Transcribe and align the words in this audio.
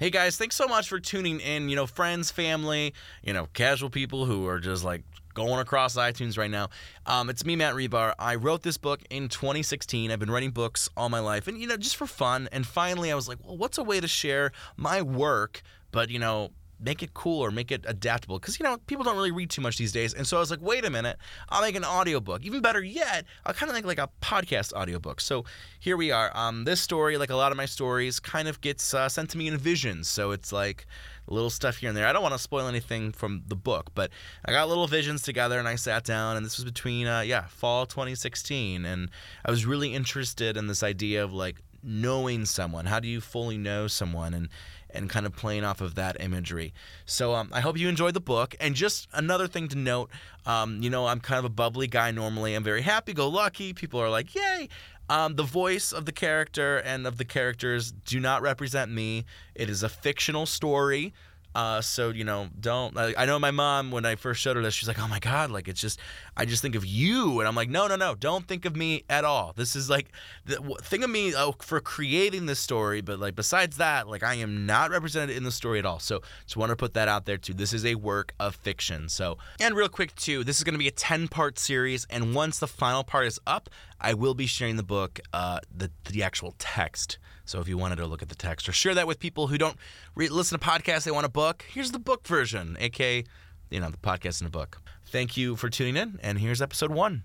Hey 0.00 0.10
guys, 0.10 0.36
thanks 0.36 0.54
so 0.54 0.68
much 0.68 0.88
for 0.88 1.00
tuning 1.00 1.40
in. 1.40 1.68
You 1.68 1.74
know, 1.74 1.88
friends, 1.88 2.30
family, 2.30 2.94
you 3.20 3.32
know, 3.32 3.48
casual 3.52 3.90
people 3.90 4.26
who 4.26 4.46
are 4.46 4.60
just 4.60 4.84
like 4.84 5.02
going 5.34 5.58
across 5.58 5.96
iTunes 5.96 6.38
right 6.38 6.52
now. 6.52 6.68
Um, 7.04 7.28
it's 7.28 7.44
me, 7.44 7.56
Matt 7.56 7.74
Rebar. 7.74 8.14
I 8.16 8.36
wrote 8.36 8.62
this 8.62 8.78
book 8.78 9.00
in 9.10 9.28
2016. 9.28 10.12
I've 10.12 10.20
been 10.20 10.30
writing 10.30 10.52
books 10.52 10.88
all 10.96 11.08
my 11.08 11.18
life, 11.18 11.48
and 11.48 11.58
you 11.58 11.66
know, 11.66 11.76
just 11.76 11.96
for 11.96 12.06
fun. 12.06 12.48
And 12.52 12.64
finally, 12.64 13.10
I 13.10 13.16
was 13.16 13.28
like, 13.28 13.38
well, 13.44 13.56
what's 13.56 13.76
a 13.76 13.82
way 13.82 13.98
to 13.98 14.06
share 14.06 14.52
my 14.76 15.02
work, 15.02 15.62
but 15.90 16.10
you 16.10 16.20
know, 16.20 16.50
make 16.80 17.02
it 17.02 17.14
cool 17.14 17.40
or 17.40 17.50
make 17.50 17.70
it 17.70 17.84
adaptable 17.86 18.38
because 18.38 18.58
you 18.58 18.64
know 18.64 18.76
people 18.86 19.04
don't 19.04 19.16
really 19.16 19.30
read 19.30 19.50
too 19.50 19.60
much 19.60 19.78
these 19.78 19.92
days. 19.92 20.14
And 20.14 20.26
so 20.26 20.36
i 20.36 20.40
was 20.40 20.50
like 20.50 20.62
wait 20.62 20.84
a 20.84 20.90
minute 20.90 21.16
i'll 21.48 21.62
make 21.62 21.76
an 21.76 21.84
audiobook. 21.84 22.44
Even 22.44 22.60
better 22.60 22.82
yet 22.82 23.24
i'll 23.44 23.54
kind 23.54 23.70
of 23.70 23.74
make 23.74 23.84
like 23.84 23.98
a 23.98 24.08
podcast 24.20 24.72
audiobook. 24.72 25.20
So 25.20 25.44
here 25.78 25.96
we 25.96 26.10
are 26.10 26.30
um, 26.36 26.64
this 26.64 26.80
story 26.80 27.16
like 27.16 27.30
a 27.30 27.36
lot 27.36 27.52
of 27.52 27.56
my 27.56 27.66
stories 27.66 28.20
kind 28.20 28.48
of 28.48 28.60
gets 28.60 28.94
uh, 28.94 29.08
sent 29.08 29.30
to 29.30 29.38
me 29.38 29.48
in 29.48 29.56
visions. 29.56 30.08
So 30.08 30.30
it's 30.32 30.52
like 30.52 30.86
little 31.26 31.50
stuff 31.50 31.76
here 31.76 31.88
and 31.90 31.96
there. 31.96 32.06
I 32.06 32.12
don't 32.12 32.22
want 32.22 32.34
to 32.34 32.38
spoil 32.38 32.66
anything 32.66 33.12
from 33.12 33.42
the 33.46 33.56
book 33.56 33.90
but 33.94 34.10
i 34.44 34.52
got 34.52 34.68
little 34.68 34.86
visions 34.86 35.22
together 35.22 35.58
and 35.58 35.68
i 35.68 35.74
sat 35.74 36.04
down 36.04 36.36
and 36.36 36.44
this 36.44 36.56
was 36.56 36.64
between 36.64 37.06
uh, 37.06 37.20
yeah 37.20 37.46
fall 37.46 37.86
2016 37.86 38.84
and 38.84 39.10
i 39.44 39.50
was 39.50 39.66
really 39.66 39.94
interested 39.94 40.56
in 40.56 40.66
this 40.66 40.82
idea 40.82 41.22
of 41.22 41.32
like 41.32 41.62
knowing 41.82 42.44
someone. 42.44 42.86
How 42.86 43.00
do 43.00 43.08
you 43.08 43.20
fully 43.20 43.58
know 43.58 43.86
someone? 43.86 44.34
And 44.34 44.48
and 44.90 45.10
kind 45.10 45.26
of 45.26 45.36
playing 45.36 45.64
off 45.64 45.80
of 45.80 45.94
that 45.96 46.20
imagery. 46.20 46.72
So 47.06 47.34
um, 47.34 47.50
I 47.52 47.60
hope 47.60 47.78
you 47.78 47.88
enjoyed 47.88 48.14
the 48.14 48.20
book. 48.20 48.54
And 48.60 48.74
just 48.74 49.08
another 49.12 49.46
thing 49.46 49.68
to 49.68 49.76
note, 49.76 50.10
um, 50.46 50.82
you 50.82 50.90
know, 50.90 51.06
I'm 51.06 51.20
kind 51.20 51.38
of 51.38 51.44
a 51.44 51.50
bubbly 51.50 51.86
guy 51.86 52.10
normally. 52.10 52.54
I'm 52.54 52.64
very 52.64 52.82
happy-go-lucky. 52.82 53.74
People 53.74 54.00
are 54.00 54.10
like, 54.10 54.34
"Yay!" 54.34 54.68
Um, 55.10 55.36
the 55.36 55.42
voice 55.42 55.92
of 55.92 56.04
the 56.04 56.12
character 56.12 56.78
and 56.78 57.06
of 57.06 57.16
the 57.16 57.24
characters 57.24 57.92
do 57.92 58.20
not 58.20 58.42
represent 58.42 58.90
me. 58.90 59.24
It 59.54 59.70
is 59.70 59.82
a 59.82 59.88
fictional 59.88 60.44
story. 60.44 61.14
Uh, 61.54 61.80
so 61.80 62.10
you 62.10 62.24
know, 62.24 62.48
don't. 62.60 62.96
I, 62.96 63.24
know 63.24 63.38
my 63.38 63.50
mom 63.50 63.90
when 63.90 64.04
I 64.04 64.16
first 64.16 64.40
showed 64.40 64.56
her 64.56 64.62
this, 64.62 64.74
she's 64.74 64.86
like, 64.86 64.98
"Oh 64.98 65.08
my 65.08 65.18
god!" 65.18 65.50
Like 65.50 65.66
it's 65.66 65.80
just, 65.80 65.98
I 66.36 66.44
just 66.44 66.62
think 66.62 66.74
of 66.74 66.84
you, 66.84 67.40
and 67.40 67.48
I'm 67.48 67.54
like, 67.54 67.70
"No, 67.70 67.86
no, 67.88 67.96
no! 67.96 68.14
Don't 68.14 68.46
think 68.46 68.64
of 68.64 68.76
me 68.76 69.04
at 69.08 69.24
all. 69.24 69.54
This 69.56 69.74
is 69.74 69.88
like, 69.88 70.12
the, 70.44 70.56
think 70.82 71.02
of 71.02 71.10
me 71.10 71.34
oh, 71.34 71.54
for 71.60 71.80
creating 71.80 72.46
this 72.46 72.60
story, 72.60 73.00
but 73.00 73.18
like 73.18 73.34
besides 73.34 73.78
that, 73.78 74.08
like 74.08 74.22
I 74.22 74.34
am 74.34 74.66
not 74.66 74.90
represented 74.90 75.36
in 75.36 75.42
the 75.42 75.50
story 75.50 75.78
at 75.78 75.86
all. 75.86 75.98
So 75.98 76.20
just 76.44 76.56
want 76.56 76.70
to 76.70 76.76
put 76.76 76.94
that 76.94 77.08
out 77.08 77.24
there 77.24 77.38
too. 77.38 77.54
This 77.54 77.72
is 77.72 77.84
a 77.84 77.94
work 77.94 78.34
of 78.38 78.54
fiction. 78.54 79.08
So 79.08 79.38
and 79.58 79.74
real 79.74 79.88
quick 79.88 80.14
too, 80.14 80.44
this 80.44 80.58
is 80.58 80.64
going 80.64 80.74
to 80.74 80.78
be 80.78 80.88
a 80.88 80.92
10 80.92 81.28
part 81.28 81.58
series, 81.58 82.06
and 82.10 82.34
once 82.34 82.58
the 82.58 82.68
final 82.68 83.04
part 83.04 83.26
is 83.26 83.40
up, 83.46 83.70
I 84.00 84.14
will 84.14 84.34
be 84.34 84.46
sharing 84.46 84.76
the 84.76 84.82
book, 84.82 85.18
uh, 85.32 85.60
the 85.74 85.90
the 86.10 86.22
actual 86.22 86.54
text. 86.58 87.18
So 87.48 87.60
if 87.60 87.68
you 87.68 87.78
wanted 87.78 87.96
to 87.96 88.06
look 88.06 88.20
at 88.20 88.28
the 88.28 88.34
text 88.34 88.68
or 88.68 88.72
share 88.72 88.94
that 88.94 89.06
with 89.06 89.18
people 89.18 89.46
who 89.46 89.56
don't 89.56 89.78
re- 90.14 90.28
listen 90.28 90.58
to 90.58 90.64
podcasts, 90.64 91.04
they 91.04 91.10
want 91.10 91.24
a 91.24 91.30
book, 91.30 91.64
here's 91.66 91.92
the 91.92 91.98
book 91.98 92.26
version, 92.26 92.76
aka, 92.78 93.24
you 93.70 93.80
know, 93.80 93.88
the 93.88 93.96
podcast 93.96 94.42
in 94.42 94.46
a 94.46 94.50
book. 94.50 94.82
Thank 95.06 95.38
you 95.38 95.56
for 95.56 95.70
tuning 95.70 95.96
in, 95.96 96.18
and 96.22 96.38
here's 96.38 96.60
episode 96.60 96.90
one. 96.90 97.22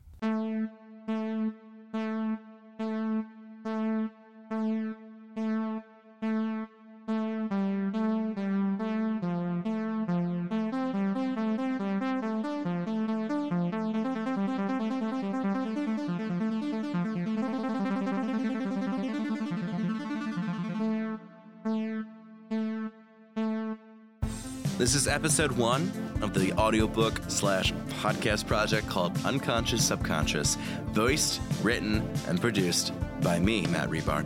This 24.80 24.96
is 24.96 25.08
episode 25.08 25.52
one 25.52 25.92
of 26.24 26.34
the 26.34 26.52
audiobook 26.54 27.22
slash 27.28 27.72
podcast 28.02 28.48
project 28.48 28.90
called 28.90 29.16
Unconscious 29.24 29.86
Subconscious, 29.86 30.56
voiced, 30.88 31.40
written, 31.62 32.02
and 32.28 32.42
produced 32.42 32.92
by 33.22 33.38
me, 33.38 33.68
Matt 33.68 33.90
Rebar. 33.90 34.26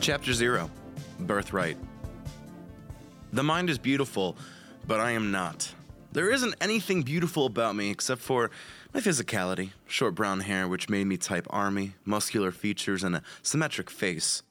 Chapter 0.00 0.32
Zero 0.32 0.68
Birthright. 1.20 1.76
The 3.32 3.44
mind 3.44 3.70
is 3.70 3.78
beautiful, 3.78 4.36
but 4.84 4.98
I 4.98 5.12
am 5.12 5.30
not. 5.30 5.72
There 6.10 6.32
isn't 6.32 6.56
anything 6.60 7.02
beautiful 7.02 7.46
about 7.46 7.76
me 7.76 7.90
except 7.90 8.20
for 8.20 8.50
my 8.92 8.98
physicality 8.98 9.70
short 9.86 10.16
brown 10.16 10.40
hair, 10.40 10.66
which 10.66 10.88
made 10.88 11.06
me 11.06 11.18
type 11.18 11.46
army, 11.50 11.94
muscular 12.04 12.50
features, 12.50 13.04
and 13.04 13.14
a 13.14 13.22
symmetric 13.42 13.90
face. 13.90 14.42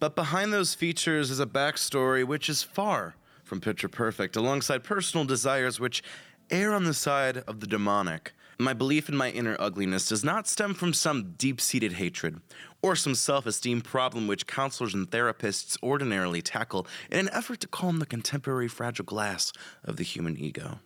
But 0.00 0.14
behind 0.14 0.52
those 0.52 0.74
features 0.74 1.30
is 1.30 1.40
a 1.40 1.46
backstory 1.46 2.24
which 2.24 2.48
is 2.48 2.62
far 2.62 3.16
from 3.42 3.60
picture 3.60 3.88
perfect, 3.88 4.36
alongside 4.36 4.84
personal 4.84 5.26
desires 5.26 5.80
which 5.80 6.02
err 6.50 6.72
on 6.72 6.84
the 6.84 6.94
side 6.94 7.38
of 7.38 7.60
the 7.60 7.66
demonic. 7.66 8.32
My 8.60 8.72
belief 8.72 9.08
in 9.08 9.16
my 9.16 9.30
inner 9.30 9.56
ugliness 9.58 10.08
does 10.08 10.24
not 10.24 10.48
stem 10.48 10.74
from 10.74 10.92
some 10.92 11.34
deep 11.38 11.60
seated 11.60 11.94
hatred 11.94 12.40
or 12.82 12.96
some 12.96 13.14
self 13.14 13.46
esteem 13.46 13.80
problem 13.80 14.26
which 14.26 14.46
counselors 14.46 14.94
and 14.94 15.10
therapists 15.10 15.76
ordinarily 15.82 16.42
tackle 16.42 16.86
in 17.10 17.18
an 17.18 17.30
effort 17.32 17.60
to 17.60 17.68
calm 17.68 17.98
the 17.98 18.06
contemporary 18.06 18.68
fragile 18.68 19.04
glass 19.04 19.52
of 19.84 19.96
the 19.96 20.02
human 20.04 20.36
ego. 20.36 20.80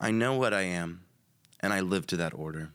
I 0.00 0.10
know 0.10 0.34
what 0.34 0.54
I 0.54 0.62
am, 0.62 1.02
and 1.60 1.72
I 1.72 1.80
live 1.80 2.06
to 2.08 2.16
that 2.18 2.34
order. 2.34 2.70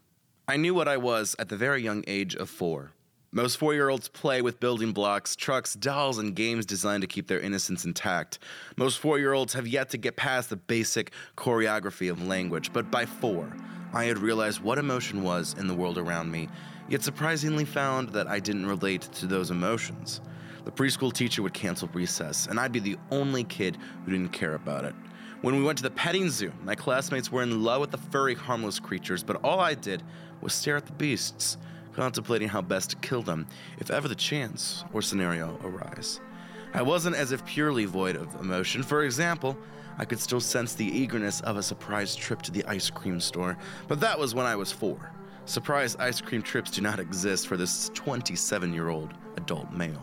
I 0.47 0.57
knew 0.57 0.73
what 0.73 0.87
I 0.87 0.97
was 0.97 1.35
at 1.39 1.49
the 1.49 1.57
very 1.57 1.81
young 1.81 2.03
age 2.07 2.35
of 2.35 2.49
four. 2.49 2.91
Most 3.35 3.57
four 3.57 3.73
year 3.73 3.89
olds 3.89 4.09
play 4.09 4.43
with 4.43 4.59
building 4.59 4.91
blocks, 4.91 5.35
trucks, 5.35 5.73
dolls, 5.73 6.19
and 6.19 6.35
games 6.35 6.67
designed 6.67 7.01
to 7.01 7.07
keep 7.07 7.25
their 7.25 7.39
innocence 7.39 7.83
intact. 7.83 8.37
Most 8.77 8.99
four 8.99 9.17
year 9.17 9.33
olds 9.33 9.53
have 9.55 9.65
yet 9.67 9.89
to 9.89 9.97
get 9.97 10.15
past 10.15 10.51
the 10.51 10.55
basic 10.55 11.13
choreography 11.35 12.11
of 12.11 12.21
language, 12.21 12.71
but 12.71 12.91
by 12.91 13.07
four, 13.07 13.51
I 13.91 14.03
had 14.03 14.19
realized 14.19 14.61
what 14.61 14.77
emotion 14.77 15.23
was 15.23 15.55
in 15.57 15.67
the 15.67 15.73
world 15.73 15.97
around 15.97 16.29
me, 16.29 16.47
yet 16.87 17.01
surprisingly 17.01 17.65
found 17.65 18.09
that 18.09 18.27
I 18.27 18.39
didn't 18.39 18.67
relate 18.67 19.01
to 19.13 19.25
those 19.25 19.49
emotions. 19.49 20.21
The 20.63 20.71
preschool 20.71 21.11
teacher 21.11 21.41
would 21.41 21.55
cancel 21.55 21.89
recess, 21.91 22.45
and 22.45 22.59
I'd 22.59 22.71
be 22.71 22.79
the 22.79 22.97
only 23.09 23.45
kid 23.45 23.79
who 24.05 24.11
didn't 24.11 24.31
care 24.31 24.53
about 24.53 24.85
it. 24.85 24.93
When 25.41 25.57
we 25.57 25.63
went 25.63 25.79
to 25.79 25.83
the 25.83 25.89
petting 25.89 26.29
zoo, 26.29 26.53
my 26.63 26.75
classmates 26.75 27.31
were 27.31 27.41
in 27.41 27.63
love 27.63 27.81
with 27.81 27.89
the 27.89 27.97
furry, 27.97 28.35
harmless 28.35 28.79
creatures, 28.79 29.23
but 29.23 29.43
all 29.43 29.59
I 29.59 29.73
did 29.73 30.03
was 30.39 30.53
stare 30.53 30.77
at 30.77 30.85
the 30.85 30.93
beasts 30.93 31.57
contemplating 31.93 32.47
how 32.47 32.61
best 32.61 32.89
to 32.89 32.95
kill 32.97 33.21
them 33.21 33.47
if 33.79 33.89
ever 33.91 34.07
the 34.07 34.15
chance 34.15 34.83
or 34.93 35.01
scenario 35.01 35.57
arise. 35.63 36.19
I 36.73 36.81
wasn't 36.81 37.15
as 37.15 37.31
if 37.31 37.45
purely 37.45 37.85
void 37.85 38.15
of 38.15 38.33
emotion. 38.41 38.83
For 38.83 39.03
example, 39.03 39.57
I 39.97 40.05
could 40.05 40.19
still 40.19 40.41
sense 40.41 40.73
the 40.73 40.85
eagerness 40.85 41.41
of 41.41 41.57
a 41.57 41.63
surprise 41.63 42.15
trip 42.15 42.41
to 42.43 42.51
the 42.51 42.65
ice 42.65 42.89
cream 42.89 43.19
store, 43.19 43.57
but 43.87 43.99
that 43.99 44.17
was 44.17 44.33
when 44.33 44.45
I 44.45 44.55
was 44.55 44.71
four. 44.71 45.11
Surprise 45.45 45.95
ice 45.97 46.19
cream 46.19 46.41
trips 46.41 46.71
do 46.71 46.81
not 46.81 46.99
exist 46.99 47.47
for 47.47 47.57
this 47.57 47.89
27 47.93 48.73
year 48.73 48.89
old 48.89 49.13
adult 49.37 49.71
male. 49.71 50.01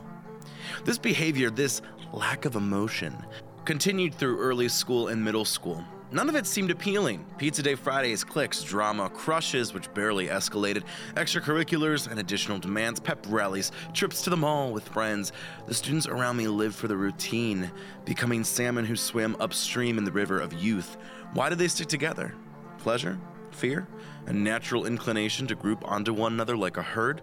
This 0.84 0.98
behavior, 0.98 1.50
this 1.50 1.82
lack 2.12 2.44
of 2.44 2.56
emotion, 2.56 3.16
continued 3.64 4.14
through 4.14 4.38
early 4.38 4.68
school 4.68 5.08
and 5.08 5.24
middle 5.24 5.44
school. 5.44 5.84
None 6.12 6.28
of 6.28 6.34
it 6.34 6.44
seemed 6.44 6.72
appealing. 6.72 7.24
Pizza 7.38 7.62
Day 7.62 7.76
Fridays, 7.76 8.24
cliques, 8.24 8.64
drama, 8.64 9.08
crushes, 9.08 9.72
which 9.72 9.92
barely 9.94 10.26
escalated, 10.26 10.82
extracurriculars 11.14 12.10
and 12.10 12.18
additional 12.18 12.58
demands, 12.58 12.98
pep 12.98 13.24
rallies, 13.28 13.70
trips 13.94 14.22
to 14.22 14.30
the 14.30 14.36
mall 14.36 14.72
with 14.72 14.88
friends. 14.88 15.32
The 15.66 15.74
students 15.74 16.08
around 16.08 16.36
me 16.36 16.48
lived 16.48 16.74
for 16.74 16.88
the 16.88 16.96
routine, 16.96 17.70
becoming 18.04 18.42
salmon 18.42 18.84
who 18.84 18.96
swim 18.96 19.36
upstream 19.38 19.98
in 19.98 20.04
the 20.04 20.10
river 20.10 20.40
of 20.40 20.52
youth. 20.52 20.96
Why 21.32 21.48
did 21.48 21.58
they 21.58 21.68
stick 21.68 21.86
together? 21.86 22.34
Pleasure? 22.78 23.16
Fear? 23.52 23.86
A 24.26 24.32
natural 24.32 24.86
inclination 24.86 25.46
to 25.46 25.54
group 25.54 25.88
onto 25.88 26.12
one 26.12 26.32
another 26.32 26.56
like 26.56 26.76
a 26.76 26.82
herd? 26.82 27.22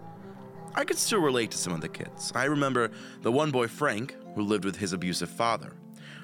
I 0.74 0.84
could 0.86 0.96
still 0.96 1.20
relate 1.20 1.50
to 1.50 1.58
some 1.58 1.74
of 1.74 1.82
the 1.82 1.88
kids. 1.90 2.32
I 2.34 2.44
remember 2.44 2.90
the 3.20 3.32
one 3.32 3.50
boy, 3.50 3.68
Frank, 3.68 4.16
who 4.34 4.42
lived 4.42 4.64
with 4.64 4.76
his 4.76 4.94
abusive 4.94 5.28
father. 5.28 5.74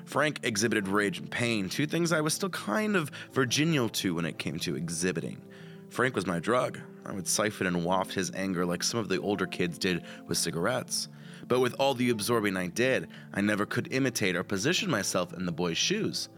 Frank 0.05 0.41
exhibited 0.43 0.89
rage 0.89 1.19
and 1.19 1.31
pain, 1.31 1.69
two 1.69 1.87
things 1.87 2.13
I 2.13 2.21
was 2.21 2.35
still 2.35 2.51
kind 2.51 2.95
of 2.95 3.11
virginal 3.33 3.89
to 3.91 4.15
when 4.15 4.27
it 4.27 4.39
came 4.39 4.59
to 4.61 4.77
exhibiting. 4.77 5.41
Frank 5.89 6.15
was 6.15 6.27
my 6.27 6.39
drug. 6.39 6.79
I 7.07 7.13
would 7.13 7.29
siphon 7.29 7.67
and 7.67 7.85
waft 7.85 8.15
his 8.15 8.31
anger 8.35 8.67
like 8.67 8.83
some 8.83 9.01
of 9.01 9.09
the 9.09 9.21
older 9.21 9.47
kids 9.47 9.79
did 9.79 10.03
with 10.27 10.39
cigarettes. 10.39 11.09
But 11.47 11.61
with 11.61 11.75
all 11.79 11.95
the 11.95 12.11
absorbing 12.11 12.57
I 12.57 12.69
did, 12.69 13.09
I 13.33 13.41
never 13.41 13.67
could 13.67 13.93
imitate 13.93 14.37
or 14.37 14.45
position 14.45 14.91
myself 14.91 15.33
in 15.33 15.47
the 15.47 15.53
boy's 15.53 15.77
shoes. 15.77 16.29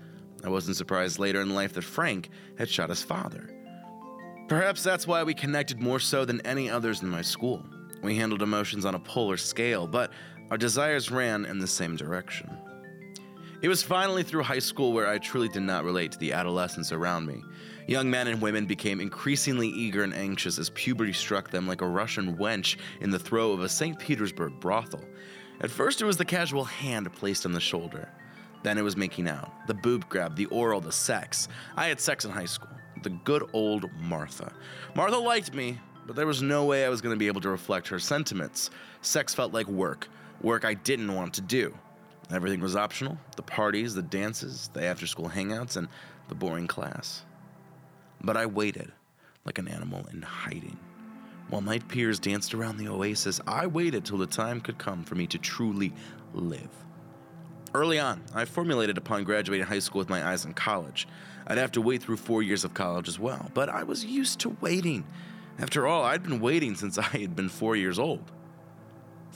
I 0.45 0.49
wasn't 0.49 0.77
surprised 0.77 1.19
later 1.19 1.41
in 1.41 1.55
life 1.55 1.73
that 1.75 1.85
Frank 1.85 2.31
had 2.59 2.69
shot 2.69 2.91
his 2.91 3.03
father. 3.03 3.51
Perhaps 4.49 4.83
that's 4.83 5.07
why 5.07 5.23
we 5.23 5.35
connected 5.35 5.81
more 5.81 5.99
so 6.01 6.25
than 6.25 6.41
any 6.43 6.71
others 6.71 7.03
in 7.03 7.09
my 7.09 7.23
school. 7.23 7.65
We 8.03 8.17
handled 8.17 8.43
emotions 8.43 8.85
on 8.85 8.95
a 8.95 9.01
polar 9.01 9.37
scale, 9.37 9.87
but 9.87 10.13
our 10.51 10.59
desires 10.59 11.11
ran 11.11 11.45
in 11.47 11.59
the 11.59 11.67
same 11.67 11.97
direction. 11.97 12.57
It 13.63 13.69
was 13.69 13.83
finally 13.83 14.23
through 14.23 14.43
high 14.43 14.59
school 14.59 14.93
where 14.93 15.09
I 15.09 15.17
truly 15.19 15.49
did 15.49 15.63
not 15.63 15.85
relate 15.85 16.13
to 16.13 16.19
the 16.19 16.35
adolescents 16.35 16.93
around 16.93 17.27
me. 17.27 17.43
Young 17.87 18.11
men 18.11 18.27
and 18.27 18.43
women 18.43 18.67
became 18.67 19.01
increasingly 19.01 19.69
eager 19.69 20.03
and 20.03 20.13
anxious 20.13 20.59
as 20.59 20.69
puberty 20.71 21.15
struck 21.15 21.51
them 21.51 21.67
like 21.67 21.81
a 21.81 21.89
Russian 21.89 22.37
wench 22.37 22.77
in 23.01 23.11
the 23.11 23.19
throes 23.19 23.55
of 23.55 23.65
a 23.65 23.69
St. 23.69 23.99
Petersburg 23.99 24.61
brothel. 24.61 25.03
At 25.63 25.71
first, 25.71 26.03
it 26.03 26.05
was 26.05 26.19
the 26.19 26.25
casual 26.25 26.65
hand 26.65 27.11
placed 27.15 27.47
on 27.47 27.53
the 27.53 27.61
shoulder. 27.61 28.11
Then 28.63 28.77
it 28.77 28.83
was 28.83 28.97
making 28.97 29.27
out, 29.27 29.51
the 29.67 29.75
boob 29.75 30.07
grab, 30.11 30.37
the 30.37 30.47
oral, 30.47 30.83
the 30.83 30.93
sex. 30.93 31.49
I 31.77 31.87
had 31.87 31.99
sex 31.99 32.27
in 32.27 32.33
high 32.33 32.45
school. 32.45 32.71
The 33.05 33.11
good 33.11 33.49
old 33.55 33.91
Martha. 33.99 34.53
Martha 34.95 35.17
liked 35.17 35.55
me, 35.55 35.79
but 36.07 36.15
there 36.15 36.27
was 36.27 36.43
no 36.43 36.65
way 36.65 36.85
I 36.85 36.91
was 36.91 37.01
going 37.01 37.15
to 37.15 37.19
be 37.19 37.29
able 37.29 37.41
to 37.43 37.49
reflect 37.49 37.89
her 37.89 37.99
sentiments. 37.99 38.71
Sex 39.01 39.35
felt 39.35 39.55
like 39.55 39.67
work, 39.67 40.09
work 40.43 40.67
I 40.67 40.75
didn't 40.75 41.15
want 41.15 41.33
to 41.35 41.41
do. 41.41 41.75
Everything 42.31 42.61
was 42.61 42.75
optional 42.75 43.19
the 43.37 43.43
parties, 43.43 43.95
the 43.95 44.03
dances, 44.03 44.71
the 44.73 44.85
after 44.85 45.07
school 45.07 45.29
hangouts, 45.29 45.77
and 45.77 45.89
the 46.29 46.35
boring 46.35 46.67
class. 46.67 47.25
But 48.21 48.37
I 48.37 48.47
waited 48.47 48.93
like 49.45 49.59
an 49.59 49.69
animal 49.69 50.07
in 50.13 50.23
hiding. 50.23 50.79
While 51.49 51.61
my 51.61 51.79
peers 51.79 52.19
danced 52.19 52.55
around 52.55 52.79
the 52.79 52.89
oasis, 52.89 53.41
I 53.47 53.69
waited 53.69 54.05
till 54.05 54.19
the 54.19 54.27
time 54.27 54.61
could 54.61 54.79
come 54.79 55.05
for 55.05 55.15
me 55.15 55.29
to 55.29 55.39
truly 55.39 55.93
live. 56.35 56.71
Early 57.73 58.01
on, 58.01 58.23
I 58.35 58.47
formulated 58.47 58.99
upon 58.99 59.23
graduating 59.23 59.67
high 59.67 59.79
school 59.79 60.01
with 60.01 60.09
my 60.09 60.27
eyes 60.27 60.45
on 60.45 60.55
college. 60.55 61.07
I'd 61.47 61.59
have 61.59 61.73
to 61.73 61.81
wait 61.81 62.03
through 62.03 62.17
four 62.17 62.43
years 62.43 62.65
of 62.65 62.75
college 62.75 63.07
as 63.07 63.21
well, 63.21 63.51
but 63.55 63.69
I 63.69 63.85
was 63.85 64.05
used 64.05 64.41
to 64.41 64.57
waiting. 64.61 65.07
After 65.59 65.87
all, 65.87 66.03
I'd 66.03 66.23
been 66.25 66.41
waiting 66.41 66.75
since 66.75 66.99
I 66.99 67.03
had 67.03 67.37
been 67.37 67.49
four 67.49 67.77
years 67.77 67.99
old. 67.99 68.33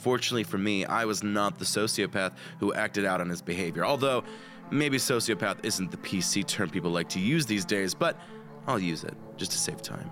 Fortunately 0.01 0.43
for 0.43 0.57
me, 0.57 0.83
I 0.83 1.05
was 1.05 1.21
not 1.21 1.59
the 1.59 1.65
sociopath 1.65 2.31
who 2.59 2.73
acted 2.73 3.05
out 3.05 3.21
on 3.21 3.29
his 3.29 3.39
behavior, 3.43 3.85
although 3.85 4.23
maybe 4.71 4.97
sociopath 4.97 5.63
isn't 5.63 5.91
the 5.91 5.97
PC 5.97 6.43
term 6.47 6.71
people 6.71 6.89
like 6.89 7.07
to 7.09 7.19
use 7.19 7.45
these 7.45 7.65
days, 7.65 7.93
but 7.93 8.19
I'll 8.65 8.79
use 8.79 9.03
it 9.03 9.13
just 9.37 9.51
to 9.51 9.59
save 9.59 9.83
time. 9.83 10.09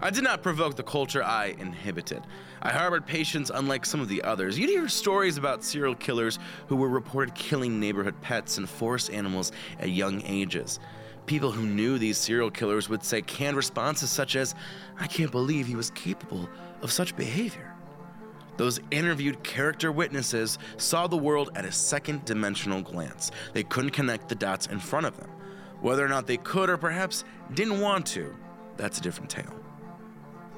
I 0.00 0.10
did 0.10 0.24
not 0.24 0.42
provoke 0.42 0.74
the 0.74 0.82
culture 0.82 1.22
I 1.22 1.54
inhibited. 1.60 2.22
I 2.62 2.70
harbored 2.70 3.06
patience 3.06 3.52
unlike 3.54 3.86
some 3.86 4.00
of 4.00 4.08
the 4.08 4.22
others. 4.24 4.58
You'd 4.58 4.70
hear 4.70 4.88
stories 4.88 5.36
about 5.36 5.62
serial 5.62 5.94
killers 5.94 6.40
who 6.66 6.74
were 6.74 6.88
reported 6.88 7.36
killing 7.36 7.78
neighborhood 7.78 8.20
pets 8.20 8.58
and 8.58 8.68
forest 8.68 9.12
animals 9.12 9.52
at 9.78 9.90
young 9.90 10.20
ages. 10.26 10.80
People 11.26 11.52
who 11.52 11.64
knew 11.64 11.96
these 11.96 12.18
serial 12.18 12.50
killers 12.50 12.88
would 12.88 13.04
say 13.04 13.22
canned 13.22 13.56
responses 13.56 14.10
such 14.10 14.34
as, 14.34 14.56
I 14.98 15.06
can't 15.06 15.30
believe 15.30 15.68
he 15.68 15.76
was 15.76 15.90
capable 15.90 16.48
of 16.82 16.90
such 16.90 17.14
behavior. 17.14 17.69
Those 18.60 18.78
interviewed 18.90 19.42
character 19.42 19.90
witnesses 19.90 20.58
saw 20.76 21.06
the 21.06 21.16
world 21.16 21.48
at 21.54 21.64
a 21.64 21.72
second 21.72 22.26
dimensional 22.26 22.82
glance. 22.82 23.30
They 23.54 23.62
couldn't 23.62 23.92
connect 23.92 24.28
the 24.28 24.34
dots 24.34 24.66
in 24.66 24.78
front 24.78 25.06
of 25.06 25.16
them. 25.16 25.30
Whether 25.80 26.04
or 26.04 26.08
not 26.08 26.26
they 26.26 26.36
could 26.36 26.68
or 26.68 26.76
perhaps 26.76 27.24
didn't 27.54 27.80
want 27.80 28.04
to, 28.08 28.36
that's 28.76 28.98
a 28.98 29.00
different 29.00 29.30
tale. 29.30 29.59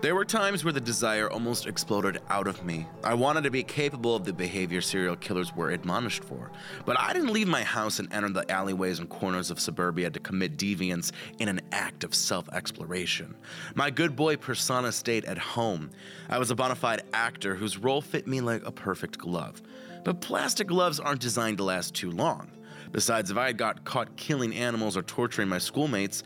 There 0.02 0.16
were 0.16 0.24
times 0.24 0.64
where 0.64 0.72
the 0.72 0.80
desire 0.80 1.30
almost 1.30 1.68
exploded 1.68 2.18
out 2.28 2.48
of 2.48 2.64
me. 2.64 2.88
I 3.04 3.14
wanted 3.14 3.44
to 3.44 3.52
be 3.52 3.62
capable 3.62 4.16
of 4.16 4.24
the 4.24 4.32
behavior 4.32 4.80
serial 4.80 5.14
killers 5.14 5.54
were 5.54 5.70
admonished 5.70 6.24
for. 6.24 6.50
But 6.84 6.98
I 6.98 7.12
didn't 7.12 7.32
leave 7.32 7.46
my 7.46 7.62
house 7.62 8.00
and 8.00 8.12
enter 8.12 8.30
the 8.30 8.50
alleyways 8.50 8.98
and 8.98 9.08
corners 9.08 9.48
of 9.52 9.60
suburbia 9.60 10.10
to 10.10 10.18
commit 10.18 10.56
deviance 10.56 11.12
in 11.38 11.46
an 11.46 11.60
act 11.70 12.02
of 12.02 12.16
self 12.16 12.48
exploration. 12.48 13.36
My 13.76 13.90
good 13.90 14.16
boy 14.16 14.36
persona 14.38 14.90
stayed 14.90 15.24
at 15.26 15.38
home. 15.38 15.90
I 16.28 16.40
was 16.40 16.50
a 16.50 16.56
bona 16.56 16.74
fide 16.74 17.04
actor 17.12 17.54
whose 17.54 17.78
role 17.78 18.00
fit 18.00 18.26
me 18.26 18.40
like 18.40 18.66
a 18.66 18.72
perfect 18.72 19.18
glove. 19.18 19.62
But 20.02 20.20
plastic 20.20 20.66
gloves 20.66 20.98
aren't 20.98 21.20
designed 21.20 21.58
to 21.58 21.64
last 21.64 21.94
too 21.94 22.10
long. 22.10 22.50
Besides, 22.90 23.30
if 23.30 23.36
I 23.36 23.46
had 23.46 23.56
got 23.56 23.84
caught 23.84 24.16
killing 24.16 24.52
animals 24.52 24.96
or 24.96 25.02
torturing 25.02 25.48
my 25.48 25.58
schoolmates, 25.58 26.24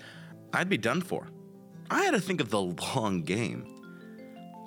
I'd 0.54 0.70
be 0.70 0.78
done 0.78 1.02
for. 1.02 1.28
I 1.90 2.02
had 2.02 2.12
to 2.12 2.20
think 2.20 2.40
of 2.40 2.50
the 2.50 2.60
long 2.60 3.22
game. 3.22 3.76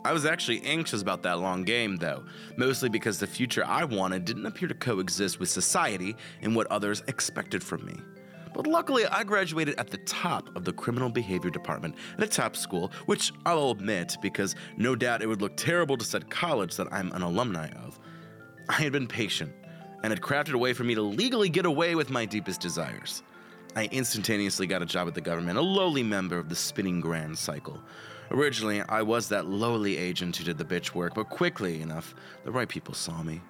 I 0.06 0.14
was 0.14 0.26
actually 0.26 0.62
anxious 0.64 1.02
about 1.02 1.24
that 1.24 1.40
long 1.40 1.64
game, 1.64 1.98
though, 1.98 2.24
mostly 2.56 2.88
because 2.88 3.20
the 3.20 3.28
future 3.28 3.66
I 3.66 3.84
wanted 3.84 4.24
didn't 4.24 4.46
appear 4.46 4.70
to 4.70 4.74
coexist 4.74 5.40
with 5.40 5.50
society 5.50 6.16
and 6.42 6.56
what 6.56 6.68
others 6.68 7.04
expected 7.08 7.62
from 7.62 7.86
me. 7.86 8.00
But 8.54 8.66
luckily, 8.66 9.06
I 9.06 9.24
graduated 9.24 9.78
at 9.78 9.90
the 9.90 9.98
top 10.00 10.56
of 10.56 10.64
the 10.64 10.74
criminal 10.74 11.10
behavior 11.10 11.50
department 11.50 11.96
at 12.18 12.24
a 12.24 12.28
top 12.28 12.56
school, 12.56 12.92
which 13.06 13.34
I'll 13.46 13.72
admit 13.72 14.18
because 14.22 14.56
no 14.78 14.96
doubt 14.96 15.22
it 15.22 15.28
would 15.28 15.42
look 15.42 15.58
terrible 15.58 15.98
to 15.98 16.06
said 16.06 16.30
college 16.30 16.78
that 16.78 16.92
I'm 16.92 17.12
an 17.12 17.22
alumni 17.22 17.68
of. 17.84 18.00
I 18.70 18.74
had 18.74 18.94
been 18.94 19.08
patient 19.08 19.52
and 20.04 20.12
had 20.12 20.22
crafted 20.22 20.54
a 20.54 20.58
way 20.58 20.74
for 20.74 20.86
me 20.86 20.96
to 20.96 21.02
legally 21.02 21.50
get 21.50 21.66
away 21.66 21.96
with 21.96 22.10
my 22.10 22.26
deepest 22.26 22.62
desires. 22.62 23.22
I 23.76 23.86
instantaneously 23.92 24.68
got 24.68 24.82
a 24.82 24.86
job 24.86 25.08
at 25.08 25.14
the 25.14 25.22
government, 25.22 25.58
a 25.58 25.62
lowly 25.62 26.04
member 26.04 26.38
of 26.38 26.50
the 26.50 26.56
spinning 26.56 27.02
grand 27.02 27.38
cycle. 27.38 27.80
Originally, 28.32 28.82
I 28.82 29.02
was 29.02 29.30
that 29.30 29.46
lowly 29.46 29.98
agent 29.98 30.36
who 30.38 30.44
did 30.44 30.58
the 30.58 30.66
bitch 30.66 30.94
work, 30.94 31.16
but 31.16 31.30
quickly 31.30 31.82
enough, 31.82 32.14
the 32.44 32.52
right 32.52 32.68
people 32.68 32.94
saw 32.94 33.24
me. 33.24 33.42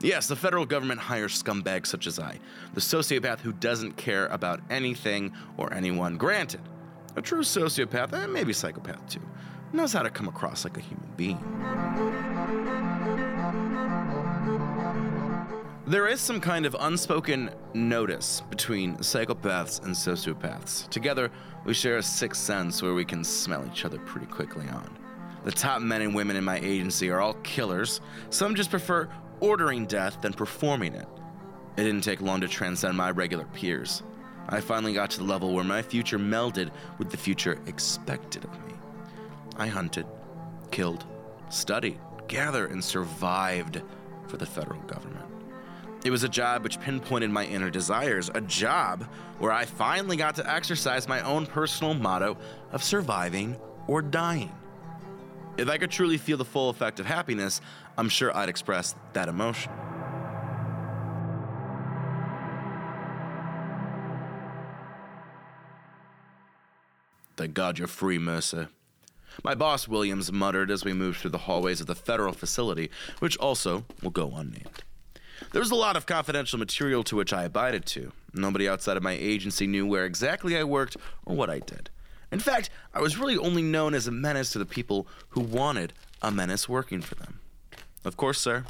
Yes, 0.00 0.26
the 0.28 0.36
federal 0.36 0.66
government 0.66 1.00
hires 1.00 1.40
scumbags 1.40 1.86
such 1.86 2.06
as 2.06 2.18
I, 2.18 2.38
the 2.74 2.80
sociopath 2.80 3.40
who 3.40 3.52
doesn't 3.52 3.96
care 3.96 4.26
about 4.26 4.60
anything 4.70 5.32
or 5.56 5.72
anyone. 5.72 6.16
Granted, 6.16 6.60
a 7.16 7.22
true 7.22 7.42
sociopath, 7.42 8.12
and 8.12 8.32
maybe 8.32 8.52
psychopath 8.52 9.08
too, 9.08 9.22
knows 9.72 9.92
how 9.92 10.02
to 10.02 10.10
come 10.10 10.28
across 10.28 10.64
like 10.64 10.76
a 10.76 10.80
human 10.80 11.08
being. 11.16 11.38
There 15.86 16.06
is 16.06 16.18
some 16.18 16.40
kind 16.40 16.64
of 16.64 16.74
unspoken 16.80 17.50
notice 17.74 18.40
between 18.48 18.96
psychopaths 18.96 19.84
and 19.84 19.94
sociopaths. 19.94 20.88
Together, 20.88 21.30
we 21.66 21.74
share 21.74 21.98
a 21.98 22.02
sixth 22.02 22.40
sense 22.40 22.80
where 22.80 22.94
we 22.94 23.04
can 23.04 23.22
smell 23.22 23.66
each 23.70 23.84
other 23.84 23.98
pretty 23.98 24.26
quickly 24.26 24.66
on. 24.66 24.96
The 25.44 25.52
top 25.52 25.82
men 25.82 26.00
and 26.00 26.14
women 26.14 26.36
in 26.36 26.44
my 26.44 26.58
agency 26.58 27.10
are 27.10 27.20
all 27.20 27.34
killers. 27.42 28.00
Some 28.30 28.54
just 28.54 28.70
prefer 28.70 29.10
ordering 29.40 29.84
death 29.84 30.22
than 30.22 30.32
performing 30.32 30.94
it. 30.94 31.06
It 31.76 31.82
didn't 31.82 32.00
take 32.00 32.22
long 32.22 32.40
to 32.40 32.48
transcend 32.48 32.96
my 32.96 33.10
regular 33.10 33.44
peers. 33.52 34.02
I 34.48 34.62
finally 34.62 34.94
got 34.94 35.10
to 35.10 35.18
the 35.18 35.24
level 35.24 35.52
where 35.52 35.64
my 35.64 35.82
future 35.82 36.18
melded 36.18 36.70
with 36.96 37.10
the 37.10 37.18
future 37.18 37.60
expected 37.66 38.44
of 38.44 38.52
me. 38.66 38.72
I 39.58 39.66
hunted, 39.66 40.06
killed, 40.70 41.04
studied, 41.50 41.98
gathered, 42.26 42.70
and 42.70 42.82
survived 42.82 43.82
for 44.28 44.38
the 44.38 44.46
federal 44.46 44.80
government. 44.82 45.33
It 46.04 46.10
was 46.10 46.22
a 46.22 46.28
job 46.28 46.62
which 46.62 46.78
pinpointed 46.80 47.30
my 47.30 47.46
inner 47.46 47.70
desires, 47.70 48.30
a 48.34 48.42
job 48.42 49.04
where 49.38 49.52
I 49.52 49.64
finally 49.64 50.18
got 50.18 50.34
to 50.34 50.48
exercise 50.50 51.08
my 51.08 51.22
own 51.22 51.46
personal 51.46 51.94
motto 51.94 52.36
of 52.72 52.84
surviving 52.84 53.56
or 53.86 54.02
dying. 54.02 54.52
If 55.56 55.70
I 55.70 55.78
could 55.78 55.90
truly 55.90 56.18
feel 56.18 56.36
the 56.36 56.44
full 56.44 56.68
effect 56.68 57.00
of 57.00 57.06
happiness, 57.06 57.62
I'm 57.96 58.10
sure 58.10 58.36
I'd 58.36 58.50
express 58.50 58.94
that 59.14 59.30
emotion. 59.30 59.72
Thank 67.36 67.54
God 67.54 67.78
you're 67.78 67.88
free, 67.88 68.18
Mercer. 68.18 68.68
My 69.42 69.54
boss, 69.54 69.88
Williams, 69.88 70.30
muttered 70.30 70.70
as 70.70 70.84
we 70.84 70.92
moved 70.92 71.20
through 71.20 71.30
the 71.30 71.38
hallways 71.38 71.80
of 71.80 71.86
the 71.86 71.94
federal 71.94 72.34
facility, 72.34 72.90
which 73.20 73.38
also 73.38 73.84
will 74.02 74.10
go 74.10 74.34
unnamed. 74.36 74.84
There 75.54 75.60
was 75.60 75.70
a 75.70 75.76
lot 75.76 75.96
of 75.96 76.04
confidential 76.04 76.58
material 76.58 77.04
to 77.04 77.14
which 77.14 77.32
I 77.32 77.44
abided 77.44 77.86
to. 77.86 78.10
Nobody 78.32 78.68
outside 78.68 78.96
of 78.96 79.04
my 79.04 79.12
agency 79.12 79.68
knew 79.68 79.86
where 79.86 80.04
exactly 80.04 80.56
I 80.56 80.64
worked 80.64 80.96
or 81.24 81.36
what 81.36 81.48
I 81.48 81.60
did. 81.60 81.90
In 82.32 82.40
fact, 82.40 82.70
I 82.92 83.00
was 83.00 83.18
really 83.18 83.36
only 83.36 83.62
known 83.62 83.94
as 83.94 84.08
a 84.08 84.10
menace 84.10 84.50
to 84.54 84.58
the 84.58 84.66
people 84.66 85.06
who 85.28 85.40
wanted 85.40 85.92
a 86.20 86.32
menace 86.32 86.68
working 86.68 87.00
for 87.00 87.14
them. 87.14 87.38
Of 88.04 88.16
course, 88.16 88.40
sir. 88.40 88.64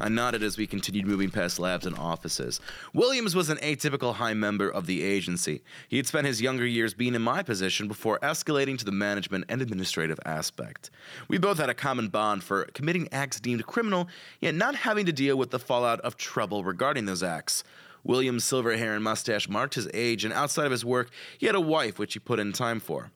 I 0.00 0.08
nodded 0.08 0.44
as 0.44 0.56
we 0.56 0.68
continued 0.68 1.06
moving 1.06 1.30
past 1.30 1.58
labs 1.58 1.84
and 1.84 1.98
offices. 1.98 2.60
Williams 2.94 3.34
was 3.34 3.50
an 3.50 3.58
atypical 3.58 4.14
high 4.14 4.34
member 4.34 4.68
of 4.68 4.86
the 4.86 5.02
agency. 5.02 5.62
He 5.88 5.96
had 5.96 6.06
spent 6.06 6.26
his 6.26 6.40
younger 6.40 6.66
years 6.66 6.94
being 6.94 7.16
in 7.16 7.22
my 7.22 7.42
position 7.42 7.88
before 7.88 8.20
escalating 8.20 8.78
to 8.78 8.84
the 8.84 8.92
management 8.92 9.46
and 9.48 9.60
administrative 9.60 10.20
aspect. 10.24 10.90
We 11.26 11.38
both 11.38 11.58
had 11.58 11.68
a 11.68 11.74
common 11.74 12.08
bond 12.08 12.44
for 12.44 12.66
committing 12.74 13.08
acts 13.10 13.40
deemed 13.40 13.66
criminal, 13.66 14.08
yet 14.40 14.54
not 14.54 14.76
having 14.76 15.04
to 15.06 15.12
deal 15.12 15.36
with 15.36 15.50
the 15.50 15.58
fallout 15.58 16.00
of 16.02 16.16
trouble 16.16 16.62
regarding 16.62 17.06
those 17.06 17.24
acts. 17.24 17.64
William's 18.04 18.44
silver 18.44 18.76
hair 18.76 18.94
and 18.94 19.02
mustache 19.02 19.48
marked 19.48 19.74
his 19.74 19.88
age, 19.92 20.24
and 20.24 20.32
outside 20.32 20.66
of 20.66 20.70
his 20.70 20.84
work, 20.84 21.10
he 21.38 21.46
had 21.46 21.56
a 21.56 21.60
wife 21.60 21.98
which 21.98 22.12
he 22.12 22.20
put 22.20 22.38
in 22.38 22.52
time 22.52 22.78
for. 22.78 23.10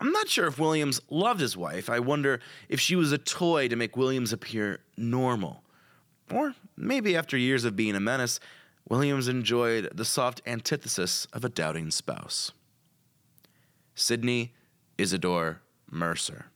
I'm 0.00 0.10
not 0.12 0.28
sure 0.28 0.48
if 0.48 0.58
Williams 0.58 1.00
loved 1.10 1.40
his 1.40 1.56
wife. 1.56 1.88
I 1.88 2.00
wonder 2.00 2.40
if 2.68 2.80
she 2.80 2.96
was 2.96 3.12
a 3.12 3.18
toy 3.18 3.68
to 3.68 3.76
make 3.76 3.96
Williams 3.96 4.32
appear 4.32 4.80
normal. 4.96 5.62
Or 6.32 6.54
maybe 6.76 7.16
after 7.16 7.36
years 7.36 7.64
of 7.64 7.76
being 7.76 7.94
a 7.94 8.00
menace, 8.00 8.40
Williams 8.88 9.28
enjoyed 9.28 9.90
the 9.94 10.04
soft 10.04 10.40
antithesis 10.46 11.26
of 11.32 11.44
a 11.44 11.48
doubting 11.48 11.90
spouse. 11.90 12.52
Sydney 13.94 14.52
Isidore 14.96 15.60
Mercer. 15.90 16.46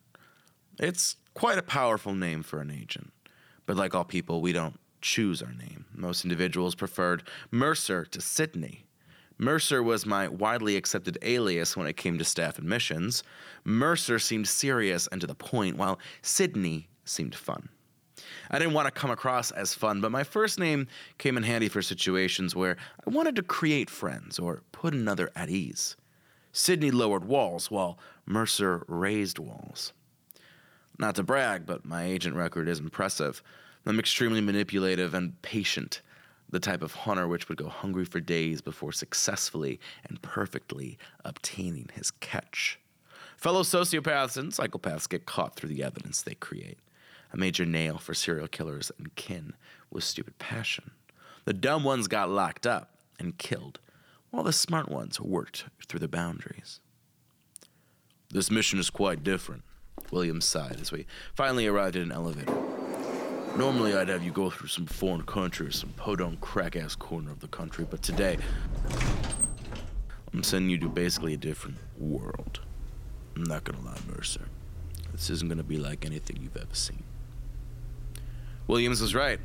It's 0.79 1.17
quite 1.35 1.59
a 1.59 1.63
powerful 1.63 2.15
name 2.15 2.43
for 2.43 2.61
an 2.61 2.71
agent, 2.71 3.13
but 3.67 3.77
like 3.77 3.95
all 3.95 4.05
people, 4.05 4.41
we 4.41 4.53
don't 4.53 4.79
choose 5.01 5.43
our 5.43 5.53
name. 5.53 5.85
Most 5.95 6.25
individuals 6.25 6.75
preferred 6.75 7.25
Mercer 7.51 8.05
to 8.07 8.21
Sydney. 8.21 8.85
Mercer 9.39 9.83
was 9.83 10.07
my 10.07 10.29
widely 10.29 10.77
accepted 10.77 11.19
alias 11.23 11.77
when 11.77 11.87
it 11.87 11.97
came 11.97 12.17
to 12.19 12.25
staff 12.25 12.59
admissions. 12.59 13.23
Mercer 13.65 14.19
seemed 14.19 14.47
serious 14.47 15.09
and 15.09 15.21
to 15.21 15.27
the 15.27 15.35
point, 15.35 15.77
while 15.77 15.99
Sydney 16.23 16.89
seemed 17.05 17.35
fun. 17.35 17.69
I 18.53 18.59
didn't 18.59 18.75
want 18.75 18.87
to 18.87 18.93
come 18.93 19.11
across 19.11 19.51
as 19.51 19.73
fun, 19.73 20.03
but 20.03 20.13
my 20.13 20.25
first 20.25 20.59
name 20.59 20.87
came 21.17 21.39
in 21.39 21.43
handy 21.43 21.69
for 21.69 21.81
situations 21.81 22.55
where 22.55 22.77
I 23.07 23.11
wanted 23.11 23.35
to 23.37 23.43
create 23.43 23.89
friends 23.89 24.39
or 24.39 24.63
put 24.73 24.93
another 24.93 25.31
at 25.35 25.49
ease. 25.49 25.97
Sydney 26.53 26.91
lowered 26.91 27.25
walls 27.25 27.71
while 27.71 27.99
Mercer 28.27 28.85
raised 28.89 29.39
walls. 29.39 29.95
Not 30.99 31.15
to 31.15 31.23
brag, 31.23 31.65
but 31.65 31.87
my 31.87 32.05
agent 32.05 32.37
record 32.37 32.69
is 32.69 32.79
impressive. 32.79 33.43
I'm 33.87 33.99
extremely 33.99 34.43
manipulative 34.43 35.15
and 35.15 35.41
patient, 35.41 36.03
the 36.51 36.61
type 36.61 36.83
of 36.83 36.93
hunter 36.93 37.27
which 37.27 37.49
would 37.49 37.57
go 37.57 37.69
hungry 37.69 38.05
for 38.05 38.21
days 38.21 38.61
before 38.61 38.93
successfully 38.93 39.81
and 40.05 40.21
perfectly 40.21 40.99
obtaining 41.25 41.89
his 41.95 42.11
catch. 42.11 42.79
Fellow 43.39 43.63
sociopaths 43.63 44.37
and 44.37 44.53
psychopaths 44.53 45.09
get 45.09 45.25
caught 45.25 45.57
through 45.57 45.71
the 45.71 45.83
evidence 45.83 46.21
they 46.21 46.35
create. 46.35 46.79
A 47.33 47.37
major 47.37 47.65
nail 47.65 47.99
for 47.99 48.15
serial 48.15 48.49
killers 48.49 48.93
and 48.99 49.15
kin 49.15 49.55
was 49.91 50.05
stupid 50.05 50.39
passion. 50.39 50.91
The 51.45 51.53
dumb 51.53 51.83
ones 51.83 52.09
got 52.09 52.31
locked 52.31 52.67
up 52.67 52.99
and 53.19 53.39
killed, 53.39 53.81
while 54.31 54.45
the 54.45 54.53
smart 54.53 54.89
ones 54.89 55.21
worked 55.21 55.65
through 55.89 56.01
the 56.01 56.09
boundaries. 56.09 56.81
This 58.31 58.51
mission 58.51 58.79
is 58.79 58.91
quite 58.91 59.25
different, 59.25 59.63
Williams 60.11 60.45
sighed 60.45 60.81
as 60.81 60.93
we 60.93 61.07
finally 61.35 61.67
arrived 61.67 61.97
at 61.97 62.03
an 62.03 62.13
elevator. 62.13 62.55
Normally, 63.57 63.95
I'd 63.95 64.09
have 64.09 64.25
you 64.25 64.31
go 64.31 64.49
through 64.49 64.69
some 64.69 64.87
foreign 64.87 65.23
country 65.23 65.67
or 65.67 65.73
some 65.73 65.91
podunk 65.91 66.41
crack 66.41 66.77
ass 66.77 66.95
corner 66.95 67.31
of 67.31 67.41
the 67.41 67.49
country, 67.49 67.87
but 67.89 68.03
today, 68.03 68.39
I'm 70.33 70.43
sending 70.43 70.71
you 70.71 70.79
to 70.79 70.89
basically 70.89 71.35
a 71.35 71.39
different 71.39 71.77
world. 71.99 72.61
I'm 73.37 73.45
not 73.45 73.65
gonna 73.65 73.85
lie, 73.85 73.99
Mercer. 74.09 74.49
This 75.13 75.29
isn't 75.29 75.49
gonna 75.49 75.63
be 75.63 75.77
like 75.77 76.07
anything 76.07 76.39
you've 76.41 76.57
ever 76.57 76.75
seen. 76.75 77.05
Williams 78.67 79.01
was 79.01 79.15
right. 79.15 79.41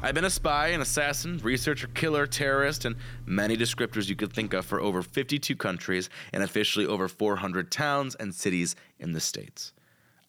I've 0.00 0.14
been 0.14 0.24
a 0.24 0.30
spy, 0.30 0.68
an 0.68 0.80
assassin, 0.80 1.38
researcher, 1.38 1.88
killer, 1.88 2.26
terrorist, 2.26 2.84
and 2.84 2.96
many 3.26 3.56
descriptors 3.56 4.08
you 4.08 4.14
could 4.14 4.32
think 4.32 4.52
of 4.52 4.64
for 4.64 4.80
over 4.80 5.02
52 5.02 5.56
countries 5.56 6.08
and 6.32 6.42
officially 6.42 6.86
over 6.86 7.08
400 7.08 7.70
towns 7.70 8.14
and 8.14 8.32
cities 8.32 8.76
in 9.00 9.12
the 9.12 9.20
States. 9.20 9.72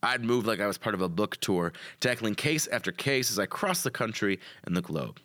I'd 0.02 0.24
moved 0.24 0.48
like 0.48 0.62
I 0.62 0.68
was 0.68 0.78
part 0.78 0.96
of 0.96 1.02
a 1.02 1.10
book 1.10 1.38
tour, 1.38 1.74
tackling 2.00 2.36
case 2.36 2.68
after 2.68 2.92
case 2.92 3.30
as 3.30 3.38
I 3.38 3.46
crossed 3.46 3.84
the 3.84 3.92
country 3.92 4.40
and 4.64 4.76
the 4.76 4.82
globe. 4.82 5.20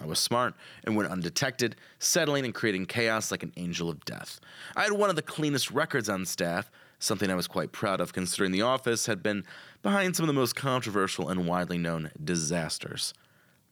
I 0.00 0.06
was 0.06 0.18
smart 0.18 0.54
and 0.82 0.96
went 0.96 1.10
undetected, 1.10 1.76
settling 1.98 2.44
and 2.44 2.54
creating 2.54 2.86
chaos 2.86 3.30
like 3.30 3.42
an 3.44 3.52
angel 3.56 3.88
of 3.88 4.04
death. 4.04 4.40
I 4.74 4.82
had 4.82 4.92
one 4.92 5.10
of 5.10 5.16
the 5.16 5.22
cleanest 5.22 5.70
records 5.70 6.08
on 6.08 6.24
staff, 6.26 6.70
something 6.98 7.30
I 7.30 7.34
was 7.36 7.46
quite 7.46 7.70
proud 7.70 8.00
of 8.00 8.12
considering 8.12 8.50
the 8.50 8.62
office 8.62 9.06
had 9.06 9.22
been 9.22 9.44
behind 9.84 10.16
some 10.16 10.24
of 10.24 10.28
the 10.28 10.32
most 10.32 10.56
controversial 10.56 11.28
and 11.28 11.46
widely 11.46 11.76
known 11.76 12.10
disasters. 12.24 13.12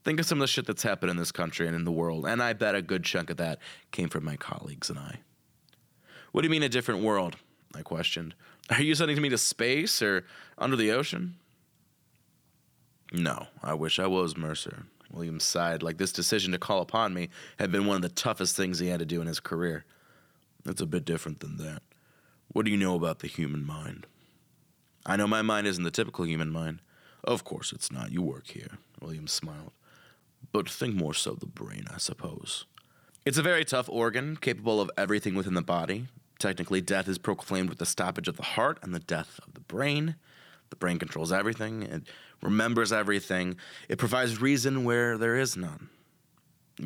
Think 0.05 0.21
of 0.21 0.27
some 0.27 0.39
of 0.39 0.43
the 0.43 0.47
shit 0.47 0.67
that's 0.67 0.83
happened 0.83 1.11
in 1.11 1.17
this 1.17 1.33
country 1.33 1.67
and 1.67 1.75
in 1.75 1.85
the 1.85 1.91
world, 1.91 2.27
and 2.27 2.43
I 2.43 2.53
bet 2.53 2.75
a 2.75 2.83
good 2.83 3.03
chunk 3.03 3.31
of 3.31 3.39
that 3.39 3.59
came 3.93 4.11
from 4.11 4.23
my 4.23 4.37
colleagues 4.37 4.91
and 4.91 4.99
I. 4.99 5.21
What 6.31 6.43
do 6.43 6.47
you 6.47 6.51
mean 6.51 6.63
a 6.63 6.69
different 6.69 7.03
world? 7.03 7.37
I 7.75 7.81
questioned. 7.81 8.35
Are 8.69 8.83
you 8.83 8.95
sending 8.95 9.21
me 9.23 9.31
to 9.31 9.39
space 9.39 10.03
or 10.03 10.27
under 10.59 10.77
the 10.77 10.91
ocean? 10.91 11.37
No, 13.11 13.47
I 13.63 13.73
wish 13.73 13.99
I 13.99 14.07
was 14.07 14.37
Mercer. 14.37 14.85
William 15.11 15.41
sighed, 15.41 15.83
like 15.83 15.97
this 15.97 16.13
decision 16.13 16.53
to 16.53 16.59
call 16.59 16.83
upon 16.83 17.15
me 17.15 17.31
had 17.59 17.73
been 17.73 17.87
one 17.87 17.97
of 17.97 18.03
the 18.03 18.11
toughest 18.11 18.55
things 18.55 18.79
he 18.79 18.89
had 18.89 19.01
to 19.01 19.07
do 19.07 19.23
in 19.23 19.27
his 19.27 19.41
career. 19.41 19.87
It's 20.67 20.83
a 20.83 20.87
bit 20.87 21.07
different 21.07 21.41
than 21.41 21.57
that. 21.57 21.83
What 22.49 22.67
do 22.67 22.71
you 22.71 22.77
know 22.77 22.97
about 22.97 23.21
the 23.21 23.29
human 23.29 23.65
mind? 23.65 24.07
I 25.05 25.17
know 25.17 25.27
my 25.27 25.43
mind 25.43 25.67
isn't 25.67 25.85
the 25.85 25.91
typical 25.91 26.27
human 26.27 26.51
mind. 26.51 26.81
Of 27.25 27.45
course 27.45 27.73
it's 27.73 27.91
not. 27.91 28.13
You 28.13 28.23
work 28.23 28.49
here. 28.49 28.79
William 29.01 29.27
smiled. 29.27 29.73
But 30.53 30.69
think 30.69 30.95
more 30.95 31.15
so 31.15 31.35
the 31.35 31.47
brain, 31.47 31.87
I 31.93 31.99
suppose. 31.99 32.67
It's 33.25 33.39
a 33.39 33.43
very 33.43 33.65
tough 33.65 33.89
organ, 33.89 34.37
capable 34.37 34.81
of 34.81 34.91
everything 34.97 35.35
within 35.35 35.55
the 35.55 35.63
body. 35.63 36.09
Technically, 36.39 36.81
death 36.81 37.09
is 37.09 37.19
proclaimed 37.19 37.69
with 37.69 37.79
the 37.79 37.87
stoppage 37.87 38.27
of 38.27 38.37
the 38.37 38.43
heart 38.43 38.79
and 38.83 38.93
the 38.93 38.99
death 38.99 39.39
of 39.47 39.55
the 39.55 39.61
brain. 39.61 40.17
The 40.71 40.77
brain 40.77 40.99
controls 40.99 41.31
everything, 41.31 41.83
it 41.83 42.03
remembers 42.41 42.93
everything, 42.93 43.57
it 43.89 43.99
provides 43.99 44.41
reason 44.41 44.85
where 44.85 45.19
there 45.19 45.37
is 45.37 45.57
none. 45.57 45.91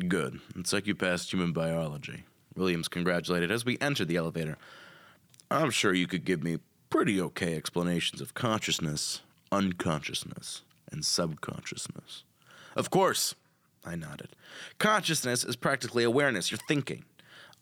Good. 0.07 0.41
It's 0.55 0.73
like 0.73 0.85
you 0.85 0.93
passed 0.93 1.31
human 1.31 1.53
biology. 1.53 2.25
Williams 2.55 2.87
congratulated 2.87 3.49
as 3.49 3.63
we 3.63 3.77
entered 3.79 4.09
the 4.09 4.17
elevator. 4.17 4.57
I'm 5.49 5.71
sure 5.71 5.93
you 5.93 6.05
could 6.05 6.25
give 6.25 6.43
me 6.43 6.59
pretty 6.89 7.19
okay 7.21 7.55
explanations 7.55 8.21
of 8.21 8.33
consciousness, 8.33 9.21
unconsciousness, 9.51 10.61
and 10.91 11.05
subconsciousness. 11.05 12.23
Of 12.75 12.89
course, 12.89 13.35
I 13.85 13.95
nodded. 13.95 14.29
Consciousness 14.79 15.43
is 15.43 15.55
practically 15.55 16.03
awareness, 16.03 16.51
you're 16.51 16.59
thinking. 16.67 17.03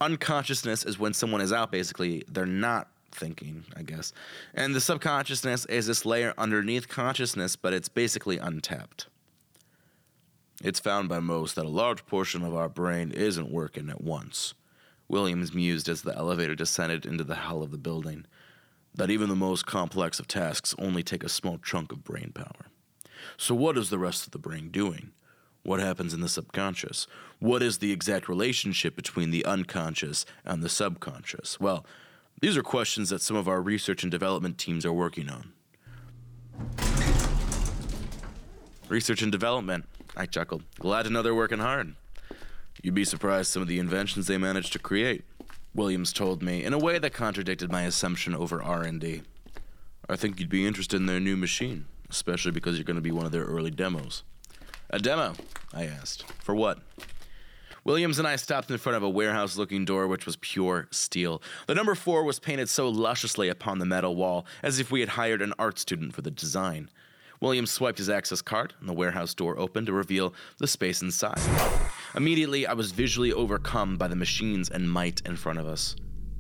Unconsciousness 0.02 0.86
is 0.86 1.00
when 1.00 1.14
someone 1.14 1.42
is 1.42 1.54
out, 1.54 1.72
basically, 1.72 2.24
they're 2.28 2.46
not 2.46 2.90
thinking, 3.12 3.64
I 3.76 3.84
guess. 3.84 4.12
And 4.54 4.76
the 4.76 4.82
subconsciousness 4.82 5.66
is 5.66 5.88
this 5.88 6.06
layer 6.06 6.34
underneath 6.38 6.90
consciousness, 6.90 7.56
but 7.56 7.74
it's 7.74 7.90
basically 7.90 8.38
untapped. 8.38 9.08
It's 10.64 10.80
found 10.80 11.10
by 11.10 11.20
most 11.20 11.56
that 11.56 11.66
a 11.66 11.70
large 11.70 12.06
portion 12.06 12.44
of 12.44 12.56
our 12.56 12.70
brain 12.70 13.12
isn't 13.12 13.52
working 13.52 13.90
at 13.90 14.02
once. 14.02 14.54
Williams 15.08 15.54
mused 15.54 15.88
as 15.88 16.02
the 16.02 16.16
elevator 16.16 16.56
descended 16.56 17.06
into 17.06 17.24
the 17.24 17.36
hell 17.36 17.62
of 17.62 17.72
the 17.72 17.78
building. 17.78 18.26
That 18.96 19.10
even 19.10 19.30
the 19.30 19.36
most 19.36 19.66
complex 19.66 20.20
of 20.20 20.28
tasks 20.28 20.74
only 20.80 21.04
take 21.04 21.24
a 21.24 21.30
small 21.30 21.58
chunk 21.58 21.92
of 21.92 22.04
brain 22.04 22.32
power. 22.34 22.72
So, 23.38 23.54
what 23.54 23.78
is 23.78 23.90
the 23.90 24.00
rest 24.00 24.26
of 24.26 24.32
the 24.32 24.40
brain 24.40 24.70
doing? 24.70 25.12
What 25.64 25.80
happens 25.80 26.14
in 26.14 26.22
the 26.22 26.30
subconscious? 26.30 27.08
What 27.40 27.62
is 27.62 27.80
the 27.80 27.92
exact 27.92 28.30
relationship 28.30 28.96
between 28.96 29.32
the 29.32 29.44
unconscious 29.46 30.26
and 30.46 30.64
the 30.64 30.70
subconscious? 30.70 31.60
Well, 31.60 31.86
these 32.40 32.56
are 32.56 32.64
questions 32.64 33.10
that 33.10 33.22
some 33.22 33.36
of 33.36 33.48
our 33.48 33.62
research 33.62 34.04
and 34.04 34.12
development 34.12 34.58
teams 34.58 34.86
are 34.86 34.94
working 34.94 35.30
on. 35.30 35.52
Research 38.88 39.22
and 39.24 39.32
development, 39.32 39.86
I 40.16 40.28
chuckled. 40.28 40.64
Glad 40.80 41.04
to 41.04 41.10
know 41.10 41.22
they're 41.22 41.34
working 41.34 41.60
hard. 41.60 41.96
You'd 42.84 42.94
be 42.94 43.06
surprised 43.06 43.52
some 43.52 43.64
of 43.64 43.68
the 43.68 43.80
inventions 43.80 44.28
they 44.28 44.38
managed 44.38 44.72
to 44.74 44.80
create. 44.80 45.26
Williams 45.76 46.14
told 46.14 46.42
me 46.42 46.64
in 46.64 46.74
a 46.74 46.78
way 46.78 46.98
that 46.98 47.12
contradicted 47.12 47.70
my 47.70 47.82
assumption 47.82 48.34
over 48.34 48.64
R&D. 48.64 49.22
I 50.08 50.16
think 50.16 50.40
you'd 50.40 50.48
be 50.48 50.66
interested 50.66 50.98
in 50.98 51.06
their 51.06 51.20
new 51.20 51.36
machine, 51.36 51.86
especially 52.10 52.52
because 52.52 52.78
you're 52.78 52.86
going 52.86 52.96
to 52.96 53.02
be 53.02 53.12
one 53.12 53.26
of 53.26 53.34
their 53.34 53.44
early 53.44 53.72
demos. 53.72 54.24
A 54.90 55.00
demo? 55.00 55.34
I 55.74 55.86
asked. 55.86 56.32
For 56.42 56.56
what? 56.56 56.80
Williams 57.84 58.18
and 58.18 58.28
I 58.28 58.38
stopped 58.38 58.72
in 58.72 58.78
front 58.78 58.96
of 58.96 59.04
a 59.04 59.10
warehouse 59.10 59.58
looking 59.58 59.84
door 59.84 60.08
which 60.08 60.26
was 60.26 60.38
pure 60.38 60.88
steel. 60.92 61.42
The 61.68 61.76
number 61.76 61.94
four 61.94 62.24
was 62.24 62.40
painted 62.40 62.70
so 62.70 62.88
lusciously 62.88 63.50
upon 63.50 63.80
the 63.80 63.86
metal 63.86 64.16
wall, 64.16 64.46
as 64.64 64.80
if 64.80 64.92
we 64.92 65.02
had 65.02 65.10
hired 65.10 65.42
an 65.42 65.54
art 65.60 65.78
student 65.78 66.16
for 66.16 66.22
the 66.22 66.32
design. 66.32 66.90
Williams 67.42 67.70
swiped 67.70 67.98
his 67.98 68.10
access 68.10 68.42
card, 68.42 68.74
and 68.80 68.88
the 68.88 68.94
warehouse 68.94 69.34
door 69.34 69.60
opened 69.60 69.88
to 69.88 69.94
reveal 69.94 70.34
the 70.58 70.68
space 70.68 71.02
inside. 71.02 71.40
Immediately, 72.16 72.66
I 72.66 72.72
was 72.72 72.94
visually 72.94 73.34
overcome 73.34 73.98
by 73.98 74.08
the 74.08 74.16
machines 74.16 74.70
and 74.70 74.90
might 74.90 75.22
in 75.26 75.36
front 75.36 75.60
of 75.60 75.68
us. 75.68 75.98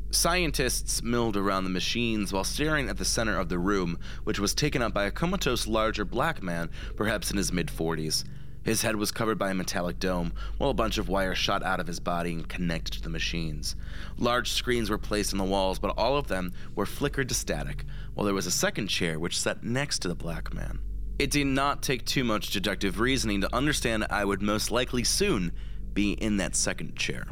Scientists 0.09 1.03
milled 1.03 1.35
around 1.35 1.65
the 1.65 1.69
machines 1.69 2.31
while 2.31 2.45
staring 2.45 2.87
at 2.87 2.95
the 2.95 3.03
center 3.03 3.37
of 3.37 3.49
the 3.49 3.59
room, 3.59 3.99
which 4.23 4.39
was 4.39 4.55
taken 4.55 4.81
up 4.81 4.93
by 4.93 5.03
a 5.03 5.11
comatose 5.11 5.67
larger 5.67 6.05
black 6.05 6.41
man, 6.41 6.69
perhaps 6.95 7.29
in 7.29 7.35
his 7.35 7.51
mid 7.51 7.67
40s. 7.67 8.23
His 8.63 8.83
head 8.83 8.95
was 8.95 9.11
covered 9.11 9.37
by 9.37 9.51
a 9.51 9.53
metallic 9.53 9.99
dome, 9.99 10.31
while 10.57 10.69
a 10.69 10.73
bunch 10.73 10.97
of 10.97 11.09
wires 11.09 11.37
shot 11.37 11.61
out 11.61 11.81
of 11.81 11.87
his 11.87 11.99
body 11.99 12.31
and 12.31 12.47
connected 12.47 12.93
to 12.93 13.01
the 13.01 13.09
machines. 13.09 13.75
Large 14.17 14.51
screens 14.51 14.89
were 14.89 14.97
placed 14.97 15.33
on 15.33 15.39
the 15.39 15.43
walls, 15.43 15.77
but 15.77 15.93
all 15.97 16.15
of 16.15 16.27
them 16.27 16.53
were 16.73 16.85
flickered 16.85 17.27
to 17.27 17.35
static, 17.35 17.83
while 18.13 18.23
there 18.23 18.33
was 18.33 18.47
a 18.47 18.51
second 18.51 18.87
chair 18.87 19.19
which 19.19 19.37
sat 19.37 19.61
next 19.61 19.99
to 19.99 20.07
the 20.07 20.15
black 20.15 20.53
man. 20.53 20.79
It 21.17 21.31
did 21.31 21.47
not 21.47 21.81
take 21.81 22.05
too 22.05 22.23
much 22.23 22.49
deductive 22.51 22.99
reasoning 22.99 23.41
to 23.41 23.55
understand 23.55 24.05
I 24.09 24.25
would 24.25 24.41
most 24.41 24.69
likely 24.69 25.03
soon 25.03 25.53
be 25.93 26.13
in 26.13 26.37
that 26.37 26.55
second 26.55 26.95
chair. 26.95 27.25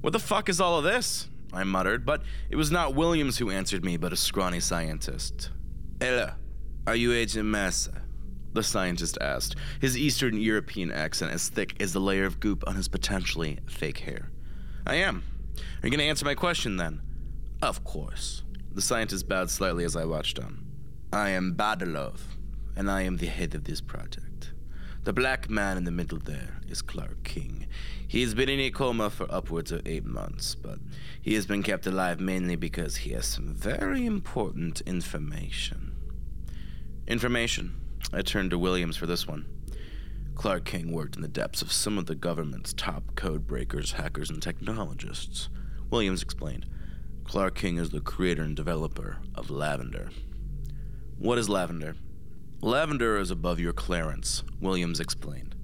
What 0.00 0.12
the 0.12 0.18
fuck 0.18 0.48
is 0.48 0.60
all 0.60 0.78
of 0.78 0.84
this? 0.84 1.28
I 1.52 1.64
muttered, 1.64 2.06
but 2.06 2.22
it 2.50 2.56
was 2.56 2.70
not 2.70 2.94
Williams 2.94 3.38
who 3.38 3.50
answered 3.50 3.84
me, 3.84 3.96
but 3.96 4.12
a 4.12 4.16
scrawny 4.16 4.60
scientist. 4.60 5.50
Hello, 6.00 6.30
are 6.86 6.96
you 6.96 7.12
Agent 7.12 7.46
Massa? 7.46 8.02
the 8.56 8.62
scientist 8.62 9.18
asked, 9.20 9.54
his 9.80 9.98
Eastern 9.98 10.40
European 10.40 10.90
accent 10.90 11.30
as 11.30 11.48
thick 11.48 11.74
as 11.78 11.92
the 11.92 12.00
layer 12.00 12.24
of 12.24 12.40
goop 12.40 12.64
on 12.66 12.74
his 12.74 12.88
potentially 12.88 13.58
fake 13.66 13.98
hair. 13.98 14.30
I 14.86 14.96
am. 14.96 15.22
Are 15.58 15.86
you 15.86 15.90
going 15.90 15.98
to 15.98 16.04
answer 16.04 16.24
my 16.24 16.34
question 16.34 16.76
then? 16.76 17.02
Of 17.62 17.84
course. 17.84 18.42
The 18.72 18.82
scientist 18.82 19.28
bowed 19.28 19.50
slightly 19.50 19.84
as 19.84 19.94
I 19.94 20.04
watched 20.04 20.38
him. 20.38 20.66
I 21.12 21.30
am 21.30 21.54
Badalov, 21.54 22.20
and 22.76 22.90
I 22.90 23.02
am 23.02 23.16
the 23.16 23.26
head 23.26 23.54
of 23.54 23.64
this 23.64 23.80
project. 23.80 24.52
The 25.04 25.12
black 25.12 25.48
man 25.48 25.76
in 25.76 25.84
the 25.84 25.90
middle 25.90 26.18
there 26.18 26.60
is 26.68 26.82
Clark 26.82 27.22
King. 27.24 27.66
He 28.06 28.22
has 28.22 28.34
been 28.34 28.48
in 28.48 28.60
a 28.60 28.70
coma 28.70 29.08
for 29.08 29.26
upwards 29.30 29.72
of 29.72 29.86
eight 29.86 30.04
months, 30.04 30.54
but 30.54 30.78
he 31.22 31.34
has 31.34 31.46
been 31.46 31.62
kept 31.62 31.86
alive 31.86 32.20
mainly 32.20 32.56
because 32.56 32.96
he 32.96 33.10
has 33.12 33.24
some 33.24 33.54
very 33.54 34.04
important 34.04 34.80
information. 34.82 35.96
Information. 37.06 37.80
I 38.12 38.22
turned 38.22 38.50
to 38.50 38.58
Williams 38.58 38.96
for 38.96 39.06
this 39.06 39.26
one. 39.26 39.46
Clark 40.34 40.64
King 40.64 40.92
worked 40.92 41.16
in 41.16 41.22
the 41.22 41.28
depths 41.28 41.62
of 41.62 41.72
some 41.72 41.98
of 41.98 42.06
the 42.06 42.14
government's 42.14 42.72
top 42.74 43.14
code 43.14 43.46
breakers, 43.46 43.92
hackers, 43.92 44.28
and 44.28 44.42
technologists. 44.42 45.48
Williams 45.88 46.22
explained. 46.22 46.66
Clark 47.24 47.54
King 47.54 47.78
is 47.78 47.90
the 47.90 48.00
creator 48.00 48.42
and 48.42 48.54
developer 48.54 49.18
of 49.34 49.50
Lavender. 49.50 50.10
What 51.18 51.38
is 51.38 51.48
Lavender? 51.48 51.94
Lavender 52.62 53.18
is 53.18 53.30
above 53.30 53.60
your 53.60 53.74
clearance, 53.74 54.42
Williams 54.60 54.98
explained. 54.98 55.54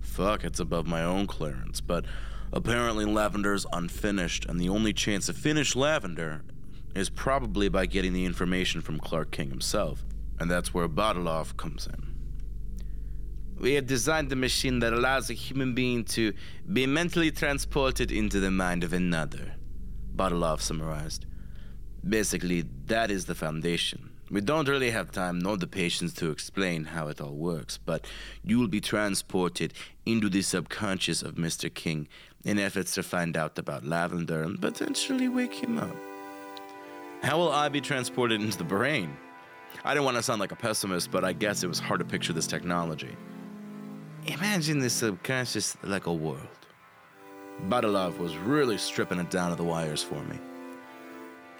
Fuck, 0.00 0.44
it's 0.44 0.60
above 0.60 0.86
my 0.86 1.02
own 1.02 1.26
clearance, 1.26 1.80
but 1.80 2.04
apparently 2.52 3.06
Lavender's 3.06 3.64
unfinished, 3.72 4.44
and 4.44 4.60
the 4.60 4.68
only 4.68 4.92
chance 4.92 5.26
to 5.26 5.32
finish 5.32 5.74
Lavender 5.74 6.42
is 6.94 7.08
probably 7.08 7.70
by 7.70 7.86
getting 7.86 8.12
the 8.12 8.26
information 8.26 8.82
from 8.82 9.00
Clark 9.00 9.30
King 9.30 9.48
himself, 9.48 10.04
and 10.38 10.50
that's 10.50 10.74
where 10.74 10.88
Badalov 10.88 11.56
comes 11.56 11.86
in. 11.86 12.14
We 13.58 13.72
have 13.72 13.86
designed 13.86 14.30
a 14.30 14.36
machine 14.36 14.80
that 14.80 14.92
allows 14.92 15.30
a 15.30 15.34
human 15.34 15.74
being 15.74 16.04
to 16.04 16.34
be 16.70 16.86
mentally 16.86 17.30
transported 17.30 18.12
into 18.12 18.40
the 18.40 18.50
mind 18.50 18.84
of 18.84 18.92
another, 18.92 19.54
Badalov 20.14 20.60
summarized. 20.60 21.24
Basically, 22.06 22.66
that 22.86 23.10
is 23.10 23.24
the 23.24 23.34
foundation. 23.34 24.10
We 24.28 24.40
don't 24.40 24.68
really 24.68 24.90
have 24.90 25.12
time 25.12 25.38
nor 25.38 25.56
the 25.56 25.68
patience 25.68 26.12
to 26.14 26.32
explain 26.32 26.86
how 26.86 27.06
it 27.06 27.20
all 27.20 27.36
works, 27.36 27.78
but 27.78 28.04
you 28.42 28.58
will 28.58 28.66
be 28.66 28.80
transported 28.80 29.72
into 30.04 30.28
the 30.28 30.42
subconscious 30.42 31.22
of 31.22 31.36
Mr. 31.36 31.72
King 31.72 32.08
in 32.44 32.58
efforts 32.58 32.94
to 32.94 33.04
find 33.04 33.36
out 33.36 33.56
about 33.56 33.84
Lavender 33.84 34.42
and 34.42 34.60
potentially 34.60 35.28
wake 35.28 35.54
him 35.54 35.78
up. 35.78 35.94
How 37.22 37.38
will 37.38 37.52
I 37.52 37.68
be 37.68 37.80
transported 37.80 38.40
into 38.40 38.58
the 38.58 38.64
brain? 38.64 39.16
I 39.84 39.94
don't 39.94 40.04
want 40.04 40.16
to 40.16 40.22
sound 40.24 40.40
like 40.40 40.52
a 40.52 40.56
pessimist, 40.56 41.12
but 41.12 41.24
I 41.24 41.32
guess 41.32 41.62
it 41.62 41.68
was 41.68 41.78
hard 41.78 42.00
to 42.00 42.04
picture 42.04 42.32
this 42.32 42.48
technology. 42.48 43.14
Imagine 44.26 44.80
the 44.80 44.90
subconscious 44.90 45.76
like 45.84 46.06
a 46.06 46.12
world. 46.12 46.48
Badalov 47.68 48.18
was 48.18 48.36
really 48.38 48.76
stripping 48.76 49.20
it 49.20 49.30
down 49.30 49.50
to 49.50 49.56
the 49.56 49.62
wires 49.62 50.02
for 50.02 50.20
me. 50.24 50.40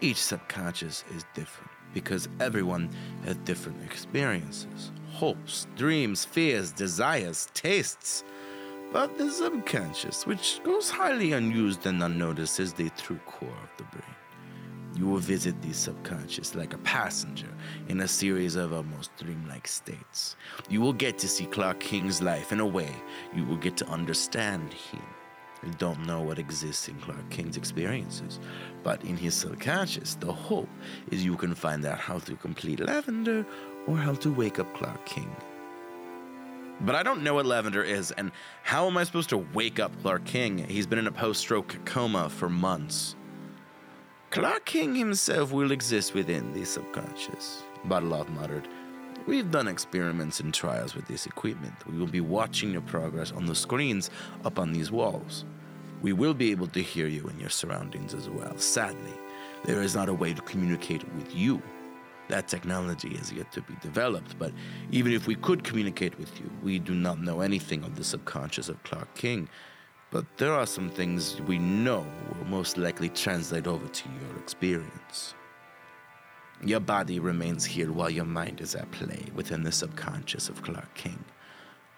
Each 0.01 0.21
subconscious 0.21 1.05
is 1.15 1.25
different 1.33 1.76
because 1.97 2.29
everyone 2.41 2.91
has 3.25 3.37
different 3.47 3.83
experiences, 3.83 4.93
hopes, 5.13 5.67
dreams, 5.77 6.27
fears, 6.27 6.71
desires, 6.71 7.49
tastes. 7.55 8.23
But 8.93 9.17
the 9.17 9.31
subconscious, 9.31 10.27
which 10.27 10.61
goes 10.63 10.91
highly 10.91 11.33
unused 11.33 11.87
and 11.87 12.03
unnoticed, 12.03 12.61
is 12.61 12.75
the 12.75 12.91
true 12.99 13.19
core 13.25 13.49
of 13.49 13.71
the 13.79 13.85
brain. 13.85 14.15
You 14.95 15.07
will 15.07 15.17
visit 15.17 15.63
the 15.63 15.73
subconscious 15.73 16.55
like 16.55 16.75
a 16.75 16.79
passenger 16.97 17.49
in 17.89 18.03
a 18.03 18.09
series 18.09 18.57
of 18.57 18.75
almost 18.75 19.17
dreamlike 19.17 19.67
states. 19.67 20.37
You 20.69 20.83
will 20.83 20.93
get 20.93 21.17
to 21.21 21.29
see 21.29 21.47
Clark 21.47 21.81
King's 21.81 22.21
life 22.21 22.53
in 22.53 22.61
a 22.61 22.67
way 22.67 22.95
you 23.35 23.45
will 23.45 23.57
get 23.57 23.79
to 23.79 23.87
understand 23.89 24.71
him. 24.71 25.16
You 25.67 25.73
don't 25.79 26.07
know 26.07 26.21
what 26.21 26.39
exists 26.39 26.89
in 26.89 26.95
Clark 27.01 27.29
King's 27.29 27.57
experiences, 27.57 28.39
but 28.85 29.03
in 29.03 29.17
his 29.17 29.35
subconscious, 29.35 30.15
the 30.15 30.33
hope 30.33 30.69
is 31.11 31.25
you 31.25 31.37
can 31.37 31.57
find 31.57 31.85
out 31.85 31.99
how 31.99 32.21
to 32.21 32.37
complete 32.37 32.79
Lavender 32.79 33.45
or 33.89 33.97
how 33.97 34.15
to 34.15 34.33
wake 34.33 34.61
up 34.61 34.73
Clark 34.75 35.05
King. 35.05 35.35
But 36.83 36.95
I 36.95 37.03
don't 37.03 37.25
know 37.25 37.35
what 37.35 37.47
Lavender 37.47 37.83
is, 37.83 38.13
and 38.13 38.31
how 38.63 38.87
am 38.87 38.97
I 38.97 39.03
supposed 39.03 39.31
to 39.31 39.39
wake 39.39 39.81
up 39.81 39.91
Clark 40.03 40.25
King? 40.25 40.59
He's 40.59 40.87
been 40.87 41.01
in 41.01 41.09
a 41.09 41.13
post 41.13 41.41
stroke 41.41 41.85
coma 41.85 42.29
for 42.29 42.49
months. 42.49 43.17
Clark 44.31 44.67
King 44.67 44.95
himself 44.95 45.51
will 45.51 45.73
exist 45.73 46.15
within 46.15 46.53
the 46.53 46.65
subconscious, 46.65 47.65
Badalov 47.89 48.29
muttered. 48.29 48.69
We've 49.27 49.51
done 49.51 49.67
experiments 49.67 50.39
and 50.39 50.55
trials 50.55 50.95
with 50.95 51.09
this 51.09 51.27
equipment. 51.27 51.75
We 51.91 51.99
will 51.99 52.07
be 52.07 52.21
watching 52.21 52.71
your 52.71 52.83
progress 52.83 53.33
on 53.33 53.47
the 53.47 53.57
screens 53.57 54.11
up 54.45 54.61
on 54.61 54.73
these 54.73 54.93
walls. 54.93 55.45
We 56.03 56.13
will 56.13 56.35
be 56.35 56.51
able 56.51 56.69
to 56.69 56.83
hear 56.83 57.07
you 57.07 57.27
in 57.29 57.41
your 57.41 57.51
surroundings 57.51 58.15
as 58.15 58.29
well. 58.29 58.57
Sadly, 58.59 59.15
there 59.65 59.83
is 59.83 59.95
not 59.95 60.09
a 60.09 60.15
way 60.15 60.35
to 60.35 60.43
communicate 60.43 61.05
with 61.15 61.35
you. 61.35 61.63
That 62.29 62.49
technology 62.49 63.17
has 63.17 63.33
yet 63.33 63.53
to 63.53 63.63
be 63.63 63.75
developed, 63.81 64.39
but 64.39 64.53
even 64.91 65.13
if 65.13 65.27
we 65.27 65.37
could 65.37 65.63
communicate 65.65 66.19
with 66.19 66.39
you, 66.41 66.51
we 66.63 66.79
do 66.79 66.95
not 66.95 67.21
know 67.21 67.41
anything 67.41 67.85
of 67.85 67.97
the 67.97 68.05
subconscious 68.05 68.69
of 68.69 68.83
Clark 68.83 69.15
King, 69.15 69.49
but 70.11 70.25
there 70.37 70.53
are 70.53 70.67
some 70.67 70.91
things 70.91 71.41
we 71.43 71.59
know 71.59 72.05
will 72.29 72.47
most 72.47 72.79
likely 72.79 73.09
translate 73.09 73.67
over 73.67 73.87
to 73.87 74.09
your 74.09 74.39
experience. 74.39 75.35
Your 76.65 76.81
body 76.81 77.21
remains 77.21 77.65
here 77.65 77.93
while 77.93 78.11
your 78.11 78.25
mind 78.25 78.61
is 78.61 78.75
at 78.75 78.91
play 78.91 79.25
within 79.35 79.63
the 79.63 79.73
subconscious 79.73 80.49
of 80.49 80.63
Clark 80.63 80.95
King. 80.95 81.23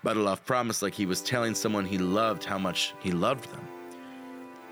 Badalov 0.05 0.45
promised 0.45 0.83
like 0.83 0.95
he 0.95 1.07
was 1.07 1.23
telling 1.23 1.55
someone 1.55 1.85
he 1.85 1.99
loved 1.99 2.45
how 2.45 2.59
much 2.59 2.95
he 3.01 3.13
loved 3.13 3.51
them. 3.53 3.67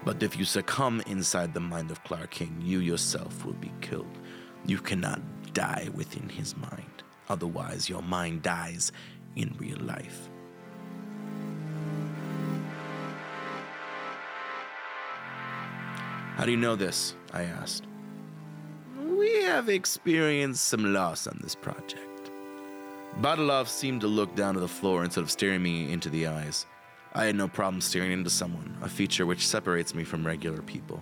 But 0.07 0.23
if 0.23 0.38
you 0.38 0.45
succumb 0.45 1.03
inside 1.09 1.53
the 1.53 1.59
mind 1.59 1.90
of 1.90 2.05
Clark 2.05 2.31
King, 2.31 2.62
you 2.62 2.79
yourself 2.79 3.45
will 3.45 3.55
be 3.55 3.73
killed. 3.81 4.19
You 4.64 4.79
cannot 4.79 5.21
die 5.53 5.88
within 5.95 6.29
his 6.29 6.57
mind. 6.57 7.03
Otherwise, 7.29 7.88
your 7.88 8.03
mind 8.03 8.42
dies 8.42 8.92
in 9.35 9.57
real 9.59 9.81
life. 9.81 10.29
How 16.37 16.45
do 16.45 16.53
you 16.53 16.57
know 16.57 16.77
this? 16.77 17.16
I 17.33 17.42
asked. 17.42 17.88
We 19.05 19.42
have 19.42 19.69
experienced 19.69 20.66
some 20.66 20.92
loss 20.92 21.27
on 21.27 21.40
this 21.42 21.57
project. 21.57 22.31
Badalov 23.21 23.66
seemed 23.66 24.03
to 24.03 24.07
look 24.07 24.37
down 24.37 24.55
to 24.55 24.61
the 24.61 24.69
floor 24.69 25.03
instead 25.03 25.25
of 25.25 25.33
staring 25.33 25.64
me 25.64 25.90
into 25.90 26.11
the 26.11 26.29
eyes. 26.29 26.64
I 27.16 27.24
had 27.24 27.35
no 27.35 27.48
problem 27.48 27.81
staring 27.81 28.12
into 28.12 28.29
someone, 28.29 28.76
a 28.83 28.90
feature 28.90 29.24
which 29.24 29.48
separates 29.48 29.94
me 29.94 30.05
from 30.05 30.26
regular 30.26 30.61
people. 30.61 31.00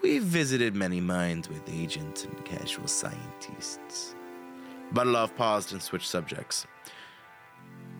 We've 0.00 0.22
visited 0.22 0.76
many 0.76 1.00
minds 1.00 1.48
with 1.48 1.68
agents 1.68 2.24
and 2.24 2.44
casual 2.44 2.86
scientists. 2.86 4.14
Badalov 4.92 5.34
paused 5.34 5.72
and 5.72 5.82
switched 5.82 6.08
subjects. 6.08 6.68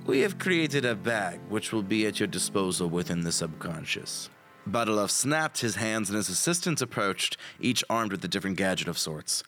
We 0.06 0.20
have 0.20 0.38
created 0.38 0.84
a 0.84 0.94
bag 0.94 1.40
which 1.48 1.72
will 1.72 1.82
be 1.82 2.06
at 2.06 2.20
your 2.20 2.28
disposal 2.28 2.88
within 2.88 3.22
the 3.22 3.32
subconscious. 3.32 4.30
Badalov 4.70 5.10
snapped 5.10 5.60
his 5.60 5.74
hands 5.74 6.08
and 6.08 6.16
his 6.16 6.28
assistants 6.28 6.80
approached, 6.80 7.36
each 7.58 7.82
armed 7.90 8.12
with 8.12 8.24
a 8.24 8.28
different 8.28 8.58
gadget 8.58 8.86
of 8.86 8.96
sorts. 8.96 9.42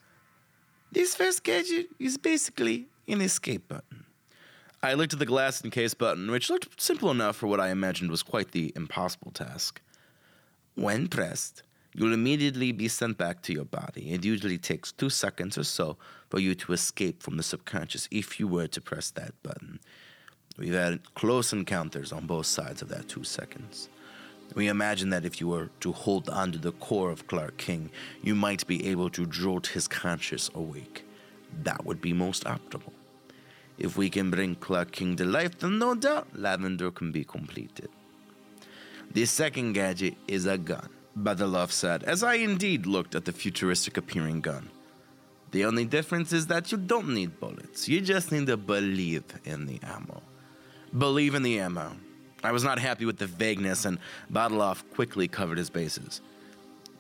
This 0.91 1.15
first 1.15 1.45
gadget 1.45 1.87
is 2.01 2.19
basically 2.19 2.87
an 3.07 3.21
escape 3.21 3.69
button. 3.69 3.96
I 4.87 4.95
looked 4.95 5.13
at 5.13 5.19
the 5.19 5.27
glass 5.27 5.65
encase 5.65 5.95
button, 5.95 6.31
which 6.31 6.49
looked 6.49 6.81
simple 6.81 7.11
enough 7.11 7.35
for 7.35 7.49
what 7.49 7.59
I 7.59 7.71
imagined 7.71 8.09
was 8.09 8.23
quite 8.23 8.53
the 8.53 8.73
impossible 8.77 9.33
task. 9.33 9.81
When 10.77 11.09
pressed, 11.09 11.65
you'll 11.93 12.13
immediately 12.13 12.71
be 12.71 12.87
sent 12.87 13.19
back 13.19 13.43
to 13.43 13.53
your 13.53 13.65
body. 13.65 14.13
It 14.13 14.25
usually 14.25 14.59
takes 14.59 14.93
two 14.93 15.11
seconds 15.11 15.59
or 15.59 15.65
so 15.65 15.97
for 16.31 16.39
you 16.39 16.55
to 16.55 16.73
escape 16.73 17.21
from 17.21 17.37
the 17.37 17.43
subconscious 17.43 18.07
if 18.13 18.39
you 18.39 18.47
were 18.47 18.69
to 18.69 18.81
press 18.81 19.11
that 19.11 19.33
button. 19.43 19.81
We've 20.57 20.73
had 20.73 21.15
close 21.15 21.53
encounters 21.53 22.13
on 22.13 22.29
both 22.29 22.47
sides 22.47 22.81
of 22.81 22.89
that 22.91 23.09
two 23.09 23.25
seconds. 23.25 23.89
We 24.55 24.69
imagine 24.69 25.11
that 25.11 25.25
if 25.25 25.41
you 25.41 25.49
were 25.49 25.71
to 25.81 25.91
hold 25.91 26.29
on 26.29 26.53
to 26.53 26.59
the 26.59 26.71
core 26.71 27.11
of 27.11 27.27
Clark 27.27 27.57
King, 27.57 27.91
you 28.23 28.37
might 28.37 28.65
be 28.69 28.87
able 28.87 29.11
to 29.11 29.27
jolt 29.27 29.67
his 29.67 29.89
conscience 29.89 30.49
awake. 30.55 31.05
That 31.65 31.85
would 31.85 32.01
be 32.01 32.13
most 32.13 32.45
optimal. 32.45 32.93
If 33.79 33.97
we 33.97 34.09
can 34.09 34.31
bring 34.31 34.55
Clark 34.55 34.93
King 34.93 35.17
to 35.17 35.25
life, 35.25 35.59
then 35.59 35.79
no 35.79 35.95
doubt 35.95 36.29
Lavender 36.35 36.91
can 36.91 37.13
be 37.13 37.25
completed. 37.25 37.89
The 39.13 39.27
second 39.27 39.75
gadget 39.75 40.17
is 40.27 40.47
a 40.47 40.59
gun, 40.59 40.89
Badalov 41.19 41.71
said, 41.71 42.03
as 42.05 42.23
I 42.23 42.35
indeed 42.35 42.87
looked 42.87 43.15
at 43.15 43.25
the 43.25 43.33
futuristic 43.33 43.97
appearing 43.97 44.41
gun. 44.41 44.71
The 45.53 45.65
only 45.65 45.85
difference 45.85 46.33
is 46.33 46.49
that 46.49 46.73
you 46.73 46.79
don't 46.79 47.15
need 47.15 47.39
bullets, 47.39 47.89
you 47.89 48.01
just 48.01 48.33
need 48.33 48.47
to 48.47 48.57
believe 48.57 49.25
in 49.45 49.67
the 49.67 49.81
ammo. 49.83 50.23
Believe 50.97 51.35
in 51.35 51.43
the 51.43 51.59
ammo. 51.61 51.97
I 52.43 52.53
was 52.53 52.65
not 52.65 52.79
happy 52.79 53.05
with 53.05 53.19
the 53.19 53.27
vagueness, 53.27 53.85
and 53.85 53.99
Badalov 54.33 54.89
quickly 54.95 55.29
covered 55.29 55.59
his 55.59 55.71
bases. 55.71 56.21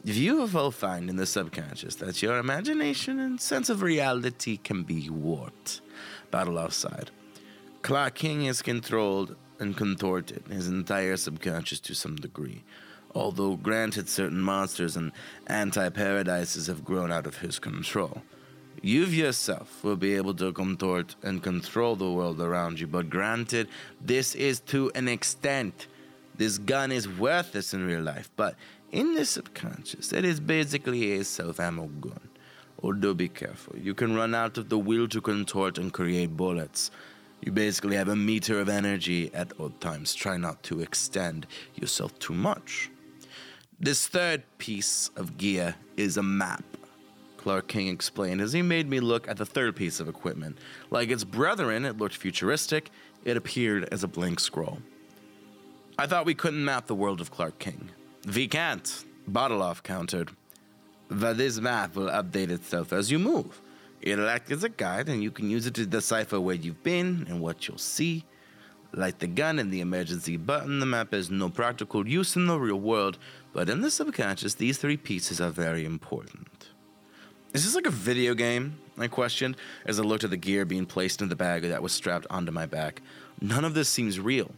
Will 0.07 0.71
find 0.71 1.11
in 1.11 1.17
the 1.17 1.27
subconscious 1.27 1.97
that 1.97 2.23
your 2.23 2.39
imagination 2.39 3.19
and 3.19 3.41
sense 3.41 3.69
of 3.69 3.83
reality 3.83 4.57
can 4.57 4.85
be 4.85 5.11
warped. 5.11 5.81
Badalov 6.33 6.73
sighed. 6.73 7.11
Clark 7.83 8.15
King 8.15 8.45
is 8.45 8.63
controlled 8.63 9.35
and 9.59 9.77
contorted, 9.77 10.45
his 10.49 10.69
entire 10.69 11.17
subconscious 11.17 11.81
to 11.81 11.95
some 11.95 12.15
degree. 12.15 12.63
Although, 13.17 13.57
granted, 13.57 14.09
certain 14.09 14.41
monsters 14.41 14.97
and 14.97 15.11
anti 15.49 15.89
paradises 15.89 16.69
have 16.69 16.85
grown 16.85 17.11
out 17.11 17.27
of 17.27 17.39
his 17.39 17.59
control. 17.59 18.23
You 18.83 19.07
yourself 19.07 19.83
will 19.83 19.97
be 19.97 20.15
able 20.15 20.35
to 20.35 20.53
contort 20.53 21.17
and 21.25 21.43
control 21.43 21.97
the 21.97 22.13
world 22.13 22.41
around 22.41 22.79
you, 22.79 22.87
but 22.87 23.11
granted, 23.11 23.67
this 24.01 24.37
is 24.37 24.61
to 24.67 24.93
an 24.95 25.09
extent. 25.09 25.89
This 26.37 26.59
gun 26.59 26.93
is 26.93 27.09
worthless 27.09 27.73
in 27.73 27.87
real 27.87 28.03
life, 28.03 28.31
but 28.37 28.57
in 28.97 29.15
the 29.15 29.27
subconscious, 29.27 30.11
it 30.15 30.25
is 30.25 30.41
basically 30.41 31.19
a 31.19 31.25
self 31.25 31.61
ammo 31.61 31.87
gun. 31.87 32.31
Although 32.83 33.13
be 33.13 33.29
careful, 33.29 33.77
you 33.79 33.93
can 33.95 34.17
run 34.17 34.35
out 34.35 34.57
of 34.57 34.71
the 34.71 34.79
will 34.79 35.07
to 35.09 35.21
contort 35.21 35.77
and 35.77 35.93
create 35.93 36.35
bullets. 36.35 36.91
You 37.43 37.53
basically 37.53 37.97
have 37.97 38.09
a 38.09 38.17
meter 38.17 38.59
of 38.59 38.71
energy 38.71 39.31
at 39.35 39.53
all 39.59 39.69
times. 39.69 40.15
Try 40.15 40.39
not 40.39 40.63
to 40.65 40.81
extend 40.81 41.47
yourself 41.75 42.19
too 42.19 42.33
much. 42.33 42.91
This 43.79 44.07
third 44.07 44.45
piece 44.57 45.11
of 45.15 45.37
gear 45.37 45.75
is 45.99 46.17
a 46.17 46.23
map. 46.23 46.65
Clark 47.37 47.69
King 47.69 47.89
explained 47.89 48.41
as 48.41 48.55
he 48.55 48.63
made 48.63 48.89
me 48.89 49.01
look 49.01 49.29
at 49.29 49.37
the 49.37 49.45
third 49.45 49.77
piece 49.77 50.01
of 50.01 50.09
equipment. 50.09 50.57
Like 50.91 51.11
its 51.11 51.23
brethren, 51.23 51.85
it 51.85 51.99
looked 51.99 52.17
futuristic. 52.17 52.91
It 53.27 53.37
appeared 53.37 53.89
as 53.93 54.03
a 54.03 54.09
blank 54.09 54.41
scroll. 54.41 54.79
I 55.99 56.07
thought 56.07 56.25
we 56.25 56.35
couldn't 56.35 56.65
map 56.65 56.87
the 56.87 56.95
world 56.95 57.21
of 57.21 57.31
Clark 57.31 57.59
King. 57.59 57.91
We 58.35 58.49
can't, 58.49 59.05
Batalov 59.31 59.85
countered. 59.85 60.31
But 61.09 61.37
this 61.37 61.61
map 61.61 61.95
will 61.95 62.09
update 62.09 62.51
itself 62.51 62.93
as 62.93 63.11
you 63.11 63.21
move. 63.21 63.61
It'll 64.01 64.29
act 64.29 64.51
as 64.51 64.65
a 64.65 64.69
guide, 64.69 65.09
and 65.09 65.23
you 65.23 65.31
can 65.31 65.49
use 65.49 65.67
it 65.67 65.75
to 65.75 65.87
decipher 65.87 66.41
where 66.41 66.57
you've 66.57 66.83
been 66.83 67.27
and 67.29 67.41
what 67.41 67.69
you'll 67.69 67.79
see. 67.79 68.25
Like 68.93 69.19
the 69.19 69.29
gun 69.29 69.61
and 69.61 69.71
the 69.71 69.81
emergency 69.81 70.37
button, 70.37 70.81
the 70.81 70.87
map 70.87 71.13
has 71.13 71.31
no 71.31 71.51
practical 71.51 72.09
use 72.09 72.35
in 72.35 72.47
the 72.47 72.59
real 72.59 72.81
world, 72.81 73.19
but 73.53 73.69
in 73.69 73.81
the 73.81 73.91
subconscious, 73.91 74.55
these 74.55 74.79
three 74.79 74.97
pieces 74.97 75.41
are 75.41 75.51
very 75.51 75.85
important. 75.85 76.71
Is 77.53 77.65
this 77.65 77.75
like 77.77 77.87
a 77.87 77.91
video 77.91 78.35
game? 78.35 78.79
I 78.99 79.07
questioned 79.07 79.57
as 79.85 80.01
I 80.01 80.03
looked 80.03 80.25
at 80.25 80.31
the 80.31 80.37
gear 80.37 80.65
being 80.65 80.87
placed 80.87 81.23
in 81.23 81.29
the 81.29 81.37
bag 81.37 81.63
that 81.63 81.83
was 81.83 81.93
strapped 81.93 82.27
onto 82.29 82.51
my 82.51 82.67
back. 82.67 83.03
None 83.41 83.65
of 83.65 83.75
this 83.75 83.89
seems 83.89 84.19
real. 84.19 84.51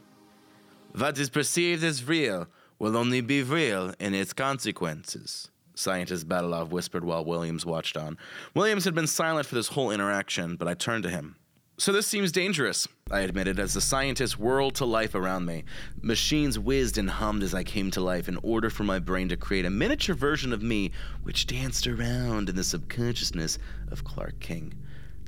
What 0.96 1.18
is 1.18 1.28
perceived 1.28 1.84
as 1.84 2.04
real 2.04 2.48
will 2.78 2.96
only 2.96 3.20
be 3.20 3.42
real 3.42 3.92
in 3.98 4.14
its 4.14 4.32
consequences, 4.32 5.50
scientist 5.74 6.28
Batalov 6.28 6.70
whispered 6.70 7.04
while 7.04 7.24
Williams 7.24 7.66
watched 7.66 7.96
on. 7.96 8.16
Williams 8.54 8.84
had 8.84 8.94
been 8.94 9.06
silent 9.06 9.46
for 9.46 9.54
this 9.54 9.68
whole 9.68 9.90
interaction, 9.90 10.56
but 10.56 10.68
I 10.68 10.74
turned 10.74 11.04
to 11.04 11.10
him. 11.10 11.36
So 11.80 11.92
this 11.92 12.08
seems 12.08 12.32
dangerous, 12.32 12.88
I 13.08 13.20
admitted 13.20 13.60
as 13.60 13.72
the 13.72 13.80
scientist 13.80 14.36
whirled 14.36 14.74
to 14.76 14.84
life 14.84 15.14
around 15.14 15.46
me. 15.46 15.62
Machines 16.02 16.58
whizzed 16.58 16.98
and 16.98 17.08
hummed 17.08 17.44
as 17.44 17.54
I 17.54 17.62
came 17.62 17.92
to 17.92 18.00
life 18.00 18.28
in 18.28 18.36
order 18.42 18.68
for 18.68 18.82
my 18.82 18.98
brain 18.98 19.28
to 19.28 19.36
create 19.36 19.64
a 19.64 19.70
miniature 19.70 20.16
version 20.16 20.52
of 20.52 20.60
me 20.60 20.90
which 21.22 21.46
danced 21.46 21.86
around 21.86 22.48
in 22.48 22.56
the 22.56 22.64
subconsciousness 22.64 23.60
of 23.92 24.02
Clark 24.02 24.40
King. 24.40 24.74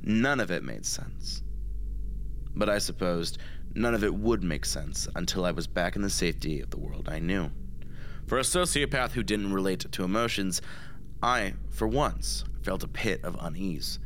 None 0.03 0.41
of 0.41 0.51
it 0.51 0.61
made 0.61 0.85
sense. 0.85 1.41
But 2.53 2.69
I 2.69 2.79
supposed 2.79 3.37
none 3.75 3.93
of 3.93 4.03
it 4.03 4.13
would 4.13 4.43
make 4.43 4.65
sense 4.65 5.07
until 5.15 5.45
I 5.45 5.51
was 5.51 5.67
back 5.67 5.95
in 5.95 6.01
the 6.01 6.09
safety 6.09 6.59
of 6.61 6.69
the 6.69 6.79
world 6.79 7.09
I 7.09 7.19
knew. 7.19 7.49
For 8.27 8.37
a 8.37 8.43
sociopath 8.43 9.11
who 9.11 9.23
didn't 9.23 9.53
relate 9.53 9.79
to 9.91 10.03
emotions, 10.03 10.61
I, 11.21 11.53
for 11.69 11.87
once, 11.87 12.43
felt 12.61 12.83
a 12.83 12.87
pit 12.87 13.21
of 13.23 13.37
unease. 13.39 13.99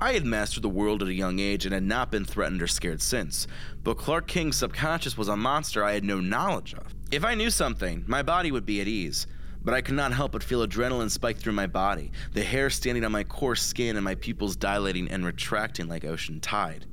I 0.00 0.12
had 0.12 0.24
mastered 0.24 0.62
the 0.62 0.68
world 0.68 1.02
at 1.02 1.08
a 1.08 1.14
young 1.14 1.40
age 1.40 1.66
and 1.66 1.74
had 1.74 1.82
not 1.82 2.12
been 2.12 2.24
threatened 2.24 2.62
or 2.62 2.68
scared 2.68 3.02
since, 3.02 3.48
but 3.82 3.98
Clark 3.98 4.28
King's 4.28 4.56
subconscious 4.56 5.18
was 5.18 5.28
a 5.28 5.36
monster 5.36 5.82
I 5.82 5.92
had 5.92 6.04
no 6.04 6.20
knowledge 6.20 6.74
of. 6.74 6.94
If 7.10 7.24
I 7.24 7.34
knew 7.34 7.50
something, 7.50 8.04
my 8.06 8.22
body 8.22 8.52
would 8.52 8.64
be 8.64 8.80
at 8.80 8.86
ease, 8.86 9.26
but 9.64 9.74
I 9.74 9.80
could 9.80 9.96
not 9.96 10.12
help 10.12 10.32
but 10.32 10.42
feel 10.44 10.66
adrenaline 10.66 11.10
spike 11.10 11.38
through 11.38 11.54
my 11.54 11.66
body, 11.66 12.12
the 12.32 12.44
hair 12.44 12.70
standing 12.70 13.04
on 13.04 13.12
my 13.12 13.24
coarse 13.24 13.62
skin 13.62 13.96
and 13.96 14.04
my 14.04 14.14
pupils 14.14 14.56
dilating 14.56 15.10
and 15.10 15.26
retracting 15.26 15.88
like 15.88 16.04
ocean 16.04 16.40
tide. 16.40 16.86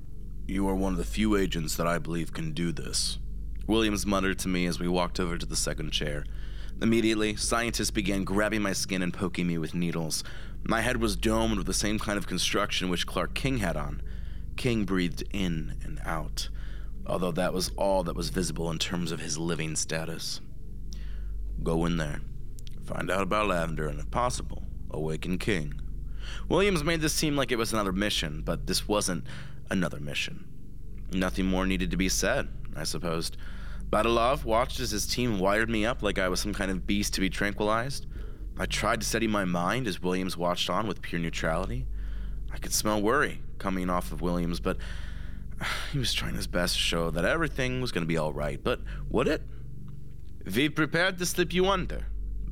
You 0.47 0.69
are 0.69 0.75
one 0.75 0.91
of 0.91 0.99
the 0.99 1.05
few 1.05 1.35
agents 1.35 1.75
that 1.75 1.87
I 1.87 1.97
believe 1.97 2.31
can 2.31 2.51
do 2.51 2.71
this, 2.71 3.17
Williams 3.65 4.05
muttered 4.05 4.37
to 4.39 4.47
me 4.47 4.67
as 4.67 4.79
we 4.79 4.87
walked 4.87 5.19
over 5.19 5.39
to 5.39 5.45
the 5.45 5.55
second 5.55 5.89
chair. 5.89 6.23
Immediately, 6.79 7.35
scientists 7.37 7.89
began 7.89 8.23
grabbing 8.23 8.61
my 8.61 8.73
skin 8.73 9.01
and 9.01 9.11
poking 9.11 9.47
me 9.47 9.57
with 9.57 9.73
needles. 9.73 10.23
My 10.63 10.81
head 10.81 10.97
was 10.97 11.15
domed 11.15 11.57
with 11.57 11.65
the 11.65 11.73
same 11.73 11.97
kind 11.97 12.19
of 12.19 12.27
construction 12.27 12.89
which 12.89 13.07
Clark 13.07 13.33
King 13.33 13.57
had 13.57 13.75
on. 13.75 14.03
King 14.55 14.85
breathed 14.85 15.23
in 15.33 15.77
and 15.83 15.99
out, 16.05 16.49
although 17.07 17.31
that 17.31 17.53
was 17.53 17.71
all 17.75 18.03
that 18.03 18.15
was 18.15 18.29
visible 18.29 18.69
in 18.69 18.77
terms 18.77 19.11
of 19.11 19.21
his 19.21 19.39
living 19.39 19.75
status. 19.75 20.41
Go 21.63 21.85
in 21.85 21.97
there, 21.97 22.21
find 22.83 23.09
out 23.09 23.23
about 23.23 23.47
Lavender, 23.47 23.87
and 23.87 23.99
if 23.99 24.11
possible, 24.11 24.61
awaken 24.91 25.39
King. 25.39 25.81
Williams 26.47 26.83
made 26.83 27.01
this 27.01 27.13
seem 27.13 27.35
like 27.35 27.51
it 27.51 27.57
was 27.57 27.73
another 27.73 27.91
mission, 27.91 28.43
but 28.45 28.67
this 28.67 28.87
wasn't 28.87 29.23
another 29.69 29.99
mission. 29.99 30.45
Nothing 31.11 31.45
more 31.45 31.65
needed 31.65 31.91
to 31.91 31.97
be 31.97 32.09
said, 32.09 32.47
I 32.75 32.83
supposed. 32.83 33.37
Batalov 33.89 34.43
watched 34.43 34.79
as 34.79 34.91
his 34.91 35.07
team 35.07 35.39
wired 35.39 35.69
me 35.69 35.85
up 35.85 36.01
like 36.01 36.19
I 36.19 36.27
was 36.27 36.39
some 36.39 36.53
kind 36.53 36.71
of 36.71 36.87
beast 36.87 37.13
to 37.13 37.21
be 37.21 37.29
tranquilized. 37.29 38.07
I 38.57 38.65
tried 38.65 39.01
to 39.01 39.07
steady 39.07 39.27
my 39.27 39.45
mind 39.45 39.87
as 39.87 40.01
Williams 40.01 40.37
watched 40.37 40.69
on 40.69 40.87
with 40.87 41.01
pure 41.01 41.21
neutrality. 41.21 41.85
I 42.51 42.57
could 42.57 42.73
smell 42.73 43.01
worry 43.01 43.41
coming 43.59 43.89
off 43.89 44.11
of 44.11 44.21
Williams, 44.21 44.59
but 44.59 44.77
he 45.91 45.99
was 45.99 46.13
trying 46.13 46.35
his 46.35 46.47
best 46.47 46.75
to 46.75 46.79
show 46.79 47.11
that 47.11 47.25
everything 47.25 47.81
was 47.81 47.91
going 47.91 48.03
to 48.03 48.07
be 48.07 48.17
all 48.17 48.33
right. 48.33 48.61
But 48.63 48.81
would 49.09 49.27
it? 49.27 49.41
We 50.53 50.69
prepared 50.69 51.17
to 51.17 51.25
slip 51.25 51.53
you 51.53 51.67
under, 51.67 52.05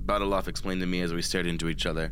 Batalov 0.05 0.47
explained 0.47 0.81
to 0.81 0.87
me 0.87 1.01
as 1.01 1.13
we 1.13 1.21
stared 1.21 1.47
into 1.47 1.69
each 1.69 1.85
other. 1.85 2.11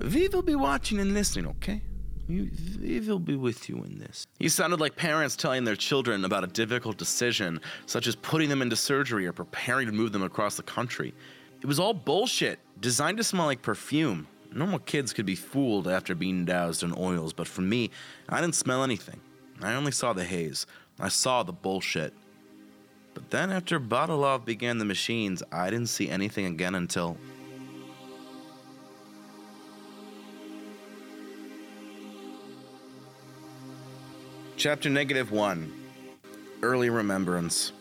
We 0.00 0.28
will 0.28 0.42
be 0.42 0.54
watching 0.54 0.98
and 0.98 1.12
listening, 1.12 1.46
okay? 1.46 1.82
We 2.30 3.00
will 3.00 3.18
be 3.18 3.34
with 3.34 3.68
you 3.68 3.76
in 3.82 3.98
this. 3.98 4.26
He 4.38 4.48
sounded 4.48 4.80
like 4.80 4.94
parents 4.94 5.34
telling 5.34 5.64
their 5.64 5.74
children 5.74 6.24
about 6.24 6.44
a 6.44 6.46
difficult 6.46 6.96
decision, 6.96 7.60
such 7.86 8.06
as 8.06 8.14
putting 8.14 8.48
them 8.48 8.62
into 8.62 8.76
surgery 8.76 9.26
or 9.26 9.32
preparing 9.32 9.86
to 9.86 9.92
move 9.92 10.12
them 10.12 10.22
across 10.22 10.56
the 10.56 10.62
country. 10.62 11.12
It 11.60 11.66
was 11.66 11.80
all 11.80 11.92
bullshit, 11.92 12.60
designed 12.80 13.18
to 13.18 13.24
smell 13.24 13.46
like 13.46 13.62
perfume. 13.62 14.28
Normal 14.52 14.78
kids 14.78 15.12
could 15.12 15.26
be 15.26 15.34
fooled 15.34 15.88
after 15.88 16.14
being 16.14 16.44
doused 16.44 16.82
in 16.82 16.94
oils, 16.96 17.32
but 17.32 17.48
for 17.48 17.62
me, 17.62 17.90
I 18.28 18.40
didn't 18.40 18.54
smell 18.54 18.84
anything. 18.84 19.20
I 19.60 19.74
only 19.74 19.92
saw 19.92 20.12
the 20.12 20.24
haze. 20.24 20.66
I 20.98 21.08
saw 21.08 21.42
the 21.42 21.52
bullshit. 21.52 22.14
But 23.12 23.30
then, 23.30 23.50
after 23.50 23.80
Batalov 23.80 24.44
began 24.44 24.78
the 24.78 24.84
machines, 24.84 25.42
I 25.50 25.68
didn't 25.70 25.88
see 25.88 26.08
anything 26.08 26.46
again 26.46 26.76
until. 26.76 27.16
Chapter 34.60 34.90
Negative 34.90 35.32
1 35.32 35.72
Early 36.60 36.90
Remembrance. 36.90 37.72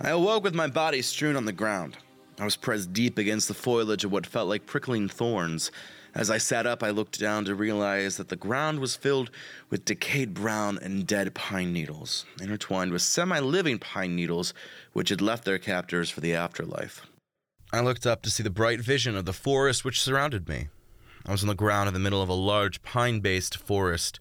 I 0.00 0.08
awoke 0.08 0.42
with 0.42 0.54
my 0.54 0.66
body 0.66 1.02
strewn 1.02 1.36
on 1.36 1.44
the 1.44 1.52
ground. 1.52 1.98
I 2.40 2.46
was 2.46 2.56
pressed 2.56 2.94
deep 2.94 3.18
against 3.18 3.48
the 3.48 3.52
foliage 3.52 4.04
of 4.04 4.12
what 4.12 4.24
felt 4.24 4.48
like 4.48 4.64
prickling 4.64 5.10
thorns. 5.10 5.70
As 6.14 6.30
I 6.30 6.38
sat 6.38 6.66
up, 6.66 6.82
I 6.82 6.88
looked 6.88 7.20
down 7.20 7.44
to 7.44 7.54
realize 7.54 8.16
that 8.16 8.30
the 8.30 8.36
ground 8.36 8.80
was 8.80 8.96
filled 8.96 9.30
with 9.68 9.84
decayed 9.84 10.32
brown 10.32 10.78
and 10.80 11.06
dead 11.06 11.34
pine 11.34 11.74
needles, 11.74 12.24
intertwined 12.40 12.90
with 12.90 13.02
semi 13.02 13.40
living 13.40 13.78
pine 13.78 14.16
needles 14.16 14.54
which 14.94 15.10
had 15.10 15.20
left 15.20 15.44
their 15.44 15.58
captors 15.58 16.08
for 16.08 16.22
the 16.22 16.32
afterlife. 16.32 17.02
I 17.74 17.80
looked 17.80 18.06
up 18.06 18.22
to 18.22 18.30
see 18.30 18.42
the 18.42 18.48
bright 18.48 18.80
vision 18.80 19.16
of 19.16 19.26
the 19.26 19.34
forest 19.34 19.84
which 19.84 20.00
surrounded 20.00 20.48
me. 20.48 20.68
I 21.26 21.32
was 21.32 21.42
on 21.42 21.48
the 21.48 21.54
ground 21.54 21.88
in 21.88 21.94
the 21.94 22.00
middle 22.00 22.22
of 22.22 22.30
a 22.30 22.32
large 22.32 22.80
pine 22.80 23.20
based 23.20 23.58
forest. 23.58 24.18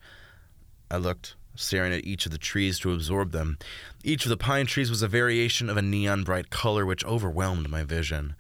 I 0.94 0.98
looked 0.98 1.36
staring 1.56 1.92
at 1.92 2.06
each 2.06 2.28
of 2.28 2.32
the 2.32 2.38
trees 2.38 2.78
to 2.80 2.94
absorb 2.94 3.32
them. 3.32 3.58
Each 4.04 4.26
of 4.26 4.30
the 4.30 4.38
pine 4.38 4.68
trees 4.68 4.92
was 4.92 5.02
a 5.02 5.08
variation 5.08 5.68
of 5.68 5.76
a 5.76 5.82
neon 5.82 6.24
bright 6.24 6.52
color 6.52 6.86
which 6.86 7.04
overwhelmed 7.04 7.68
my 7.68 7.84
vision. 7.84 8.36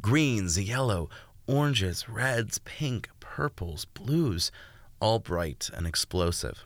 Greens, 0.00 0.56
yellow, 0.56 1.10
oranges, 1.48 2.08
reds, 2.08 2.58
pink, 2.58 3.08
purples, 3.18 3.86
blues, 3.86 4.52
all 5.00 5.18
bright 5.18 5.68
and 5.74 5.84
explosive. 5.84 6.64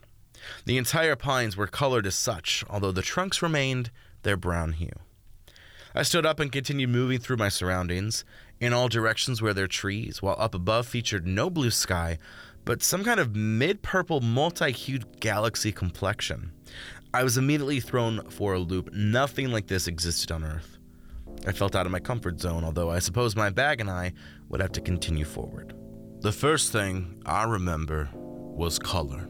The 0.67 0.77
entire 0.77 1.17
pines 1.17 1.57
were 1.57 1.67
colored 1.67 2.07
as 2.07 2.15
such, 2.15 2.63
although 2.69 2.93
the 2.93 3.01
trunks 3.01 3.41
remained 3.41 3.91
their 4.25 4.37
brown 4.37 4.73
hue. 4.73 4.93
I 5.95 6.03
stood 6.03 6.27
up 6.27 6.39
and 6.39 6.53
continued 6.53 6.91
moving 6.91 7.19
through 7.19 7.39
my 7.39 7.49
surroundings. 7.49 8.25
In 8.61 8.75
all 8.75 8.89
directions 8.89 9.41
were 9.41 9.55
there 9.55 9.65
were 9.65 9.69
trees, 9.69 10.21
while 10.21 10.37
up 10.39 10.55
above 10.55 10.87
featured 10.87 11.27
no 11.27 11.49
blue 11.49 11.71
sky, 11.71 12.19
but 12.65 12.83
some 12.83 13.05
kind 13.05 13.21
of 13.21 13.35
mid 13.35 13.83
purple, 13.83 14.21
multi 14.21 14.71
hued 14.73 15.21
galaxy 15.21 15.73
complexion. 15.73 16.53
I 17.13 17.25
was 17.25 17.37
immediately 17.37 17.81
thrown 17.81 18.29
for 18.31 18.55
a 18.55 18.59
loop. 18.59 18.93
Nothing 18.93 19.51
like 19.51 19.67
this 19.67 19.89
existed 19.89 20.31
on 20.31 20.45
Earth. 20.45 20.79
I 21.47 21.53
felt 21.53 21.75
out 21.75 21.87
of 21.87 21.93
my 21.93 21.99
comfort 21.99 22.41
zone, 22.41 22.65
although 22.65 22.91
I 22.91 22.99
suppose 22.99 23.35
my 23.35 23.51
bag 23.51 23.81
and 23.81 23.91
I 23.91 24.13
would 24.49 24.61
have 24.61 24.73
to 24.73 24.81
continue 24.81 25.25
forward. 25.25 25.75
The 26.21 26.33
first 26.33 26.71
thing 26.71 27.23
I 27.25 27.45
remember 27.45 28.11
was 28.15 28.79
color. 28.79 29.29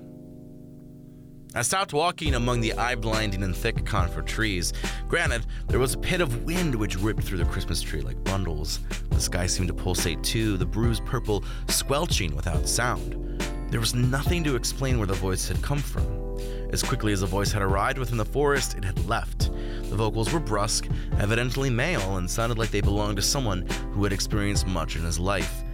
I 1.52 1.62
stopped 1.62 1.92
walking 1.92 2.36
among 2.36 2.60
the 2.60 2.74
eye 2.74 2.94
blinding 2.94 3.42
and 3.42 3.56
thick 3.56 3.84
conifer 3.84 4.22
trees. 4.22 4.72
Granted, 5.08 5.46
there 5.66 5.80
was 5.80 5.94
a 5.94 5.98
pit 5.98 6.20
of 6.20 6.44
wind 6.44 6.76
which 6.76 6.96
ripped 6.96 7.24
through 7.24 7.38
the 7.38 7.44
Christmas 7.44 7.82
tree 7.82 8.02
like 8.02 8.22
bundles. 8.22 8.78
The 9.10 9.20
sky 9.20 9.46
seemed 9.46 9.66
to 9.66 9.74
pulsate 9.74 10.22
too, 10.22 10.56
the 10.56 10.64
bruised 10.64 11.04
purple 11.04 11.42
squelching 11.66 12.36
without 12.36 12.68
sound. 12.68 13.42
There 13.68 13.80
was 13.80 13.96
nothing 13.96 14.44
to 14.44 14.54
explain 14.54 14.98
where 14.98 15.08
the 15.08 15.14
voice 15.14 15.48
had 15.48 15.60
come 15.60 15.80
from. 15.80 16.38
As 16.70 16.84
quickly 16.84 17.12
as 17.12 17.20
the 17.20 17.26
voice 17.26 17.50
had 17.50 17.62
arrived 17.62 17.98
within 17.98 18.16
the 18.16 18.24
forest, 18.24 18.76
it 18.76 18.84
had 18.84 19.08
left. 19.08 19.50
The 19.90 19.96
vocals 19.96 20.32
were 20.32 20.38
brusque, 20.38 20.86
evidently 21.18 21.68
male, 21.68 22.16
and 22.16 22.30
sounded 22.30 22.58
like 22.58 22.70
they 22.70 22.80
belonged 22.80 23.16
to 23.16 23.22
someone 23.22 23.66
who 23.92 24.04
had 24.04 24.12
experienced 24.12 24.68
much 24.68 24.94
in 24.94 25.02
his 25.02 25.18
life. 25.18 25.64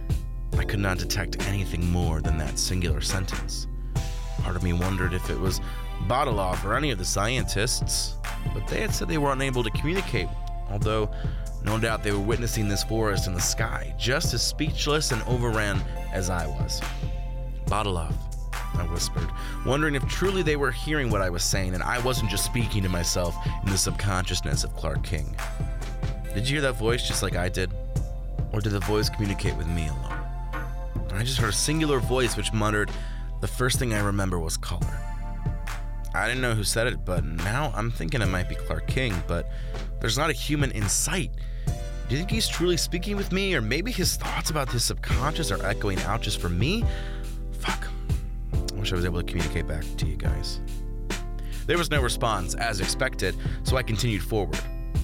I 0.57 0.63
could 0.63 0.79
not 0.79 0.97
detect 0.97 1.45
anything 1.47 1.87
more 1.91 2.19
than 2.19 2.39
that 2.39 2.57
singular 2.57 2.99
sentence. 2.99 3.67
Part 4.43 4.55
of 4.55 4.63
me 4.63 4.73
wondered 4.73 5.13
if 5.13 5.29
it 5.29 5.39
was 5.39 5.61
Badalov 6.07 6.63
or 6.63 6.75
any 6.75 6.91
of 6.91 6.97
the 6.97 7.05
scientists, 7.05 8.15
but 8.53 8.67
they 8.67 8.81
had 8.81 8.93
said 8.93 9.07
they 9.07 9.17
were 9.17 9.31
unable 9.31 9.63
to 9.63 9.71
communicate, 9.71 10.27
although 10.69 11.09
no 11.63 11.77
doubt 11.77 12.03
they 12.03 12.11
were 12.11 12.19
witnessing 12.19 12.67
this 12.67 12.83
forest 12.83 13.27
in 13.27 13.33
the 13.33 13.41
sky, 13.41 13.93
just 13.97 14.33
as 14.33 14.45
speechless 14.45 15.11
and 15.11 15.21
overran 15.23 15.81
as 16.13 16.29
I 16.29 16.47
was. 16.47 16.81
Badalov, 17.65 18.13
I 18.75 18.83
whispered, 18.83 19.29
wondering 19.65 19.95
if 19.95 20.07
truly 20.07 20.43
they 20.43 20.55
were 20.55 20.71
hearing 20.71 21.09
what 21.09 21.21
I 21.21 21.29
was 21.29 21.43
saying 21.43 21.73
and 21.73 21.83
I 21.83 21.99
wasn't 21.99 22.29
just 22.29 22.45
speaking 22.45 22.83
to 22.83 22.89
myself 22.89 23.35
in 23.63 23.71
the 23.71 23.77
subconsciousness 23.77 24.63
of 24.63 24.75
Clark 24.75 25.03
King. 25.03 25.35
Did 26.33 26.47
you 26.47 26.55
hear 26.55 26.61
that 26.61 26.77
voice 26.77 27.07
just 27.07 27.23
like 27.23 27.35
I 27.35 27.49
did? 27.49 27.71
Or 28.53 28.61
did 28.61 28.69
the 28.69 28.79
voice 28.79 29.09
communicate 29.09 29.55
with 29.55 29.67
me 29.67 29.87
alone? 29.87 30.17
I 31.13 31.23
just 31.23 31.39
heard 31.39 31.49
a 31.49 31.53
singular 31.53 31.99
voice 31.99 32.37
which 32.37 32.53
muttered, 32.53 32.91
The 33.39 33.47
first 33.47 33.77
thing 33.77 33.93
I 33.93 33.99
remember 33.99 34.39
was 34.39 34.57
color. 34.57 34.99
I 36.15 36.27
didn't 36.27 36.41
know 36.41 36.55
who 36.55 36.63
said 36.63 36.87
it, 36.87 37.05
but 37.05 37.23
now 37.23 37.71
I'm 37.75 37.91
thinking 37.91 38.21
it 38.21 38.27
might 38.27 38.49
be 38.49 38.55
Clark 38.55 38.87
King, 38.87 39.13
but 39.27 39.51
there's 39.99 40.17
not 40.17 40.29
a 40.29 40.33
human 40.33 40.71
in 40.71 40.89
sight. 40.89 41.31
Do 41.67 42.15
you 42.15 42.17
think 42.17 42.31
he's 42.31 42.47
truly 42.47 42.77
speaking 42.77 43.15
with 43.15 43.31
me, 43.31 43.53
or 43.53 43.61
maybe 43.61 43.91
his 43.91 44.15
thoughts 44.15 44.49
about 44.49 44.71
his 44.71 44.83
subconscious 44.83 45.51
are 45.51 45.63
echoing 45.65 45.99
out 46.01 46.21
just 46.21 46.39
for 46.39 46.49
me? 46.49 46.83
Fuck. 47.59 47.87
I 48.53 48.79
wish 48.79 48.91
I 48.91 48.95
was 48.95 49.05
able 49.05 49.21
to 49.21 49.25
communicate 49.25 49.67
back 49.67 49.83
to 49.97 50.07
you 50.07 50.15
guys. 50.15 50.61
There 51.67 51.77
was 51.77 51.91
no 51.91 52.01
response, 52.01 52.55
as 52.55 52.79
expected, 52.79 53.35
so 53.63 53.77
I 53.77 53.83
continued 53.83 54.23
forward. 54.23 54.59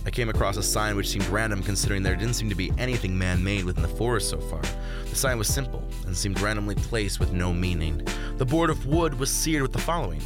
I 0.05 0.11
came 0.11 0.29
across 0.29 0.57
a 0.57 0.63
sign 0.63 0.95
which 0.95 1.09
seemed 1.09 1.25
random 1.27 1.63
considering 1.63 2.03
there 2.03 2.15
didn't 2.15 2.33
seem 2.33 2.49
to 2.49 2.55
be 2.55 2.71
anything 2.77 3.17
man 3.17 3.43
made 3.43 3.63
within 3.63 3.83
the 3.83 3.89
forest 3.89 4.29
so 4.29 4.39
far. 4.39 4.61
The 5.09 5.15
sign 5.15 5.37
was 5.37 5.47
simple 5.47 5.83
and 6.05 6.15
seemed 6.15 6.41
randomly 6.41 6.75
placed 6.75 7.19
with 7.19 7.31
no 7.31 7.53
meaning. 7.53 8.05
The 8.37 8.45
board 8.45 8.69
of 8.69 8.85
wood 8.85 9.17
was 9.17 9.31
seared 9.31 9.61
with 9.61 9.71
the 9.71 9.79
following 9.79 10.21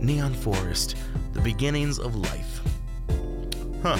Neon 0.00 0.34
Forest, 0.34 0.96
the 1.32 1.40
beginnings 1.40 1.98
of 1.98 2.16
life. 2.16 2.60
Huh. 3.82 3.98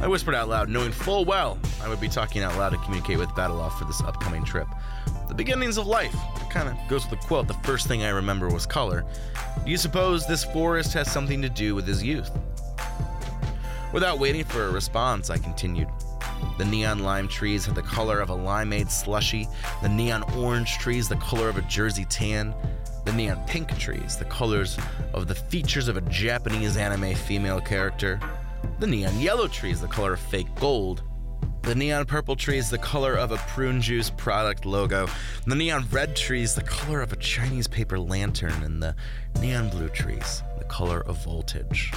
I 0.00 0.06
whispered 0.06 0.34
out 0.34 0.48
loud, 0.48 0.68
knowing 0.68 0.92
full 0.92 1.24
well 1.24 1.58
I 1.82 1.88
would 1.88 2.00
be 2.00 2.08
talking 2.08 2.42
out 2.42 2.56
loud 2.56 2.70
to 2.70 2.78
communicate 2.78 3.18
with 3.18 3.28
Badalov 3.30 3.78
for 3.78 3.84
this 3.84 4.00
upcoming 4.00 4.44
trip. 4.44 4.68
The 5.28 5.34
beginnings 5.34 5.76
of 5.76 5.86
life. 5.86 6.14
It 6.36 6.50
Kind 6.50 6.68
of 6.68 6.76
goes 6.88 7.08
with 7.08 7.20
the 7.20 7.26
quote 7.26 7.46
the 7.46 7.54
first 7.54 7.86
thing 7.86 8.02
I 8.02 8.08
remember 8.08 8.48
was 8.48 8.64
color. 8.64 9.04
Do 9.64 9.70
you 9.70 9.76
suppose 9.76 10.26
this 10.26 10.44
forest 10.44 10.92
has 10.94 11.10
something 11.10 11.42
to 11.42 11.48
do 11.48 11.74
with 11.74 11.86
his 11.86 12.02
youth? 12.02 12.30
Without 13.92 14.18
waiting 14.18 14.44
for 14.44 14.64
a 14.64 14.70
response, 14.70 15.30
I 15.30 15.38
continued. 15.38 15.88
The 16.58 16.64
neon 16.64 17.00
lime 17.00 17.26
trees 17.26 17.64
had 17.64 17.74
the 17.74 17.82
color 17.82 18.20
of 18.20 18.30
a 18.30 18.36
limeade 18.36 18.90
slushy, 18.90 19.48
the 19.82 19.88
neon 19.88 20.22
orange 20.34 20.78
trees 20.78 21.08
the 21.08 21.16
color 21.16 21.48
of 21.48 21.56
a 21.56 21.62
jersey 21.62 22.04
tan, 22.04 22.54
the 23.04 23.12
neon 23.12 23.42
pink 23.46 23.76
trees 23.78 24.16
the 24.16 24.26
colors 24.26 24.76
of 25.14 25.26
the 25.26 25.34
features 25.34 25.88
of 25.88 25.96
a 25.96 26.02
Japanese 26.02 26.76
anime 26.76 27.14
female 27.14 27.60
character, 27.60 28.20
the 28.78 28.86
neon 28.86 29.18
yellow 29.18 29.48
trees 29.48 29.80
the 29.80 29.88
color 29.88 30.12
of 30.12 30.20
fake 30.20 30.54
gold, 30.56 31.02
the 31.62 31.74
neon 31.74 32.06
purple 32.06 32.34
trees 32.34 32.70
the 32.70 32.78
color 32.78 33.14
of 33.14 33.30
a 33.30 33.36
prune 33.36 33.80
juice 33.80 34.08
product 34.08 34.64
logo, 34.64 35.06
the 35.46 35.54
neon 35.54 35.86
red 35.90 36.16
trees 36.16 36.54
the 36.54 36.62
color 36.62 37.02
of 37.02 37.12
a 37.12 37.16
Chinese 37.16 37.66
paper 37.66 37.98
lantern, 37.98 38.62
and 38.62 38.82
the 38.82 38.94
neon 39.40 39.68
blue 39.68 39.88
trees 39.90 40.42
the 40.58 40.64
color 40.64 41.00
of 41.02 41.22
voltage. 41.24 41.92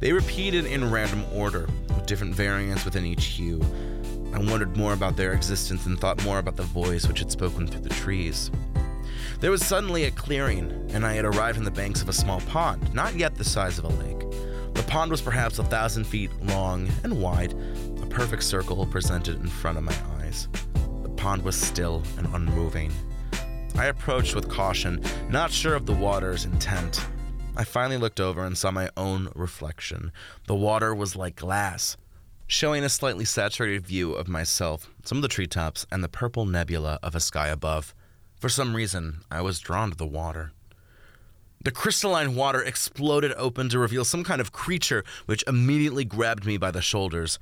They 0.00 0.12
repeated 0.12 0.66
in 0.66 0.90
random 0.90 1.24
order, 1.32 1.68
with 1.88 2.06
different 2.06 2.34
variants 2.34 2.84
within 2.84 3.06
each 3.06 3.24
hue. 3.24 3.62
I 4.34 4.38
wondered 4.38 4.76
more 4.76 4.92
about 4.92 5.16
their 5.16 5.32
existence 5.32 5.86
and 5.86 5.98
thought 5.98 6.22
more 6.22 6.38
about 6.38 6.56
the 6.56 6.64
voice 6.64 7.06
which 7.08 7.20
had 7.20 7.32
spoken 7.32 7.66
through 7.66 7.80
the 7.80 7.88
trees. 7.88 8.50
There 9.40 9.50
was 9.50 9.64
suddenly 9.64 10.04
a 10.04 10.10
clearing, 10.10 10.90
and 10.92 11.06
I 11.06 11.14
had 11.14 11.24
arrived 11.24 11.58
on 11.58 11.64
the 11.64 11.70
banks 11.70 12.02
of 12.02 12.08
a 12.08 12.12
small 12.12 12.40
pond, 12.42 12.92
not 12.92 13.14
yet 13.16 13.36
the 13.36 13.44
size 13.44 13.78
of 13.78 13.84
a 13.84 13.88
lake. 13.88 14.20
The 14.74 14.84
pond 14.86 15.10
was 15.10 15.22
perhaps 15.22 15.58
a 15.58 15.64
thousand 15.64 16.04
feet 16.04 16.30
long 16.42 16.88
and 17.02 17.22
wide, 17.22 17.54
perfect 18.08 18.42
circle 18.42 18.84
presented 18.86 19.40
in 19.40 19.48
front 19.48 19.78
of 19.78 19.84
my 19.84 19.96
eyes. 20.18 20.48
The 21.02 21.10
pond 21.10 21.42
was 21.42 21.56
still 21.56 22.02
and 22.16 22.26
unmoving. 22.34 22.92
I 23.76 23.86
approached 23.86 24.34
with 24.34 24.48
caution, 24.48 25.02
not 25.30 25.52
sure 25.52 25.74
of 25.74 25.86
the 25.86 25.92
water's 25.92 26.44
intent. 26.44 27.04
I 27.56 27.64
finally 27.64 27.96
looked 27.96 28.20
over 28.20 28.44
and 28.44 28.56
saw 28.56 28.70
my 28.70 28.90
own 28.96 29.30
reflection. 29.34 30.12
The 30.46 30.54
water 30.54 30.94
was 30.94 31.16
like 31.16 31.36
glass, 31.36 31.96
showing 32.46 32.82
a 32.84 32.88
slightly 32.88 33.24
saturated 33.24 33.86
view 33.86 34.12
of 34.12 34.28
myself, 34.28 34.90
some 35.04 35.18
of 35.18 35.22
the 35.22 35.28
treetops, 35.28 35.86
and 35.90 36.02
the 36.02 36.08
purple 36.08 36.46
nebula 36.46 36.98
of 37.02 37.14
a 37.14 37.20
sky 37.20 37.48
above. 37.48 37.94
For 38.40 38.48
some 38.48 38.74
reason, 38.74 39.20
I 39.30 39.42
was 39.42 39.60
drawn 39.60 39.90
to 39.90 39.96
the 39.96 40.06
water. 40.06 40.52
The 41.64 41.72
crystalline 41.72 42.36
water 42.36 42.62
exploded 42.62 43.32
open 43.36 43.68
to 43.70 43.80
reveal 43.80 44.04
some 44.04 44.22
kind 44.22 44.40
of 44.40 44.52
creature 44.52 45.02
which 45.26 45.42
immediately 45.46 46.04
grabbed 46.04 46.46
me 46.46 46.56
by 46.56 46.70
the 46.70 46.80
shoulders. 46.80 47.38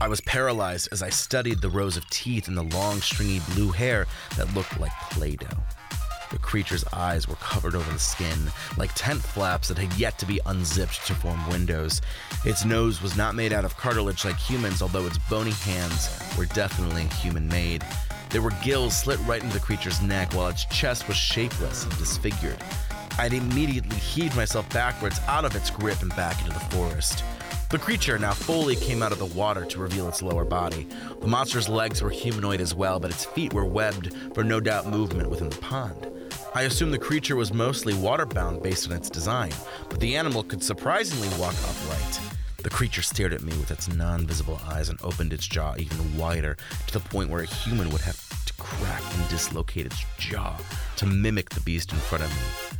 I 0.00 0.08
was 0.08 0.20
paralyzed 0.20 0.88
as 0.92 1.02
I 1.02 1.10
studied 1.10 1.60
the 1.60 1.68
rows 1.68 1.96
of 1.96 2.08
teeth 2.10 2.48
and 2.48 2.56
the 2.56 2.62
long, 2.62 3.00
stringy 3.00 3.40
blue 3.54 3.70
hair 3.70 4.06
that 4.36 4.52
looked 4.54 4.78
like 4.78 4.92
Play 5.10 5.36
Doh. 5.36 5.46
The 6.30 6.38
creature's 6.38 6.84
eyes 6.92 7.26
were 7.26 7.36
covered 7.36 7.74
over 7.74 7.90
the 7.90 7.98
skin, 7.98 8.50
like 8.76 8.92
tent 8.94 9.22
flaps 9.22 9.68
that 9.68 9.78
had 9.78 9.92
yet 9.98 10.18
to 10.18 10.26
be 10.26 10.40
unzipped 10.46 11.06
to 11.06 11.14
form 11.14 11.48
windows. 11.48 12.02
Its 12.44 12.64
nose 12.64 13.00
was 13.00 13.16
not 13.16 13.34
made 13.34 13.52
out 13.52 13.64
of 13.64 13.76
cartilage 13.76 14.24
like 14.24 14.36
humans, 14.36 14.82
although 14.82 15.06
its 15.06 15.18
bony 15.30 15.52
hands 15.52 16.10
were 16.36 16.46
definitely 16.46 17.04
human 17.04 17.48
made. 17.48 17.84
There 18.30 18.42
were 18.42 18.52
gills 18.62 18.94
slit 18.94 19.18
right 19.20 19.42
into 19.42 19.54
the 19.54 19.64
creature's 19.64 20.02
neck, 20.02 20.34
while 20.34 20.48
its 20.48 20.66
chest 20.66 21.08
was 21.08 21.16
shapeless 21.16 21.84
and 21.84 21.96
disfigured. 21.96 22.62
I'd 23.18 23.32
immediately 23.32 23.96
heaved 23.96 24.36
myself 24.36 24.68
backwards 24.70 25.18
out 25.26 25.44
of 25.44 25.56
its 25.56 25.70
grip 25.70 26.02
and 26.02 26.14
back 26.14 26.38
into 26.40 26.52
the 26.52 26.60
forest. 26.76 27.24
The 27.70 27.78
creature 27.78 28.18
now 28.18 28.32
fully 28.32 28.76
came 28.76 29.02
out 29.02 29.12
of 29.12 29.18
the 29.18 29.26
water 29.26 29.66
to 29.66 29.78
reveal 29.78 30.08
its 30.08 30.22
lower 30.22 30.46
body. 30.46 30.86
The 31.20 31.26
monster's 31.26 31.68
legs 31.68 32.00
were 32.00 32.08
humanoid 32.08 32.62
as 32.62 32.74
well, 32.74 32.98
but 32.98 33.10
its 33.10 33.26
feet 33.26 33.52
were 33.52 33.66
webbed 33.66 34.16
for 34.34 34.42
no 34.42 34.58
doubt 34.58 34.86
movement 34.86 35.28
within 35.28 35.50
the 35.50 35.58
pond. 35.58 36.06
I 36.54 36.62
assume 36.62 36.90
the 36.90 36.98
creature 36.98 37.36
was 37.36 37.52
mostly 37.52 37.92
waterbound 37.92 38.62
based 38.62 38.90
on 38.90 38.96
its 38.96 39.10
design, 39.10 39.52
but 39.90 40.00
the 40.00 40.16
animal 40.16 40.42
could 40.44 40.62
surprisingly 40.62 41.28
walk 41.38 41.54
upright. 41.62 42.20
The 42.62 42.70
creature 42.70 43.02
stared 43.02 43.34
at 43.34 43.42
me 43.42 43.52
with 43.58 43.70
its 43.70 43.86
non 43.86 44.26
visible 44.26 44.58
eyes 44.64 44.88
and 44.88 44.98
opened 45.02 45.34
its 45.34 45.46
jaw 45.46 45.74
even 45.76 46.16
wider 46.16 46.56
to 46.86 46.92
the 46.94 47.00
point 47.00 47.28
where 47.28 47.42
a 47.42 47.46
human 47.46 47.90
would 47.90 48.00
have 48.00 48.46
to 48.46 48.52
crack 48.54 49.02
and 49.14 49.28
dislocate 49.28 49.84
its 49.84 50.06
jaw 50.16 50.58
to 50.96 51.04
mimic 51.04 51.50
the 51.50 51.60
beast 51.60 51.92
in 51.92 51.98
front 51.98 52.24
of 52.24 52.30
me. 52.30 52.78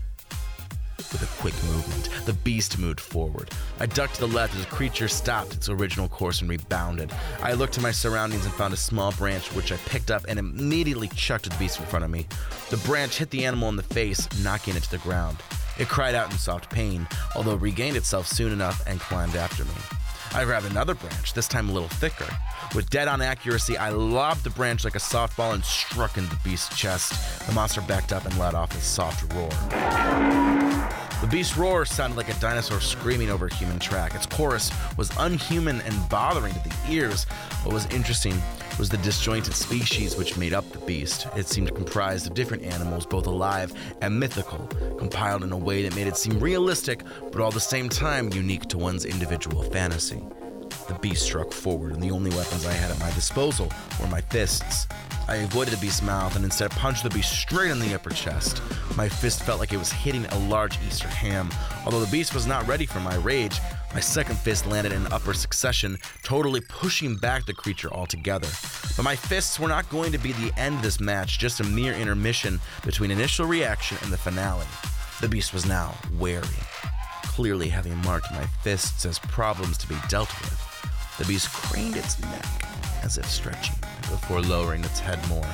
With 1.10 1.22
a 1.22 1.40
quick 1.40 1.54
movement, 1.64 2.10
the 2.26 2.34
beast 2.34 2.78
moved 2.78 3.00
forward. 3.00 3.50
I 3.80 3.86
ducked 3.86 4.16
to 4.16 4.20
the 4.20 4.28
left 4.28 4.54
as 4.54 4.60
the 4.64 4.70
creature 4.70 5.08
stopped 5.08 5.54
its 5.54 5.70
original 5.70 6.06
course 6.06 6.42
and 6.42 6.50
rebounded. 6.50 7.10
I 7.42 7.54
looked 7.54 7.72
to 7.74 7.80
my 7.80 7.92
surroundings 7.92 8.44
and 8.44 8.52
found 8.54 8.74
a 8.74 8.76
small 8.76 9.12
branch 9.12 9.46
which 9.54 9.72
I 9.72 9.76
picked 9.86 10.10
up 10.10 10.26
and 10.28 10.38
immediately 10.38 11.08
chucked 11.08 11.46
at 11.46 11.54
the 11.54 11.58
beast 11.58 11.80
in 11.80 11.86
front 11.86 12.04
of 12.04 12.10
me. 12.10 12.26
The 12.68 12.76
branch 12.78 13.16
hit 13.18 13.30
the 13.30 13.46
animal 13.46 13.70
in 13.70 13.76
the 13.76 13.82
face, 13.82 14.28
knocking 14.42 14.76
it 14.76 14.82
to 14.82 14.90
the 14.90 14.98
ground. 14.98 15.38
It 15.78 15.88
cried 15.88 16.14
out 16.14 16.30
in 16.30 16.36
soft 16.36 16.70
pain, 16.70 17.08
although 17.34 17.54
regained 17.54 17.96
itself 17.96 18.26
soon 18.26 18.52
enough 18.52 18.82
and 18.86 19.00
climbed 19.00 19.36
after 19.36 19.64
me. 19.64 19.97
I 20.34 20.44
grabbed 20.44 20.66
another 20.66 20.94
branch, 20.94 21.32
this 21.32 21.48
time 21.48 21.68
a 21.68 21.72
little 21.72 21.88
thicker. 21.88 22.26
With 22.74 22.90
dead 22.90 23.08
on 23.08 23.20
accuracy, 23.20 23.76
I 23.76 23.90
lobbed 23.90 24.44
the 24.44 24.50
branch 24.50 24.84
like 24.84 24.94
a 24.94 24.98
softball 24.98 25.54
and 25.54 25.64
struck 25.64 26.16
into 26.18 26.30
the 26.30 26.40
beast's 26.44 26.76
chest. 26.76 27.46
The 27.46 27.52
monster 27.52 27.80
backed 27.80 28.12
up 28.12 28.24
and 28.24 28.38
let 28.38 28.54
off 28.54 28.74
a 28.76 28.80
soft 28.80 29.32
roar. 29.32 29.48
The 31.20 31.26
beast's 31.26 31.56
roar 31.56 31.84
sounded 31.84 32.16
like 32.16 32.28
a 32.28 32.38
dinosaur 32.40 32.80
screaming 32.80 33.30
over 33.30 33.46
a 33.46 33.54
human 33.54 33.78
track. 33.78 34.14
Its 34.14 34.26
chorus 34.26 34.70
was 34.96 35.10
unhuman 35.18 35.80
and 35.80 36.08
bothering 36.08 36.54
to 36.54 36.60
the 36.60 36.74
ears. 36.88 37.24
What 37.64 37.74
was 37.74 37.86
interesting 37.86 38.40
was 38.78 38.88
the 38.88 38.96
disjointed 38.98 39.54
species 39.54 40.16
which 40.16 40.36
made 40.36 40.54
up 40.54 40.70
the 40.70 40.78
beast. 40.78 41.26
It 41.36 41.48
seemed 41.48 41.74
comprised 41.74 42.26
of 42.26 42.34
different 42.34 42.62
animals, 42.62 43.06
both 43.06 43.26
alive 43.26 43.72
and 44.00 44.18
mythical, 44.18 44.66
compiled 44.98 45.42
in 45.42 45.52
a 45.52 45.56
way 45.56 45.82
that 45.82 45.96
made 45.96 46.06
it 46.06 46.16
seem 46.16 46.38
realistic, 46.38 47.02
but 47.32 47.40
all 47.40 47.50
the 47.50 47.60
same 47.60 47.88
time 47.88 48.32
unique 48.32 48.66
to 48.68 48.78
one's 48.78 49.04
individual 49.04 49.62
fantasy. 49.62 50.22
The 50.88 50.94
beast 50.94 51.22
struck 51.22 51.52
forward, 51.52 51.92
and 51.92 52.02
the 52.02 52.10
only 52.10 52.30
weapons 52.30 52.64
I 52.64 52.72
had 52.72 52.90
at 52.90 52.98
my 52.98 53.10
disposal 53.12 53.70
were 54.00 54.08
my 54.08 54.22
fists. 54.22 54.88
I 55.28 55.36
avoided 55.36 55.74
the 55.74 55.80
beast's 55.80 56.00
mouth 56.00 56.34
and 56.34 56.44
instead 56.46 56.70
punched 56.70 57.02
the 57.02 57.10
beast 57.10 57.30
straight 57.30 57.70
in 57.70 57.78
the 57.78 57.94
upper 57.94 58.08
chest. 58.08 58.62
My 58.96 59.06
fist 59.06 59.42
felt 59.42 59.60
like 59.60 59.74
it 59.74 59.78
was 59.78 59.92
hitting 59.92 60.24
a 60.24 60.38
large 60.48 60.78
Easter 60.86 61.06
ham. 61.06 61.50
Although 61.84 62.00
the 62.00 62.10
beast 62.10 62.32
was 62.32 62.46
not 62.46 62.66
ready 62.66 62.86
for 62.86 63.00
my 63.00 63.14
rage, 63.16 63.60
my 63.92 64.00
second 64.00 64.38
fist 64.38 64.66
landed 64.66 64.92
in 64.92 65.06
upper 65.12 65.34
succession, 65.34 65.98
totally 66.22 66.62
pushing 66.62 67.16
back 67.16 67.44
the 67.44 67.52
creature 67.52 67.92
altogether. 67.92 68.48
But 68.96 69.02
my 69.02 69.14
fists 69.14 69.60
were 69.60 69.68
not 69.68 69.90
going 69.90 70.12
to 70.12 70.18
be 70.18 70.32
the 70.32 70.52
end 70.56 70.76
of 70.76 70.82
this 70.82 71.00
match, 71.00 71.38
just 71.38 71.60
a 71.60 71.64
mere 71.64 71.92
intermission 71.92 72.60
between 72.82 73.10
initial 73.10 73.44
reaction 73.44 73.98
and 74.02 74.10
the 74.10 74.16
finale. 74.16 74.66
The 75.20 75.28
beast 75.28 75.52
was 75.52 75.66
now 75.66 75.94
wary. 76.18 76.46
Clearly 77.24 77.68
having 77.68 77.96
marked 77.98 78.32
my 78.32 78.46
fists 78.62 79.04
as 79.04 79.18
problems 79.18 79.76
to 79.78 79.88
be 79.88 79.96
dealt 80.08 80.30
with, 80.40 80.67
the 81.18 81.24
beast 81.24 81.52
craned 81.52 81.96
its 81.96 82.20
neck 82.20 82.46
as 83.02 83.18
if 83.18 83.28
stretching 83.28 83.76
before 84.02 84.40
lowering 84.40 84.84
its 84.84 85.00
head 85.00 85.18
more. 85.28 85.46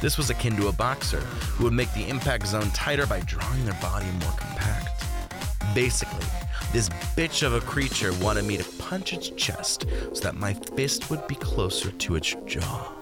This 0.00 0.18
was 0.18 0.30
akin 0.30 0.56
to 0.56 0.68
a 0.68 0.72
boxer 0.72 1.20
who 1.20 1.64
would 1.64 1.72
make 1.72 1.92
the 1.94 2.08
impact 2.08 2.46
zone 2.46 2.70
tighter 2.70 3.06
by 3.06 3.20
drawing 3.20 3.64
their 3.64 3.78
body 3.80 4.06
more 4.20 4.32
compact. 4.32 5.04
Basically, 5.74 6.26
this 6.72 6.88
bitch 7.16 7.42
of 7.46 7.54
a 7.54 7.60
creature 7.60 8.12
wanted 8.14 8.44
me 8.44 8.56
to 8.56 8.64
punch 8.78 9.12
its 9.12 9.30
chest 9.30 9.86
so 10.12 10.20
that 10.20 10.34
my 10.34 10.54
fist 10.54 11.10
would 11.10 11.26
be 11.26 11.34
closer 11.36 11.90
to 11.90 12.16
its 12.16 12.34
jaw. 12.46 12.92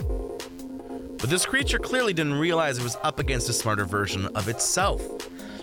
But 1.18 1.30
this 1.30 1.46
creature 1.46 1.78
clearly 1.78 2.12
didn't 2.12 2.34
realize 2.34 2.78
it 2.78 2.84
was 2.84 2.96
up 3.02 3.18
against 3.18 3.48
a 3.48 3.52
smarter 3.52 3.84
version 3.84 4.26
of 4.34 4.48
itself. 4.48 5.00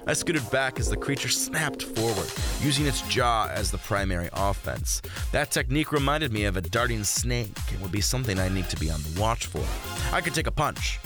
I 0.07 0.13
scooted 0.13 0.49
back 0.49 0.79
as 0.79 0.89
the 0.89 0.97
creature 0.97 1.29
snapped 1.29 1.83
forward, 1.83 2.27
using 2.61 2.87
its 2.87 3.01
jaw 3.03 3.47
as 3.53 3.69
the 3.69 3.77
primary 3.77 4.29
offense. 4.33 4.99
That 5.31 5.51
technique 5.51 5.91
reminded 5.91 6.33
me 6.33 6.45
of 6.45 6.57
a 6.57 6.61
darting 6.61 7.03
snake 7.03 7.55
and 7.71 7.79
would 7.81 7.91
be 7.91 8.01
something 8.01 8.39
I 8.39 8.49
need 8.49 8.67
to 8.69 8.79
be 8.79 8.89
on 8.89 9.01
the 9.03 9.21
watch 9.21 9.45
for. 9.45 9.63
I 10.11 10.21
could 10.21 10.33
take 10.33 10.47
a 10.47 10.51
punch, 10.51 10.99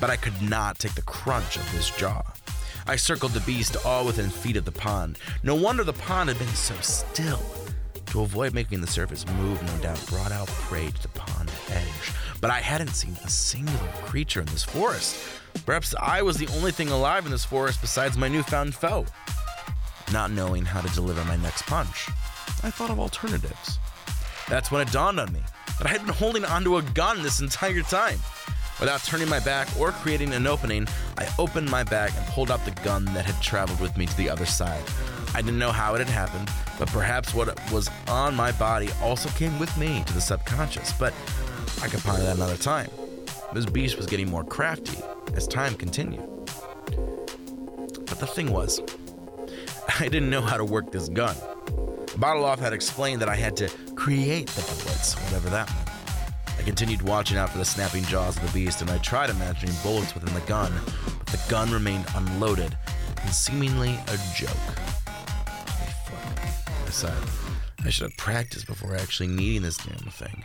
but 0.00 0.10
I 0.10 0.16
could 0.16 0.40
not 0.42 0.78
take 0.78 0.94
the 0.94 1.02
crunch 1.02 1.56
of 1.56 1.72
this 1.72 1.90
jaw. 1.90 2.22
I 2.86 2.96
circled 2.96 3.32
the 3.32 3.40
beast 3.40 3.76
all 3.86 4.04
within 4.04 4.28
feet 4.28 4.56
of 4.56 4.66
the 4.66 4.72
pond. 4.72 5.18
No 5.42 5.54
wonder 5.54 5.82
the 5.82 5.94
pond 5.94 6.28
had 6.28 6.38
been 6.38 6.48
so 6.48 6.74
still. 6.80 7.40
To 8.06 8.20
avoid 8.20 8.52
making 8.52 8.82
the 8.82 8.86
surface 8.86 9.26
move, 9.38 9.62
no 9.62 9.78
doubt 9.78 10.04
brought 10.08 10.32
out 10.32 10.48
prey 10.48 10.90
to 10.90 11.02
the 11.02 11.08
pond 11.08 11.50
edge. 11.70 12.12
But 12.42 12.50
I 12.50 12.60
hadn't 12.60 12.94
seen 12.94 13.16
a 13.24 13.30
singular 13.30 13.88
creature 14.04 14.40
in 14.40 14.46
this 14.46 14.64
forest. 14.64 15.16
Perhaps 15.64 15.94
I 16.00 16.22
was 16.22 16.36
the 16.36 16.48
only 16.56 16.72
thing 16.72 16.88
alive 16.88 17.24
in 17.24 17.30
this 17.30 17.44
forest 17.44 17.80
besides 17.80 18.18
my 18.18 18.28
newfound 18.28 18.74
foe. 18.74 19.06
Not 20.12 20.30
knowing 20.30 20.64
how 20.64 20.80
to 20.80 20.94
deliver 20.94 21.24
my 21.24 21.36
next 21.36 21.62
punch, 21.66 22.08
I 22.62 22.70
thought 22.70 22.90
of 22.90 22.98
alternatives. 22.98 23.78
That's 24.48 24.70
when 24.70 24.82
it 24.82 24.92
dawned 24.92 25.20
on 25.20 25.32
me 25.32 25.40
that 25.78 25.86
I 25.86 25.90
had 25.90 26.04
been 26.04 26.14
holding 26.14 26.44
onto 26.44 26.76
a 26.76 26.82
gun 26.82 27.22
this 27.22 27.40
entire 27.40 27.82
time. 27.82 28.18
Without 28.80 29.02
turning 29.04 29.28
my 29.28 29.38
back 29.40 29.68
or 29.78 29.92
creating 29.92 30.32
an 30.34 30.46
opening, 30.46 30.88
I 31.16 31.28
opened 31.38 31.70
my 31.70 31.84
bag 31.84 32.12
and 32.16 32.26
pulled 32.26 32.50
out 32.50 32.64
the 32.64 32.72
gun 32.82 33.04
that 33.06 33.24
had 33.24 33.40
traveled 33.40 33.80
with 33.80 33.96
me 33.96 34.06
to 34.06 34.16
the 34.16 34.28
other 34.28 34.46
side. 34.46 34.82
I 35.34 35.40
didn't 35.40 35.58
know 35.58 35.72
how 35.72 35.94
it 35.94 35.98
had 35.98 36.08
happened, 36.08 36.50
but 36.78 36.88
perhaps 36.88 37.32
what 37.32 37.58
was 37.70 37.88
on 38.08 38.34
my 38.34 38.52
body 38.52 38.90
also 39.00 39.28
came 39.30 39.58
with 39.58 39.74
me 39.78 40.02
to 40.06 40.12
the 40.12 40.20
subconscious. 40.20 40.92
But 40.92 41.14
I 41.80 41.88
could 41.88 42.00
ponder 42.00 42.22
that 42.22 42.36
another 42.36 42.56
time. 42.56 42.90
This 43.54 43.66
beast 43.66 43.98
was 43.98 44.06
getting 44.06 44.30
more 44.30 44.44
crafty 44.44 44.98
as 45.34 45.46
time 45.46 45.74
continued. 45.74 46.26
But 48.06 48.18
the 48.18 48.26
thing 48.26 48.50
was, 48.50 48.80
I 50.00 50.08
didn't 50.08 50.30
know 50.30 50.40
how 50.40 50.56
to 50.56 50.64
work 50.64 50.90
this 50.90 51.10
gun. 51.10 51.36
Batalov 52.16 52.58
had 52.60 52.72
explained 52.72 53.20
that 53.20 53.28
I 53.28 53.34
had 53.34 53.54
to 53.58 53.68
create 53.94 54.48
the 54.48 54.62
bullets, 54.62 55.14
whatever 55.24 55.50
that 55.50 55.68
meant. 55.68 55.90
I 56.58 56.62
continued 56.62 57.02
watching 57.02 57.36
out 57.36 57.50
for 57.50 57.58
the 57.58 57.64
snapping 57.64 58.04
jaws 58.04 58.38
of 58.38 58.46
the 58.46 58.52
beast, 58.58 58.80
and 58.80 58.90
I 58.90 58.96
tried 58.98 59.28
imagining 59.28 59.74
bullets 59.82 60.14
within 60.14 60.32
the 60.32 60.40
gun, 60.42 60.72
but 61.18 61.26
the 61.26 61.50
gun 61.50 61.70
remained 61.70 62.06
unloaded 62.14 62.76
and 63.20 63.30
seemingly 63.30 63.98
a 64.08 64.18
joke. 64.34 64.48
I 65.46 66.86
decided 66.86 67.28
I 67.84 67.90
should 67.90 68.10
have 68.10 68.16
practiced 68.16 68.66
before 68.66 68.96
actually 68.96 69.28
needing 69.28 69.62
this 69.62 69.76
damn 69.76 70.10
thing. 70.10 70.42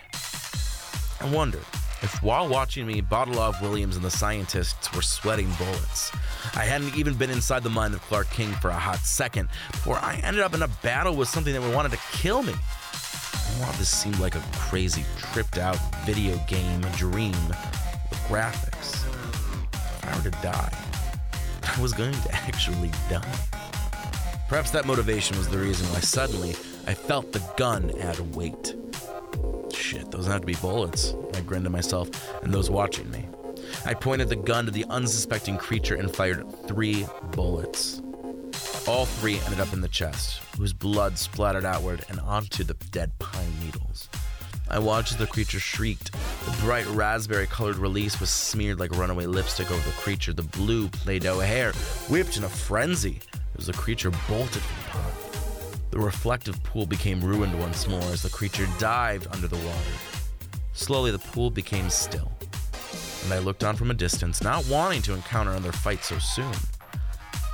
I 1.21 1.33
wondered 1.33 1.63
if 2.01 2.21
while 2.21 2.47
watching 2.47 2.85
me, 2.85 3.01
Batalov, 3.01 3.61
Williams, 3.61 3.95
and 3.95 4.05
the 4.05 4.11
scientists 4.11 4.93
were 4.93 5.01
sweating 5.01 5.51
bullets. 5.57 6.11
I 6.55 6.63
hadn't 6.63 6.95
even 6.95 7.15
been 7.15 7.29
inside 7.29 7.63
the 7.63 7.69
mind 7.69 7.93
of 7.93 8.01
Clark 8.01 8.29
King 8.29 8.51
for 8.53 8.69
a 8.69 8.73
hot 8.73 8.99
second 8.99 9.49
before 9.71 9.97
I 9.97 10.19
ended 10.23 10.43
up 10.43 10.53
in 10.53 10.61
a 10.61 10.67
battle 10.83 11.15
with 11.15 11.27
something 11.27 11.53
that 11.53 11.75
wanted 11.75 11.91
to 11.91 11.99
kill 12.11 12.43
me. 12.43 12.53
While 13.59 13.73
this 13.73 13.89
seemed 13.89 14.19
like 14.19 14.35
a 14.35 14.43
crazy, 14.53 15.03
tripped 15.17 15.57
out 15.57 15.77
video 16.05 16.37
game 16.47 16.81
dream 16.95 17.35
with 17.49 18.19
graphics, 18.27 19.03
if 19.73 20.05
I 20.05 20.15
were 20.15 20.23
to 20.23 20.31
die, 20.41 20.77
I 21.77 21.81
was 21.81 21.93
going 21.93 22.13
to 22.13 22.35
actually 22.35 22.91
die. 23.09 23.39
Perhaps 24.47 24.71
that 24.71 24.85
motivation 24.85 25.37
was 25.37 25.49
the 25.49 25.57
reason 25.57 25.87
why 25.87 25.99
suddenly 25.99 26.51
I 26.85 26.93
felt 26.93 27.33
the 27.33 27.43
gun 27.57 27.91
add 27.99 28.19
weight. 28.35 28.75
Shit, 29.87 30.11
those 30.11 30.27
have 30.27 30.41
to 30.41 30.45
be 30.45 30.55
bullets. 30.55 31.15
I 31.33 31.39
grinned 31.39 31.63
to 31.63 31.69
myself 31.69 32.09
and 32.43 32.53
those 32.53 32.69
watching 32.69 33.09
me. 33.09 33.25
I 33.85 33.93
pointed 33.93 34.27
the 34.27 34.35
gun 34.35 34.65
to 34.65 34.71
the 34.71 34.83
unsuspecting 34.89 35.57
creature 35.57 35.95
and 35.95 36.13
fired 36.13 36.43
three 36.67 37.05
bullets. 37.31 38.01
All 38.85 39.05
three 39.05 39.39
ended 39.45 39.61
up 39.61 39.71
in 39.71 39.79
the 39.79 39.87
chest, 39.87 40.41
whose 40.57 40.73
blood 40.73 41.17
splattered 41.17 41.63
outward 41.63 42.03
and 42.09 42.19
onto 42.19 42.65
the 42.65 42.73
dead 42.91 43.17
pine 43.19 43.49
needles. 43.63 44.09
I 44.69 44.77
watched 44.79 45.13
as 45.13 45.19
the 45.19 45.25
creature 45.25 45.61
shrieked. 45.61 46.11
The 46.11 46.57
bright 46.59 46.87
raspberry 46.87 47.47
colored 47.47 47.77
release 47.77 48.19
was 48.19 48.29
smeared 48.29 48.81
like 48.81 48.91
runaway 48.91 49.25
lipstick 49.25 49.71
over 49.71 49.89
the 49.89 49.95
creature. 49.95 50.33
The 50.33 50.41
blue 50.41 50.89
Play 50.89 51.19
Doh 51.19 51.39
hair 51.39 51.71
whipped 52.09 52.35
in 52.35 52.43
a 52.43 52.49
frenzy 52.49 53.21
as 53.57 53.67
the 53.67 53.73
creature 53.73 54.11
bolted 54.27 54.61
from 54.61 54.83
the 54.83 54.89
pond. 54.89 55.26
The 55.97 56.03
reflective 56.03 56.61
pool 56.61 56.85
became 56.85 57.19
ruined 57.25 57.59
once 57.59 57.87
more 57.87 57.99
as 58.11 58.21
the 58.21 58.29
creature 58.29 58.67
dived 58.77 59.25
under 59.31 59.47
the 59.47 59.55
water. 59.55 59.91
Slowly, 60.73 61.09
the 61.09 61.17
pool 61.17 61.49
became 61.49 61.89
still, 61.89 62.31
and 63.23 63.33
I 63.33 63.39
looked 63.39 63.63
on 63.63 63.75
from 63.75 63.89
a 63.89 63.95
distance, 63.95 64.43
not 64.43 64.63
wanting 64.67 65.01
to 65.01 65.15
encounter 65.15 65.49
another 65.49 65.71
fight 65.71 66.03
so 66.03 66.19
soon. 66.19 66.53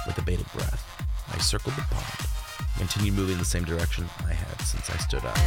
With 0.06 0.18
a 0.18 0.22
bated 0.24 0.52
breath, 0.52 0.86
I 1.34 1.38
circled 1.38 1.78
the 1.78 1.84
pond 1.84 2.30
continued 2.78 3.14
moving 3.14 3.34
in 3.34 3.40
the 3.40 3.46
same 3.46 3.64
direction 3.64 4.04
I 4.28 4.34
had 4.34 4.62
since 4.62 4.90
I 4.90 4.98
stood 4.98 5.24
up. 5.24 5.38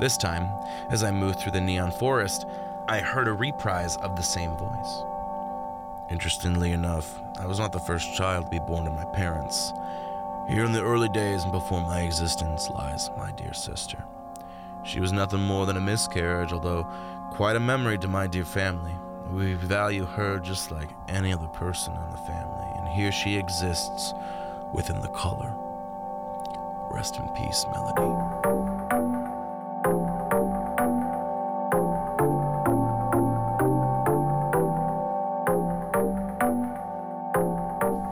This 0.00 0.16
time, 0.16 0.48
as 0.90 1.04
I 1.04 1.12
moved 1.12 1.38
through 1.38 1.52
the 1.52 1.60
neon 1.60 1.92
forest, 1.92 2.44
I 2.88 2.98
heard 2.98 3.28
a 3.28 3.32
reprise 3.32 3.96
of 3.98 4.16
the 4.16 4.22
same 4.22 4.50
voice. 4.56 5.09
Interestingly 6.10 6.72
enough, 6.72 7.20
I 7.38 7.46
was 7.46 7.60
not 7.60 7.72
the 7.72 7.78
first 7.78 8.14
child 8.16 8.46
to 8.46 8.50
be 8.50 8.58
born 8.58 8.84
to 8.84 8.90
my 8.90 9.04
parents. 9.14 9.72
Here 10.48 10.64
in 10.64 10.72
the 10.72 10.82
early 10.82 11.08
days 11.08 11.44
and 11.44 11.52
before 11.52 11.80
my 11.80 12.00
existence 12.00 12.68
lies 12.68 13.08
my 13.16 13.30
dear 13.32 13.54
sister. 13.54 14.02
She 14.82 14.98
was 14.98 15.12
nothing 15.12 15.40
more 15.40 15.66
than 15.66 15.76
a 15.76 15.80
miscarriage, 15.80 16.52
although 16.52 16.84
quite 17.30 17.54
a 17.54 17.60
memory 17.60 17.96
to 17.98 18.08
my 18.08 18.26
dear 18.26 18.44
family. 18.44 18.94
We 19.30 19.54
value 19.54 20.04
her 20.04 20.40
just 20.40 20.72
like 20.72 20.90
any 21.08 21.32
other 21.32 21.46
person 21.48 21.94
in 21.94 22.10
the 22.10 22.16
family, 22.26 22.66
and 22.76 22.88
here 22.88 23.12
she 23.12 23.36
exists 23.36 24.12
within 24.74 25.00
the 25.00 25.08
color. 25.08 25.54
Rest 26.90 27.16
in 27.16 27.28
peace, 27.36 27.64
Melody. 27.72 28.59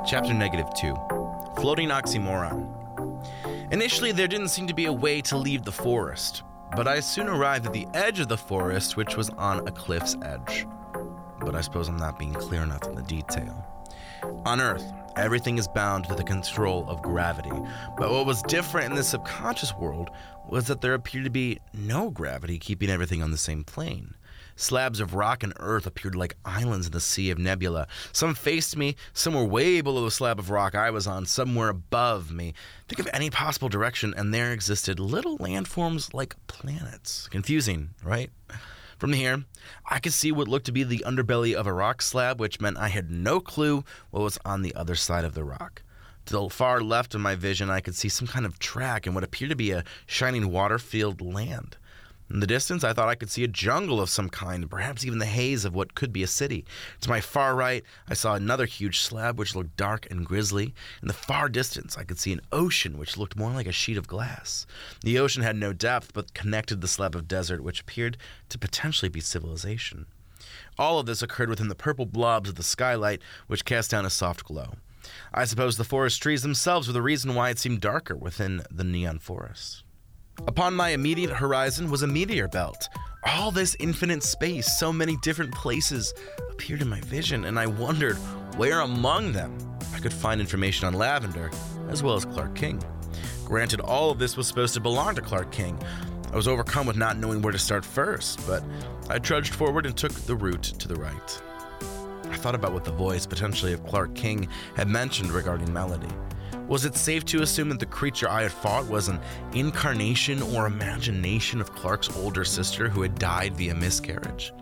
Chapter 0.08 0.32
Negative 0.32 0.72
2 0.72 0.96
Floating 1.60 1.90
Oxymoron. 1.90 2.66
Initially, 3.70 4.10
there 4.10 4.26
didn't 4.26 4.48
seem 4.48 4.66
to 4.66 4.72
be 4.72 4.86
a 4.86 4.92
way 4.92 5.20
to 5.20 5.36
leave 5.36 5.64
the 5.64 5.72
forest, 5.72 6.44
but 6.74 6.88
I 6.88 7.00
soon 7.00 7.28
arrived 7.28 7.66
at 7.66 7.74
the 7.74 7.86
edge 7.92 8.18
of 8.18 8.28
the 8.28 8.36
forest, 8.38 8.96
which 8.96 9.18
was 9.18 9.28
on 9.28 9.68
a 9.68 9.70
cliff's 9.70 10.16
edge. 10.22 10.66
But 11.40 11.54
I 11.54 11.60
suppose 11.60 11.88
I'm 11.88 11.98
not 11.98 12.18
being 12.18 12.32
clear 12.32 12.62
enough 12.62 12.86
in 12.86 12.94
the 12.94 13.02
detail. 13.02 13.66
On 14.46 14.62
Earth, 14.62 14.90
everything 15.16 15.58
is 15.58 15.68
bound 15.68 16.06
to 16.06 16.14
the 16.14 16.24
control 16.24 16.88
of 16.88 17.02
gravity, 17.02 17.52
but 17.98 18.10
what 18.10 18.24
was 18.24 18.40
different 18.44 18.86
in 18.86 18.96
the 18.96 19.04
subconscious 19.04 19.74
world 19.74 20.08
was 20.48 20.68
that 20.68 20.80
there 20.80 20.94
appeared 20.94 21.24
to 21.24 21.30
be 21.30 21.58
no 21.74 22.08
gravity 22.08 22.58
keeping 22.58 22.88
everything 22.88 23.22
on 23.22 23.30
the 23.30 23.36
same 23.36 23.62
plane. 23.62 24.14
Slabs 24.60 24.98
of 24.98 25.14
rock 25.14 25.44
and 25.44 25.52
earth 25.60 25.86
appeared 25.86 26.16
like 26.16 26.36
islands 26.44 26.86
in 26.86 26.92
the 26.92 27.00
sea 27.00 27.30
of 27.30 27.38
nebula. 27.38 27.86
Some 28.12 28.34
faced 28.34 28.76
me, 28.76 28.96
some 29.12 29.34
were 29.34 29.44
way 29.44 29.80
below 29.80 30.04
the 30.04 30.10
slab 30.10 30.40
of 30.40 30.50
rock 30.50 30.74
I 30.74 30.90
was 30.90 31.06
on, 31.06 31.26
some 31.26 31.54
were 31.54 31.68
above 31.68 32.32
me. 32.32 32.54
Think 32.88 32.98
of 32.98 33.08
any 33.12 33.30
possible 33.30 33.68
direction, 33.68 34.12
and 34.16 34.34
there 34.34 34.52
existed 34.52 34.98
little 34.98 35.38
landforms 35.38 36.12
like 36.12 36.34
planets. 36.48 37.28
Confusing, 37.28 37.90
right? 38.02 38.30
From 38.98 39.12
here, 39.12 39.44
I 39.86 40.00
could 40.00 40.12
see 40.12 40.32
what 40.32 40.48
looked 40.48 40.66
to 40.66 40.72
be 40.72 40.82
the 40.82 41.04
underbelly 41.06 41.54
of 41.54 41.68
a 41.68 41.72
rock 41.72 42.02
slab, 42.02 42.40
which 42.40 42.60
meant 42.60 42.78
I 42.78 42.88
had 42.88 43.12
no 43.12 43.38
clue 43.38 43.84
what 44.10 44.24
was 44.24 44.40
on 44.44 44.62
the 44.62 44.74
other 44.74 44.96
side 44.96 45.24
of 45.24 45.34
the 45.34 45.44
rock. 45.44 45.82
To 46.26 46.32
the 46.32 46.48
far 46.50 46.80
left 46.80 47.14
of 47.14 47.20
my 47.20 47.36
vision, 47.36 47.70
I 47.70 47.80
could 47.80 47.94
see 47.94 48.08
some 48.08 48.26
kind 48.26 48.44
of 48.44 48.58
track 48.58 49.06
and 49.06 49.14
what 49.14 49.22
appeared 49.22 49.50
to 49.50 49.56
be 49.56 49.70
a 49.70 49.84
shining 50.04 50.50
water 50.50 50.80
filled 50.80 51.20
land. 51.20 51.76
In 52.30 52.40
the 52.40 52.46
distance, 52.46 52.84
I 52.84 52.92
thought 52.92 53.08
I 53.08 53.14
could 53.14 53.30
see 53.30 53.42
a 53.42 53.48
jungle 53.48 54.02
of 54.02 54.10
some 54.10 54.28
kind, 54.28 54.70
perhaps 54.70 55.02
even 55.02 55.18
the 55.18 55.24
haze 55.24 55.64
of 55.64 55.74
what 55.74 55.94
could 55.94 56.12
be 56.12 56.22
a 56.22 56.26
city. 56.26 56.66
To 57.00 57.08
my 57.08 57.22
far 57.22 57.56
right, 57.56 57.82
I 58.06 58.12
saw 58.12 58.34
another 58.34 58.66
huge 58.66 59.00
slab 59.00 59.38
which 59.38 59.56
looked 59.56 59.78
dark 59.78 60.06
and 60.10 60.26
grisly. 60.26 60.74
In 61.00 61.08
the 61.08 61.14
far 61.14 61.48
distance, 61.48 61.96
I 61.96 62.04
could 62.04 62.18
see 62.18 62.32
an 62.32 62.42
ocean 62.52 62.98
which 62.98 63.16
looked 63.16 63.36
more 63.36 63.52
like 63.52 63.66
a 63.66 63.72
sheet 63.72 63.96
of 63.96 64.06
glass. 64.06 64.66
The 65.02 65.18
ocean 65.18 65.42
had 65.42 65.56
no 65.56 65.72
depth, 65.72 66.12
but 66.12 66.34
connected 66.34 66.82
the 66.82 66.88
slab 66.88 67.16
of 67.16 67.28
desert 67.28 67.62
which 67.62 67.80
appeared 67.80 68.18
to 68.50 68.58
potentially 68.58 69.08
be 69.08 69.20
civilization. 69.20 70.04
All 70.78 70.98
of 70.98 71.06
this 71.06 71.22
occurred 71.22 71.48
within 71.48 71.68
the 71.68 71.74
purple 71.74 72.06
blobs 72.06 72.50
of 72.50 72.56
the 72.56 72.62
skylight, 72.62 73.22
which 73.46 73.64
cast 73.64 73.90
down 73.90 74.04
a 74.04 74.10
soft 74.10 74.44
glow. 74.44 74.74
I 75.32 75.46
suppose 75.46 75.78
the 75.78 75.84
forest 75.84 76.22
trees 76.22 76.42
themselves 76.42 76.86
were 76.86 76.92
the 76.92 77.00
reason 77.00 77.34
why 77.34 77.48
it 77.48 77.58
seemed 77.58 77.80
darker 77.80 78.14
within 78.14 78.62
the 78.70 78.84
neon 78.84 79.18
forest. 79.18 79.82
Upon 80.46 80.74
my 80.74 80.90
immediate 80.90 81.30
horizon 81.30 81.90
was 81.90 82.02
a 82.02 82.06
meteor 82.06 82.48
belt. 82.48 82.88
All 83.24 83.50
this 83.50 83.76
infinite 83.80 84.22
space, 84.22 84.78
so 84.78 84.92
many 84.92 85.16
different 85.22 85.52
places 85.52 86.14
appeared 86.50 86.80
in 86.80 86.88
my 86.88 87.00
vision, 87.02 87.44
and 87.44 87.58
I 87.58 87.66
wondered 87.66 88.16
where 88.56 88.80
among 88.80 89.32
them 89.32 89.56
I 89.94 89.98
could 89.98 90.12
find 90.12 90.40
information 90.40 90.86
on 90.86 90.94
Lavender, 90.94 91.50
as 91.88 92.02
well 92.02 92.14
as 92.14 92.24
Clark 92.24 92.54
King. 92.54 92.82
Granted, 93.44 93.80
all 93.80 94.10
of 94.10 94.18
this 94.18 94.36
was 94.36 94.46
supposed 94.46 94.74
to 94.74 94.80
belong 94.80 95.14
to 95.16 95.22
Clark 95.22 95.50
King. 95.50 95.78
I 96.32 96.36
was 96.36 96.46
overcome 96.46 96.86
with 96.86 96.96
not 96.96 97.18
knowing 97.18 97.42
where 97.42 97.52
to 97.52 97.58
start 97.58 97.84
first, 97.84 98.46
but 98.46 98.62
I 99.10 99.18
trudged 99.18 99.54
forward 99.54 99.86
and 99.86 99.96
took 99.96 100.12
the 100.12 100.36
route 100.36 100.62
to 100.62 100.88
the 100.88 100.96
right. 100.96 101.42
I 102.30 102.36
thought 102.36 102.54
about 102.54 102.72
what 102.72 102.84
the 102.84 102.92
voice, 102.92 103.26
potentially 103.26 103.72
of 103.72 103.84
Clark 103.86 104.14
King, 104.14 104.48
had 104.76 104.88
mentioned 104.88 105.32
regarding 105.32 105.72
Melody. 105.72 106.14
Was 106.68 106.84
it 106.84 106.96
safe 106.96 107.24
to 107.26 107.40
assume 107.40 107.70
that 107.70 107.80
the 107.80 107.86
creature 107.86 108.28
I 108.28 108.42
had 108.42 108.52
fought 108.52 108.86
was 108.86 109.08
an 109.08 109.18
incarnation 109.54 110.42
or 110.42 110.66
imagination 110.66 111.62
of 111.62 111.74
Clark's 111.74 112.14
older 112.14 112.44
sister 112.44 112.90
who 112.90 113.00
had 113.00 113.18
died 113.18 113.56
via 113.56 113.74
miscarriage? 113.74 114.52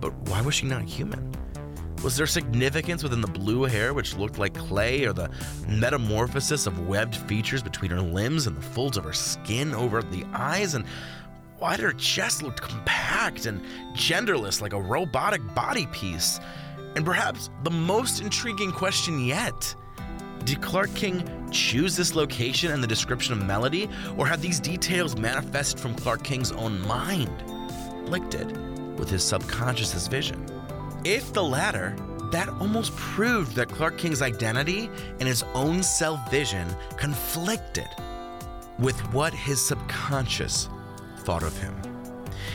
But 0.00 0.14
why 0.28 0.40
was 0.40 0.54
she 0.54 0.66
not 0.66 0.84
human? 0.84 1.32
Was 2.04 2.16
there 2.16 2.28
significance 2.28 3.02
within 3.02 3.20
the 3.20 3.26
blue 3.26 3.64
hair, 3.64 3.92
which 3.92 4.16
looked 4.16 4.38
like 4.38 4.54
clay, 4.54 5.04
or 5.04 5.12
the 5.12 5.30
metamorphosis 5.66 6.68
of 6.68 6.86
webbed 6.86 7.16
features 7.16 7.62
between 7.62 7.90
her 7.90 8.00
limbs 8.00 8.46
and 8.46 8.56
the 8.56 8.62
folds 8.62 8.96
of 8.96 9.02
her 9.02 9.12
skin 9.12 9.74
over 9.74 10.00
the 10.00 10.24
eyes? 10.32 10.74
And 10.74 10.84
why 11.58 11.74
did 11.74 11.82
her 11.82 11.92
chest 11.92 12.44
look 12.44 12.60
compact 12.60 13.46
and 13.46 13.60
genderless 13.96 14.60
like 14.60 14.74
a 14.74 14.80
robotic 14.80 15.42
body 15.56 15.86
piece? 15.86 16.38
And 16.94 17.04
perhaps 17.04 17.50
the 17.64 17.70
most 17.70 18.20
intriguing 18.20 18.70
question 18.70 19.24
yet 19.24 19.74
did 20.44 20.60
Clark 20.60 20.94
King 20.94 21.48
choose 21.50 21.96
this 21.96 22.14
location 22.14 22.72
and 22.72 22.82
the 22.82 22.86
description 22.86 23.32
of 23.32 23.44
Melody, 23.44 23.88
or 24.16 24.26
have 24.26 24.42
these 24.42 24.60
details 24.60 25.16
manifested 25.16 25.80
from 25.80 25.94
Clark 25.94 26.24
King's 26.24 26.52
own 26.52 26.80
mind, 26.86 27.30
like 28.08 28.28
did 28.30 28.56
with 28.98 29.08
his 29.10 29.22
subconscious's 29.22 30.08
vision? 30.08 30.44
If 31.04 31.32
the 31.32 31.42
latter, 31.42 31.96
that 32.32 32.48
almost 32.48 32.96
proved 32.96 33.54
that 33.56 33.68
Clark 33.68 33.98
King's 33.98 34.22
identity 34.22 34.88
and 35.20 35.28
his 35.28 35.42
own 35.54 35.82
self 35.82 36.30
vision 36.30 36.66
conflicted 36.96 37.88
with 38.78 38.98
what 39.12 39.34
his 39.34 39.60
subconscious 39.60 40.68
thought 41.18 41.42
of 41.42 41.56
him. 41.58 41.74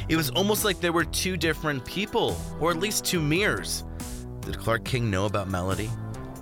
It 0.09 0.15
was 0.15 0.29
almost 0.31 0.65
like 0.65 0.79
there 0.79 0.93
were 0.93 1.05
two 1.05 1.37
different 1.37 1.85
people, 1.85 2.39
or 2.59 2.71
at 2.71 2.77
least 2.77 3.05
two 3.05 3.21
mirrors. 3.21 3.83
Did 4.41 4.57
Clark 4.57 4.83
King 4.83 5.11
know 5.11 5.25
about 5.25 5.49
Melody? 5.49 5.89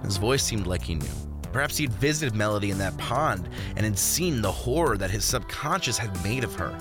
His 0.04 0.18
voice 0.18 0.43
seemed 0.43 0.68
like 0.68 0.84
he 0.84 0.96
knew. 0.96 1.24
Perhaps 1.56 1.78
he'd 1.78 1.93
visited 1.93 2.36
Melody 2.36 2.70
in 2.70 2.78
that 2.80 2.97
pond 2.97 3.47
and 3.78 3.86
had 3.86 3.97
seen 3.97 4.41
the 4.41 4.51
horror 4.51 4.97
that 4.97 5.10
his 5.10 5.24
subconscious 5.24 5.97
had 5.97 6.22
made 6.22 6.43
of 6.43 6.53
her. 6.56 6.78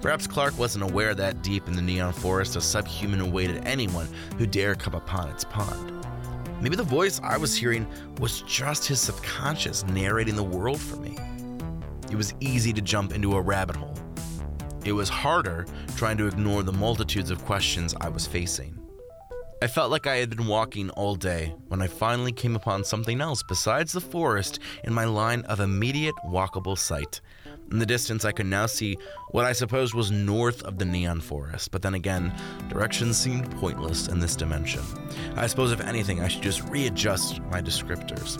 Perhaps 0.00 0.28
Clark 0.28 0.56
wasn't 0.56 0.88
aware 0.88 1.16
that 1.16 1.42
deep 1.42 1.66
in 1.66 1.74
the 1.74 1.82
neon 1.82 2.12
forest 2.12 2.54
a 2.54 2.60
subhuman 2.60 3.20
awaited 3.20 3.66
anyone 3.66 4.06
who 4.38 4.46
dare 4.46 4.76
come 4.76 4.94
upon 4.94 5.30
its 5.30 5.42
pond. 5.42 6.06
Maybe 6.60 6.76
the 6.76 6.84
voice 6.84 7.20
I 7.24 7.36
was 7.36 7.56
hearing 7.56 7.88
was 8.20 8.42
just 8.42 8.86
his 8.86 9.00
subconscious 9.00 9.84
narrating 9.86 10.36
the 10.36 10.44
world 10.44 10.80
for 10.80 10.94
me. 10.94 11.18
It 12.08 12.14
was 12.14 12.34
easy 12.38 12.72
to 12.72 12.80
jump 12.80 13.12
into 13.16 13.34
a 13.34 13.40
rabbit 13.40 13.74
hole. 13.74 13.98
It 14.84 14.92
was 14.92 15.08
harder 15.08 15.66
trying 15.96 16.18
to 16.18 16.28
ignore 16.28 16.62
the 16.62 16.72
multitudes 16.72 17.32
of 17.32 17.44
questions 17.44 17.96
I 18.00 18.10
was 18.10 18.28
facing. 18.28 18.78
I 19.64 19.66
felt 19.66 19.90
like 19.90 20.06
I 20.06 20.16
had 20.16 20.28
been 20.28 20.46
walking 20.46 20.90
all 20.90 21.14
day 21.14 21.54
when 21.68 21.80
I 21.80 21.86
finally 21.86 22.32
came 22.32 22.54
upon 22.54 22.84
something 22.84 23.22
else 23.22 23.42
besides 23.42 23.92
the 23.94 24.00
forest 24.02 24.58
in 24.84 24.92
my 24.92 25.06
line 25.06 25.40
of 25.46 25.58
immediate 25.58 26.14
walkable 26.26 26.76
sight. 26.76 27.22
In 27.72 27.78
the 27.78 27.86
distance, 27.86 28.26
I 28.26 28.32
could 28.32 28.44
now 28.44 28.66
see 28.66 28.98
what 29.30 29.46
I 29.46 29.54
supposed 29.54 29.94
was 29.94 30.10
north 30.10 30.62
of 30.64 30.76
the 30.76 30.84
neon 30.84 31.22
forest, 31.22 31.70
but 31.70 31.80
then 31.80 31.94
again, 31.94 32.30
directions 32.68 33.16
seemed 33.16 33.50
pointless 33.52 34.08
in 34.08 34.20
this 34.20 34.36
dimension. 34.36 34.82
I 35.34 35.46
suppose, 35.46 35.72
if 35.72 35.80
anything, 35.80 36.20
I 36.20 36.28
should 36.28 36.42
just 36.42 36.68
readjust 36.68 37.40
my 37.44 37.62
descriptors. 37.62 38.38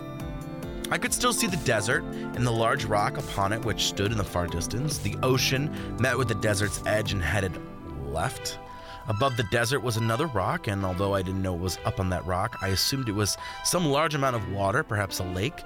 I 0.90 0.98
could 0.98 1.14
still 1.14 1.32
see 1.32 1.46
the 1.46 1.56
desert 1.64 2.04
and 2.04 2.46
the 2.46 2.52
large 2.52 2.84
rock 2.84 3.16
upon 3.16 3.54
it, 3.54 3.64
which 3.64 3.86
stood 3.86 4.12
in 4.12 4.18
the 4.18 4.24
far 4.24 4.46
distance. 4.46 4.98
The 4.98 5.16
ocean 5.22 5.74
met 5.98 6.18
with 6.18 6.28
the 6.28 6.34
desert's 6.34 6.82
edge 6.84 7.12
and 7.12 7.22
headed 7.22 7.58
left. 8.04 8.58
Above 9.06 9.36
the 9.36 9.42
desert 9.44 9.80
was 9.80 9.96
another 9.96 10.26
rock, 10.28 10.66
and 10.66 10.84
although 10.84 11.14
I 11.14 11.20
didn't 11.20 11.42
know 11.42 11.54
it 11.54 11.60
was 11.60 11.78
up 11.84 12.00
on 12.00 12.08
that 12.10 12.24
rock, 12.24 12.56
I 12.62 12.68
assumed 12.68 13.08
it 13.08 13.12
was 13.12 13.36
some 13.62 13.84
large 13.84 14.14
amount 14.14 14.36
of 14.36 14.50
water, 14.50 14.82
perhaps 14.82 15.18
a 15.18 15.24
lake. 15.24 15.62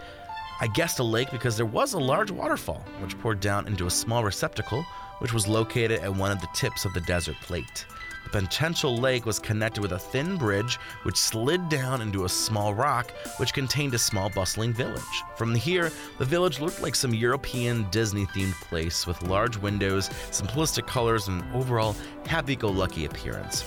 I 0.60 0.66
guessed 0.66 0.98
a 0.98 1.04
lake 1.04 1.30
because 1.30 1.56
there 1.56 1.64
was 1.66 1.92
a 1.92 2.00
large 2.00 2.32
waterfall, 2.32 2.84
which 3.00 3.18
poured 3.20 3.38
down 3.38 3.68
into 3.68 3.86
a 3.86 3.90
small 3.90 4.24
receptacle, 4.24 4.84
which 5.20 5.32
was 5.32 5.46
located 5.46 6.00
at 6.00 6.14
one 6.14 6.32
of 6.32 6.40
the 6.40 6.48
tips 6.52 6.84
of 6.84 6.92
the 6.94 7.00
desert 7.02 7.36
plate. 7.42 7.86
The 8.30 8.40
potential 8.40 8.98
lake 8.98 9.24
was 9.24 9.38
connected 9.38 9.80
with 9.80 9.92
a 9.92 9.98
thin 9.98 10.36
bridge 10.36 10.78
which 11.04 11.16
slid 11.16 11.70
down 11.70 12.02
into 12.02 12.26
a 12.26 12.28
small 12.28 12.74
rock 12.74 13.10
which 13.38 13.54
contained 13.54 13.94
a 13.94 13.98
small 13.98 14.28
bustling 14.28 14.74
village. 14.74 15.02
From 15.36 15.54
here, 15.54 15.90
the 16.18 16.26
village 16.26 16.60
looked 16.60 16.82
like 16.82 16.94
some 16.94 17.14
European 17.14 17.88
Disney 17.90 18.26
themed 18.26 18.52
place 18.68 19.06
with 19.06 19.22
large 19.22 19.56
windows, 19.56 20.10
simplistic 20.30 20.86
colors, 20.86 21.28
and 21.28 21.42
overall 21.54 21.96
happy 22.26 22.54
go 22.54 22.68
lucky 22.68 23.06
appearance. 23.06 23.64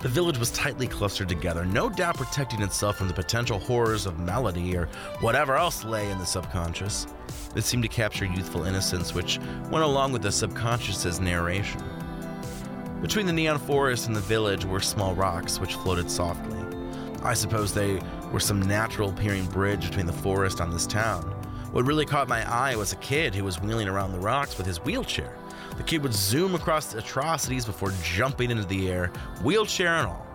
The 0.00 0.08
village 0.08 0.38
was 0.38 0.50
tightly 0.50 0.88
clustered 0.88 1.28
together, 1.28 1.64
no 1.64 1.88
doubt 1.88 2.16
protecting 2.16 2.62
itself 2.62 2.96
from 2.96 3.06
the 3.06 3.14
potential 3.14 3.60
horrors 3.60 4.06
of 4.06 4.18
malady 4.18 4.76
or 4.76 4.86
whatever 5.20 5.54
else 5.54 5.84
lay 5.84 6.10
in 6.10 6.18
the 6.18 6.26
subconscious. 6.26 7.06
It 7.54 7.62
seemed 7.62 7.84
to 7.84 7.88
capture 7.88 8.24
youthful 8.24 8.64
innocence, 8.64 9.14
which 9.14 9.38
went 9.70 9.84
along 9.84 10.10
with 10.10 10.22
the 10.22 10.32
subconscious's 10.32 11.20
narration. 11.20 11.80
Between 13.02 13.26
the 13.26 13.32
neon 13.32 13.58
forest 13.58 14.06
and 14.06 14.16
the 14.16 14.20
village 14.20 14.64
were 14.64 14.80
small 14.80 15.14
rocks 15.14 15.60
which 15.60 15.74
floated 15.74 16.10
softly. 16.10 16.58
I 17.22 17.34
suppose 17.34 17.74
they 17.74 18.00
were 18.32 18.40
some 18.40 18.60
natural 18.62 19.10
appearing 19.10 19.46
bridge 19.46 19.86
between 19.86 20.06
the 20.06 20.12
forest 20.12 20.60
and 20.60 20.72
this 20.72 20.86
town. 20.86 21.22
What 21.72 21.84
really 21.84 22.06
caught 22.06 22.26
my 22.26 22.48
eye 22.50 22.74
was 22.74 22.92
a 22.92 22.96
kid 22.96 23.34
who 23.34 23.44
was 23.44 23.60
wheeling 23.60 23.86
around 23.86 24.12
the 24.12 24.18
rocks 24.18 24.56
with 24.56 24.66
his 24.66 24.82
wheelchair. 24.82 25.36
The 25.76 25.82
kid 25.82 26.02
would 26.02 26.14
zoom 26.14 26.54
across 26.54 26.86
the 26.86 26.98
atrocities 26.98 27.66
before 27.66 27.92
jumping 28.02 28.50
into 28.50 28.64
the 28.64 28.88
air, 28.88 29.12
wheelchair 29.42 29.88
and 29.96 30.06
all. 30.06 30.26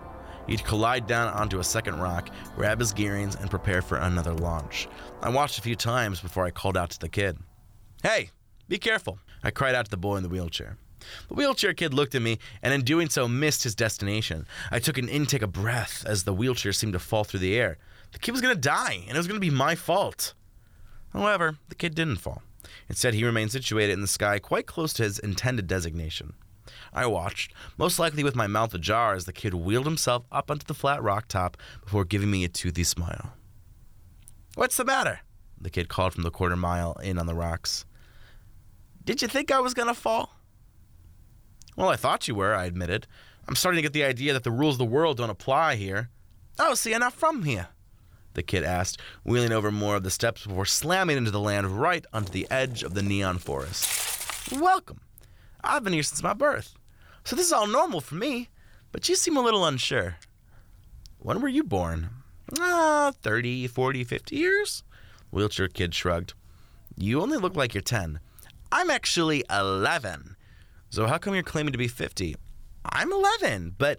He'd 0.46 0.64
collide 0.64 1.06
down 1.06 1.32
onto 1.32 1.58
a 1.58 1.64
second 1.64 2.00
rock, 2.00 2.28
grab 2.54 2.78
his 2.78 2.92
gearings, 2.92 3.34
and 3.34 3.50
prepare 3.50 3.82
for 3.82 3.98
another 3.98 4.34
launch. 4.34 4.88
I 5.20 5.30
watched 5.30 5.58
a 5.58 5.62
few 5.62 5.74
times 5.74 6.20
before 6.20 6.44
I 6.44 6.50
called 6.50 6.76
out 6.76 6.90
to 6.90 7.00
the 7.00 7.08
kid. 7.08 7.38
Hey, 8.02 8.30
be 8.68 8.78
careful, 8.78 9.18
I 9.42 9.50
cried 9.50 9.74
out 9.74 9.86
to 9.86 9.90
the 9.90 9.96
boy 9.96 10.16
in 10.16 10.22
the 10.22 10.28
wheelchair. 10.28 10.78
The 11.28 11.34
wheelchair 11.34 11.74
kid 11.74 11.94
looked 11.94 12.14
at 12.14 12.22
me 12.22 12.38
and, 12.62 12.72
in 12.72 12.82
doing 12.82 13.08
so, 13.08 13.28
missed 13.28 13.64
his 13.64 13.74
destination. 13.74 14.46
I 14.70 14.78
took 14.78 14.98
an 14.98 15.08
intake 15.08 15.42
of 15.42 15.52
breath 15.52 16.04
as 16.06 16.24
the 16.24 16.34
wheelchair 16.34 16.72
seemed 16.72 16.92
to 16.94 16.98
fall 16.98 17.24
through 17.24 17.40
the 17.40 17.56
air. 17.56 17.78
The 18.12 18.18
kid 18.18 18.32
was 18.32 18.40
going 18.40 18.54
to 18.54 18.60
die, 18.60 19.04
and 19.06 19.14
it 19.14 19.18
was 19.18 19.26
going 19.26 19.40
to 19.40 19.46
be 19.46 19.50
my 19.50 19.74
fault. 19.74 20.34
However, 21.12 21.56
the 21.68 21.74
kid 21.74 21.94
didn't 21.94 22.16
fall. 22.16 22.42
Instead, 22.88 23.14
he 23.14 23.24
remained 23.24 23.52
situated 23.52 23.92
in 23.92 24.00
the 24.00 24.06
sky 24.06 24.38
quite 24.38 24.66
close 24.66 24.92
to 24.94 25.02
his 25.02 25.18
intended 25.18 25.66
designation. 25.66 26.34
I 26.92 27.06
watched, 27.06 27.52
most 27.76 27.98
likely 27.98 28.22
with 28.22 28.36
my 28.36 28.46
mouth 28.46 28.72
ajar, 28.74 29.14
as 29.14 29.24
the 29.24 29.32
kid 29.32 29.54
wheeled 29.54 29.86
himself 29.86 30.24
up 30.30 30.50
onto 30.50 30.66
the 30.66 30.74
flat 30.74 31.02
rock 31.02 31.26
top 31.28 31.56
before 31.82 32.04
giving 32.04 32.30
me 32.30 32.44
a 32.44 32.48
toothy 32.48 32.84
smile. 32.84 33.32
What's 34.54 34.76
the 34.76 34.84
matter? 34.84 35.20
The 35.60 35.70
kid 35.70 35.88
called 35.88 36.12
from 36.12 36.22
the 36.22 36.30
quarter 36.30 36.56
mile 36.56 36.94
in 37.02 37.18
on 37.18 37.26
the 37.26 37.34
rocks. 37.34 37.84
Did 39.04 39.22
you 39.22 39.28
think 39.28 39.50
I 39.50 39.60
was 39.60 39.74
going 39.74 39.88
to 39.88 39.94
fall? 39.94 40.36
Well, 41.76 41.88
I 41.88 41.96
thought 41.96 42.28
you 42.28 42.34
were, 42.34 42.54
I 42.54 42.66
admitted. 42.66 43.06
I'm 43.48 43.56
starting 43.56 43.78
to 43.78 43.82
get 43.82 43.92
the 43.92 44.04
idea 44.04 44.32
that 44.32 44.44
the 44.44 44.50
rules 44.50 44.74
of 44.74 44.78
the 44.78 44.84
world 44.84 45.16
don't 45.16 45.30
apply 45.30 45.76
here. 45.76 46.10
Oh, 46.58 46.74
so 46.74 46.90
you're 46.90 46.98
not 46.98 47.14
from 47.14 47.44
here? 47.44 47.68
The 48.34 48.42
kid 48.42 48.64
asked, 48.64 49.00
wheeling 49.24 49.52
over 49.52 49.70
more 49.70 49.96
of 49.96 50.04
the 50.04 50.10
steps 50.10 50.46
before 50.46 50.64
slamming 50.64 51.16
into 51.16 51.30
the 51.30 51.40
land 51.40 51.80
right 51.80 52.04
onto 52.12 52.32
the 52.32 52.46
edge 52.50 52.82
of 52.82 52.94
the 52.94 53.02
neon 53.02 53.38
forest. 53.38 54.52
Welcome. 54.52 55.00
I've 55.62 55.84
been 55.84 55.92
here 55.92 56.02
since 56.02 56.22
my 56.22 56.34
birth. 56.34 56.74
So 57.24 57.36
this 57.36 57.46
is 57.46 57.52
all 57.52 57.66
normal 57.66 58.00
for 58.00 58.14
me, 58.14 58.48
but 58.90 59.08
you 59.08 59.16
seem 59.16 59.36
a 59.36 59.42
little 59.42 59.64
unsure. 59.64 60.16
When 61.18 61.40
were 61.40 61.48
you 61.48 61.62
born? 61.62 62.10
Ah, 62.58 63.12
30, 63.22 63.66
40, 63.66 64.04
50 64.04 64.36
years? 64.36 64.82
Wheelchair 65.30 65.68
kid 65.68 65.94
shrugged. 65.94 66.34
You 66.96 67.22
only 67.22 67.38
look 67.38 67.56
like 67.56 67.74
you're 67.74 67.82
10. 67.82 68.20
I'm 68.70 68.90
actually 68.90 69.44
11. 69.50 70.31
So 70.92 71.06
how 71.06 71.16
come 71.16 71.32
you're 71.32 71.42
claiming 71.42 71.72
to 71.72 71.78
be 71.78 71.88
50? 71.88 72.36
I'm 72.84 73.10
11, 73.10 73.76
but 73.78 73.96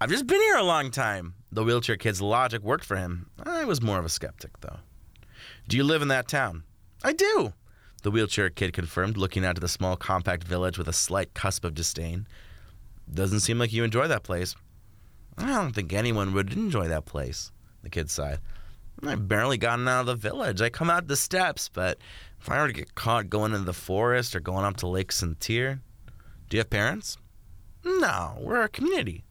I've 0.00 0.10
just 0.10 0.28
been 0.28 0.40
here 0.40 0.54
a 0.54 0.62
long 0.62 0.92
time. 0.92 1.34
The 1.50 1.64
wheelchair 1.64 1.96
kid's 1.96 2.22
logic 2.22 2.62
worked 2.62 2.84
for 2.84 2.96
him. 2.96 3.28
I 3.44 3.64
was 3.64 3.82
more 3.82 3.98
of 3.98 4.04
a 4.04 4.08
skeptic, 4.08 4.60
though. 4.60 4.76
Do 5.66 5.76
you 5.76 5.82
live 5.82 6.02
in 6.02 6.08
that 6.08 6.28
town? 6.28 6.62
I 7.02 7.14
do, 7.14 7.52
the 8.04 8.12
wheelchair 8.12 8.48
kid 8.48 8.74
confirmed, 8.74 9.16
looking 9.16 9.44
out 9.44 9.56
to 9.56 9.60
the 9.60 9.66
small, 9.66 9.96
compact 9.96 10.44
village 10.44 10.78
with 10.78 10.86
a 10.86 10.92
slight 10.92 11.34
cusp 11.34 11.64
of 11.64 11.74
disdain. 11.74 12.28
Doesn't 13.12 13.40
seem 13.40 13.58
like 13.58 13.72
you 13.72 13.82
enjoy 13.82 14.06
that 14.06 14.22
place. 14.22 14.54
I 15.36 15.48
don't 15.48 15.72
think 15.72 15.92
anyone 15.92 16.32
would 16.32 16.52
enjoy 16.52 16.86
that 16.86 17.06
place, 17.06 17.50
the 17.82 17.90
kid 17.90 18.08
sighed. 18.08 18.38
I've 19.04 19.26
barely 19.26 19.58
gotten 19.58 19.88
out 19.88 20.02
of 20.02 20.06
the 20.06 20.14
village. 20.14 20.62
I 20.62 20.68
come 20.68 20.90
out 20.90 21.08
the 21.08 21.16
steps, 21.16 21.68
but 21.68 21.98
if 22.40 22.48
I 22.48 22.60
were 22.60 22.68
to 22.68 22.72
get 22.72 22.94
caught 22.94 23.30
going 23.30 23.52
into 23.52 23.64
the 23.64 23.72
forest 23.72 24.36
or 24.36 24.40
going 24.40 24.64
up 24.64 24.76
to 24.76 24.86
Lake 24.86 25.10
Sentier, 25.10 25.80
do 26.48 26.56
you 26.56 26.60
have 26.60 26.70
parents? 26.70 27.18
No, 27.84 28.36
we're 28.40 28.62
a 28.62 28.68
community, 28.68 29.24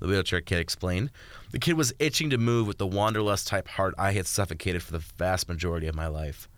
the 0.00 0.06
wheelchair 0.06 0.40
kid 0.40 0.58
explained. 0.58 1.10
The 1.52 1.58
kid 1.58 1.74
was 1.74 1.92
itching 1.98 2.30
to 2.30 2.38
move 2.38 2.66
with 2.66 2.78
the 2.78 2.86
wanderlust 2.86 3.46
type 3.46 3.68
heart 3.68 3.94
I 3.98 4.12
had 4.12 4.26
suffocated 4.26 4.82
for 4.82 4.92
the 4.92 4.98
vast 4.98 5.48
majority 5.48 5.86
of 5.86 5.94
my 5.94 6.06
life. 6.06 6.48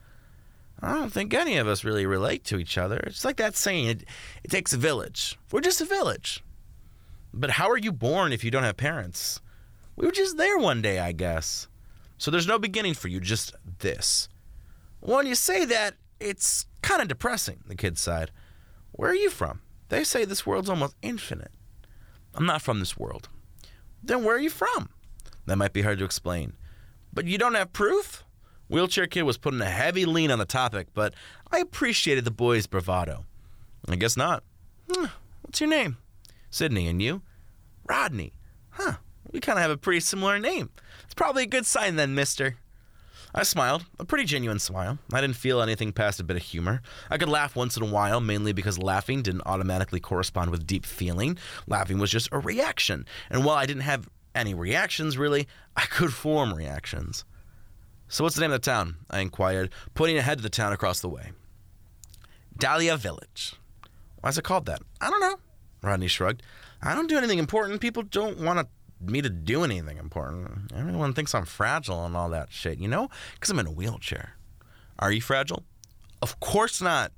I 0.81 0.95
don't 0.95 1.13
think 1.13 1.33
any 1.33 1.59
of 1.59 1.69
us 1.69 1.85
really 1.85 2.07
relate 2.07 2.45
to 2.45 2.59
each 2.59 2.77
other. 2.77 2.97
It's 3.07 3.25
like 3.25 3.37
that 3.37 3.57
saying, 3.57 3.87
it, 3.87 4.05
it 4.43 4.51
takes 4.51 4.73
a 4.73 4.79
village. 4.79 5.39
We're 5.51 5.61
just 5.61 5.81
a 5.81 5.85
village. 5.85 6.43
But 7.33 7.51
how 7.51 7.71
are 7.71 7.79
you 7.79 7.93
born 7.93 8.33
if 8.33 8.43
you 8.43 8.51
don't 8.51 8.65
have 8.65 8.77
parents? 8.77 9.41
We 9.97 10.07
were 10.07 10.13
just 10.13 10.37
there 10.37 10.59
one 10.59 10.83
day, 10.83 10.99
I 10.99 11.13
guess. 11.13 11.69
So 12.19 12.31
there's 12.31 12.47
no 12.47 12.59
beginning 12.59 12.95
for 12.95 13.09
you, 13.09 13.21
just 13.21 13.55
this. 13.79 14.29
When 15.01 15.27
you 15.27 15.35
say 15.35 15.65
that, 15.65 15.95
it's 16.21 16.67
kind 16.83 17.03
of 17.03 17.09
depressing, 17.09 17.63
the 17.67 17.75
kid 17.75 17.99
sighed. 17.99 18.31
Where 18.93 19.11
are 19.11 19.15
you 19.15 19.31
from? 19.31 19.61
They 19.93 20.05
say 20.05 20.25
this 20.25 20.47
world's 20.47 20.71
almost 20.71 20.97
infinite. 21.03 21.51
I'm 22.35 22.47
not 22.47 22.63
from 22.63 22.81
this 22.81 22.97
world. 22.97 23.29
Then 24.03 24.25
where 24.25 24.37
are 24.37 24.41
you 24.41 24.49
from? 24.49 24.89
That 25.45 25.59
might 25.59 25.75
be 25.75 25.83
hard 25.83 25.99
to 25.99 26.07
explain. 26.07 26.55
But 27.13 27.27
you 27.27 27.37
don't 27.37 27.57
have 27.57 27.75
proof? 27.75 28.25
Wheelchair 28.69 29.07
Kid 29.07 29.25
was 29.25 29.37
putting 29.37 29.61
a 29.61 29.67
heavy 29.67 30.07
lean 30.07 30.31
on 30.31 30.39
the 30.39 30.47
topic, 30.47 30.89
but 30.95 31.13
I 31.51 31.59
appreciated 31.59 32.25
the 32.25 32.31
boy's 32.31 32.67
bravado. 32.67 33.27
I 33.87 33.97
guess 33.97 34.17
not. 34.17 34.45
Hmm, 34.91 35.09
what's 35.43 35.61
your 35.61 35.69
name? 35.69 35.99
Sydney, 36.49 36.89
and 36.89 37.03
you? 37.03 37.21
Rodney. 37.87 38.33
Huh, 38.71 38.95
we 39.31 39.41
kind 39.41 39.59
of 39.59 39.63
have 39.63 39.71
a 39.71 39.77
pretty 39.77 40.01
similar 40.01 40.39
name. 40.39 40.71
It's 41.05 41.13
probably 41.13 41.43
a 41.43 41.47
good 41.47 41.67
sign 41.67 41.97
then, 41.97 42.15
mister. 42.15 42.57
I 43.35 43.45
smiled, 43.45 43.87
a 43.99 44.05
pretty 44.05 44.25
genuine 44.25 44.59
smile. 44.59 44.99
I 45.13 45.23
didn't 45.23 45.37
feel 45.37 45.63
anything 45.63 45.93
past 45.93 46.21
a 46.21 46.25
bit 46.25 46.37
of 46.37 46.43
humor. 46.43 46.83
I 47.11 47.17
could 47.17 47.31
laugh 47.31 47.57
once 47.57 47.79
in 47.79 47.83
a 47.83 47.87
while, 47.87 48.21
mainly 48.21 48.53
because 48.53 48.79
laughing 48.79 49.23
didn't 49.23 49.47
automatically 49.47 50.01
correspond 50.01 50.51
with 50.51 50.67
deep 50.67 50.85
feeling. 50.85 51.39
Laughing 51.67 51.99
was 51.99 52.11
just 52.11 52.29
a 52.31 52.39
reaction. 52.39 53.07
And 53.31 53.45
while 53.45 53.57
I 53.57 53.65
didn't 53.65 53.83
have 53.83 54.09
any 54.35 54.53
reactions, 54.53 55.17
really, 55.17 55.49
I 55.77 55.83
could 55.87 56.13
form 56.13 56.53
reactions. 56.53 57.25
So, 58.09 58.23
what's 58.23 58.37
the 58.37 58.43
name 58.43 58.53
of 58.53 58.61
the 58.61 58.71
town? 58.71 58.97
I 59.09 59.21
inquired, 59.21 59.71
pointing 59.95 60.19
ahead 60.19 60.37
to 60.39 60.43
the 60.43 60.51
town 60.51 60.75
across 60.75 61.01
the 61.01 61.09
way. 61.09 61.33
Dahlia 62.59 62.99
Village. 62.99 63.55
Why 64.21 64.29
is 64.29 64.37
it 64.37 64.45
called 64.45 64.67
that? 64.67 64.83
I 65.01 65.09
don't 65.09 65.21
know. 65.21 65.39
Rodney 65.81 66.09
shrugged. 66.09 66.43
I 66.83 66.95
don't 66.95 67.09
do 67.09 67.17
anything 67.17 67.39
important. 67.39 67.81
People 67.81 68.03
don't 68.03 68.39
want 68.39 68.69
me 69.03 69.23
to 69.23 69.31
do 69.31 69.65
anything 69.65 69.99
important. 69.99 70.73
Everyone 70.75 71.13
thinks 71.13 71.35
I'm 71.35 71.45
fragile 71.45 72.05
and 72.05 72.17
all 72.17 72.31
that 72.31 72.53
shit, 72.53 72.79
you 72.79 72.89
know? 72.89 73.09
Because 73.35 73.51
I'm 73.51 73.59
in 73.59 73.67
a 73.67 73.73
wheelchair. 73.73 74.37
Are 74.99 75.13
you 75.13 75.21
fragile? 75.21 75.65
Of 76.21 76.39
course 76.41 76.81
not. 76.81 77.13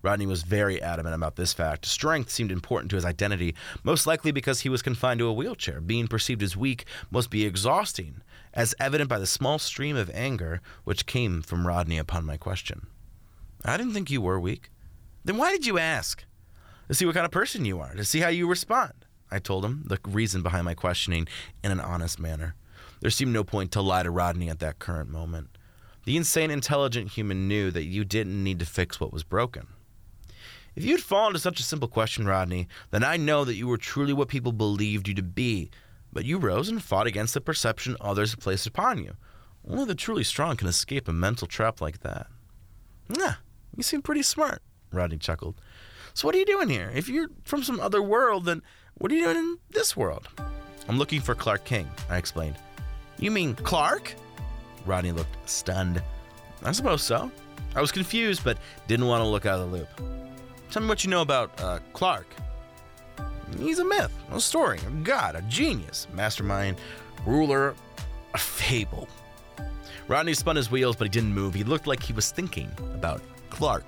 Rodney 0.00 0.26
was 0.26 0.42
very 0.42 0.80
adamant 0.80 1.14
about 1.14 1.36
this 1.36 1.52
fact. 1.52 1.84
Strength 1.84 2.30
seemed 2.30 2.52
important 2.52 2.90
to 2.90 2.96
his 2.96 3.04
identity, 3.04 3.54
most 3.82 4.06
likely 4.06 4.30
because 4.30 4.60
he 4.60 4.68
was 4.68 4.80
confined 4.80 5.18
to 5.18 5.26
a 5.26 5.32
wheelchair. 5.32 5.80
Being 5.80 6.06
perceived 6.06 6.42
as 6.42 6.56
weak 6.56 6.84
must 7.10 7.30
be 7.30 7.44
exhausting, 7.44 8.22
as 8.54 8.74
evident 8.78 9.10
by 9.10 9.18
the 9.18 9.26
small 9.26 9.58
stream 9.58 9.96
of 9.96 10.10
anger 10.14 10.60
which 10.84 11.06
came 11.06 11.42
from 11.42 11.66
Rodney 11.66 11.98
upon 11.98 12.24
my 12.24 12.36
question. 12.36 12.86
I 13.64 13.76
didn't 13.76 13.92
think 13.92 14.10
you 14.10 14.20
were 14.20 14.38
weak. 14.38 14.70
Then 15.24 15.36
why 15.36 15.50
did 15.50 15.66
you 15.66 15.78
ask? 15.78 16.24
To 16.86 16.94
see 16.94 17.04
what 17.04 17.14
kind 17.14 17.26
of 17.26 17.32
person 17.32 17.64
you 17.64 17.80
are, 17.80 17.94
to 17.94 18.04
see 18.04 18.20
how 18.20 18.28
you 18.28 18.48
respond. 18.48 18.92
I 19.30 19.38
told 19.38 19.64
him 19.64 19.84
the 19.86 19.98
reason 20.06 20.42
behind 20.42 20.64
my 20.64 20.74
questioning 20.74 21.28
in 21.62 21.70
an 21.70 21.80
honest 21.80 22.18
manner. 22.18 22.54
There 23.00 23.10
seemed 23.10 23.32
no 23.32 23.44
point 23.44 23.70
to 23.72 23.82
lie 23.82 24.02
to 24.02 24.10
Rodney 24.10 24.48
at 24.48 24.58
that 24.60 24.78
current 24.78 25.10
moment. 25.10 25.48
The 26.04 26.16
insane, 26.16 26.50
intelligent 26.50 27.10
human 27.10 27.46
knew 27.46 27.70
that 27.70 27.84
you 27.84 28.04
didn't 28.04 28.42
need 28.42 28.58
to 28.60 28.66
fix 28.66 28.98
what 28.98 29.12
was 29.12 29.24
broken. 29.24 29.66
If 30.74 30.84
you'd 30.84 31.02
fallen 31.02 31.32
to 31.32 31.38
such 31.38 31.60
a 31.60 31.64
simple 31.64 31.88
question, 31.88 32.26
Rodney, 32.26 32.68
then 32.90 33.04
I 33.04 33.16
know 33.16 33.44
that 33.44 33.56
you 33.56 33.66
were 33.66 33.76
truly 33.76 34.12
what 34.12 34.28
people 34.28 34.52
believed 34.52 35.08
you 35.08 35.14
to 35.14 35.22
be. 35.22 35.70
But 36.12 36.24
you 36.24 36.38
rose 36.38 36.68
and 36.68 36.82
fought 36.82 37.06
against 37.06 37.34
the 37.34 37.40
perception 37.40 37.96
others 38.00 38.30
had 38.30 38.40
placed 38.40 38.66
upon 38.66 39.04
you. 39.04 39.14
Only 39.68 39.84
the 39.84 39.94
truly 39.94 40.24
strong 40.24 40.56
can 40.56 40.68
escape 40.68 41.08
a 41.08 41.12
mental 41.12 41.46
trap 41.46 41.80
like 41.80 42.00
that. 42.00 42.28
Yeah, 43.08 43.34
you 43.76 43.82
seem 43.82 44.02
pretty 44.02 44.22
smart, 44.22 44.62
Rodney 44.90 45.18
chuckled. 45.18 45.60
So 46.14 46.26
what 46.26 46.34
are 46.34 46.38
you 46.38 46.46
doing 46.46 46.68
here? 46.68 46.90
If 46.94 47.08
you're 47.08 47.28
from 47.44 47.62
some 47.62 47.78
other 47.78 48.02
world, 48.02 48.46
then 48.46 48.62
what 48.98 49.12
are 49.12 49.14
you 49.14 49.24
doing 49.24 49.36
in 49.36 49.58
this 49.70 49.96
world? 49.96 50.28
I'm 50.88 50.98
looking 50.98 51.20
for 51.20 51.34
Clark 51.34 51.64
King, 51.64 51.88
I 52.10 52.16
explained. 52.16 52.56
You 53.18 53.30
mean 53.30 53.54
Clark? 53.54 54.14
Rodney 54.86 55.12
looked 55.12 55.48
stunned. 55.48 56.02
I 56.62 56.72
suppose 56.72 57.02
so. 57.02 57.30
I 57.74 57.80
was 57.80 57.92
confused, 57.92 58.42
but 58.42 58.58
didn't 58.86 59.06
want 59.06 59.22
to 59.22 59.28
look 59.28 59.46
out 59.46 59.60
of 59.60 59.70
the 59.70 59.76
loop. 59.78 59.88
Tell 60.70 60.82
me 60.82 60.88
what 60.88 61.04
you 61.04 61.10
know 61.10 61.22
about 61.22 61.60
uh, 61.60 61.78
Clark. 61.92 62.26
He's 63.58 63.78
a 63.78 63.84
myth, 63.84 64.12
a 64.32 64.40
story, 64.40 64.78
a 64.86 64.90
god, 65.02 65.36
a 65.36 65.42
genius, 65.42 66.06
mastermind, 66.12 66.76
ruler, 67.24 67.74
a 68.34 68.38
fable. 68.38 69.08
Rodney 70.06 70.34
spun 70.34 70.56
his 70.56 70.70
wheels, 70.70 70.96
but 70.96 71.04
he 71.04 71.08
didn't 71.08 71.32
move. 71.32 71.54
He 71.54 71.64
looked 71.64 71.86
like 71.86 72.02
he 72.02 72.12
was 72.12 72.30
thinking 72.30 72.70
about 72.94 73.22
Clark. 73.50 73.84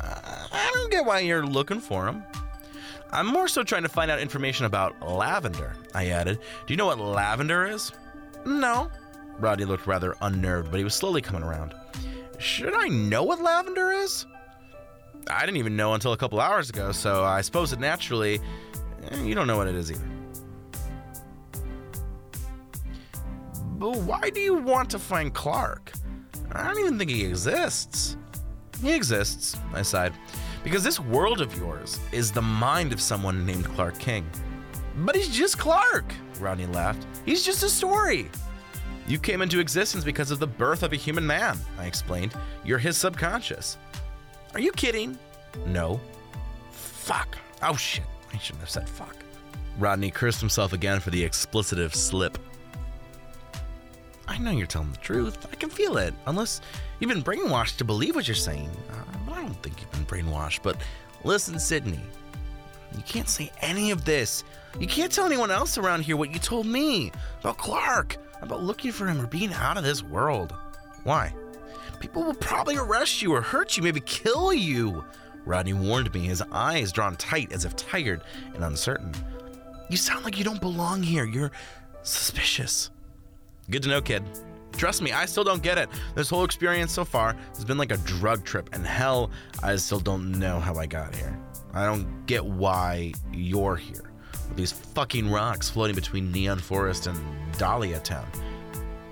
Uh, 0.00 0.48
I 0.52 0.70
don't 0.74 0.90
get 0.90 1.04
why 1.04 1.20
you're 1.20 1.46
looking 1.46 1.80
for 1.80 2.06
him. 2.06 2.22
I'm 3.14 3.26
more 3.28 3.46
so 3.46 3.62
trying 3.62 3.84
to 3.84 3.88
find 3.88 4.10
out 4.10 4.18
information 4.18 4.66
about 4.66 5.00
lavender, 5.00 5.76
I 5.94 6.08
added. 6.08 6.40
Do 6.66 6.72
you 6.72 6.76
know 6.76 6.86
what 6.86 6.98
lavender 6.98 7.64
is? 7.64 7.92
No. 8.44 8.90
Rodney 9.38 9.64
looked 9.64 9.86
rather 9.86 10.16
unnerved, 10.20 10.72
but 10.72 10.78
he 10.78 10.84
was 10.84 10.94
slowly 10.94 11.22
coming 11.22 11.44
around. 11.44 11.74
Should 12.38 12.74
I 12.74 12.88
know 12.88 13.22
what 13.22 13.40
lavender 13.40 13.92
is? 13.92 14.26
I 15.30 15.46
didn't 15.46 15.58
even 15.58 15.76
know 15.76 15.94
until 15.94 16.12
a 16.12 16.16
couple 16.16 16.40
hours 16.40 16.68
ago, 16.70 16.90
so 16.90 17.22
I 17.22 17.40
suppose 17.40 17.72
it 17.72 17.78
naturally. 17.78 18.40
Eh, 19.12 19.22
you 19.22 19.36
don't 19.36 19.46
know 19.46 19.56
what 19.56 19.68
it 19.68 19.76
is 19.76 19.92
either. 19.92 20.08
But 23.76 23.96
why 23.98 24.28
do 24.30 24.40
you 24.40 24.54
want 24.54 24.90
to 24.90 24.98
find 24.98 25.32
Clark? 25.32 25.92
I 26.50 26.66
don't 26.66 26.80
even 26.80 26.98
think 26.98 27.10
he 27.10 27.24
exists. 27.24 28.16
He 28.82 28.92
exists, 28.92 29.56
I 29.72 29.82
sighed, 29.82 30.12
because 30.64 30.82
this 30.82 30.98
world 30.98 31.40
of 31.40 31.56
yours 31.56 32.00
is 32.10 32.32
the 32.32 32.42
mind 32.42 32.92
of 32.92 33.00
someone 33.00 33.46
named 33.46 33.66
Clark 33.66 33.98
King. 34.00 34.28
But 34.96 35.14
he's 35.14 35.28
just 35.28 35.58
Clark, 35.58 36.12
Rodney 36.40 36.66
laughed. 36.66 37.06
He's 37.24 37.44
just 37.44 37.62
a 37.62 37.68
story. 37.68 38.30
You 39.06 39.18
came 39.18 39.42
into 39.42 39.60
existence 39.60 40.02
because 40.02 40.30
of 40.30 40.38
the 40.38 40.46
birth 40.46 40.82
of 40.82 40.92
a 40.92 40.96
human 40.96 41.26
man, 41.26 41.58
I 41.78 41.84
explained. 41.84 42.32
You're 42.64 42.78
his 42.78 42.96
subconscious. 42.96 43.76
Are 44.54 44.60
you 44.60 44.72
kidding? 44.72 45.18
No. 45.66 46.00
Fuck. 46.70 47.36
Oh 47.62 47.76
shit. 47.76 48.04
I 48.32 48.38
shouldn't 48.38 48.60
have 48.60 48.70
said 48.70 48.88
fuck. 48.88 49.16
Rodney 49.78 50.10
cursed 50.10 50.40
himself 50.40 50.72
again 50.72 51.00
for 51.00 51.10
the 51.10 51.22
explicitive 51.22 51.94
slip. 51.94 52.38
I 54.26 54.38
know 54.38 54.50
you're 54.50 54.66
telling 54.66 54.90
the 54.90 54.98
truth. 54.98 55.46
I 55.52 55.56
can 55.56 55.70
feel 55.70 55.96
it. 55.98 56.14
Unless 56.26 56.60
you've 56.98 57.10
been 57.10 57.22
brainwashed 57.22 57.76
to 57.78 57.84
believe 57.84 58.14
what 58.14 58.26
you're 58.26 58.34
saying. 58.34 58.70
Uh, 58.90 59.32
I 59.32 59.42
don't 59.42 59.62
think 59.62 59.80
you've 59.80 59.90
been 59.92 60.06
brainwashed. 60.06 60.60
But 60.62 60.76
listen, 61.24 61.58
Sydney. 61.58 62.00
You 62.96 63.02
can't 63.02 63.28
say 63.28 63.50
any 63.60 63.90
of 63.90 64.04
this. 64.04 64.44
You 64.78 64.86
can't 64.86 65.12
tell 65.12 65.26
anyone 65.26 65.50
else 65.50 65.78
around 65.78 66.02
here 66.02 66.16
what 66.16 66.32
you 66.32 66.38
told 66.38 66.66
me 66.66 67.12
about 67.40 67.58
Clark, 67.58 68.16
about 68.40 68.62
looking 68.62 68.92
for 68.92 69.06
him 69.06 69.20
or 69.20 69.26
being 69.26 69.52
out 69.52 69.76
of 69.76 69.84
this 69.84 70.02
world. 70.02 70.54
Why? 71.02 71.34
People 72.00 72.22
will 72.22 72.34
probably 72.34 72.76
arrest 72.76 73.20
you 73.20 73.32
or 73.32 73.40
hurt 73.40 73.76
you, 73.76 73.82
maybe 73.82 74.00
kill 74.00 74.52
you. 74.52 75.04
Rodney 75.44 75.74
warned 75.74 76.12
me, 76.14 76.20
his 76.20 76.42
eyes 76.52 76.92
drawn 76.92 77.16
tight 77.16 77.52
as 77.52 77.64
if 77.64 77.76
tired 77.76 78.22
and 78.54 78.64
uncertain. 78.64 79.12
You 79.90 79.96
sound 79.96 80.24
like 80.24 80.38
you 80.38 80.44
don't 80.44 80.60
belong 80.60 81.02
here. 81.02 81.24
You're 81.24 81.50
suspicious. 82.02 82.90
Good 83.70 83.82
to 83.84 83.88
know, 83.88 84.00
kid. 84.00 84.22
Trust 84.76 85.02
me, 85.02 85.12
I 85.12 85.26
still 85.26 85.44
don't 85.44 85.62
get 85.62 85.78
it. 85.78 85.88
This 86.14 86.28
whole 86.28 86.44
experience 86.44 86.92
so 86.92 87.04
far 87.04 87.36
has 87.54 87.64
been 87.64 87.78
like 87.78 87.92
a 87.92 87.96
drug 87.98 88.44
trip, 88.44 88.70
and 88.72 88.86
hell, 88.86 89.30
I 89.62 89.76
still 89.76 90.00
don't 90.00 90.32
know 90.32 90.58
how 90.58 90.74
I 90.74 90.86
got 90.86 91.14
here. 91.14 91.38
I 91.72 91.86
don't 91.86 92.26
get 92.26 92.44
why 92.44 93.12
you're 93.32 93.76
here. 93.76 94.10
With 94.48 94.56
these 94.56 94.72
fucking 94.72 95.30
rocks 95.30 95.70
floating 95.70 95.94
between 95.94 96.30
Neon 96.30 96.58
Forest 96.58 97.06
and 97.06 97.18
Dahlia 97.56 98.00
Town. 98.00 98.26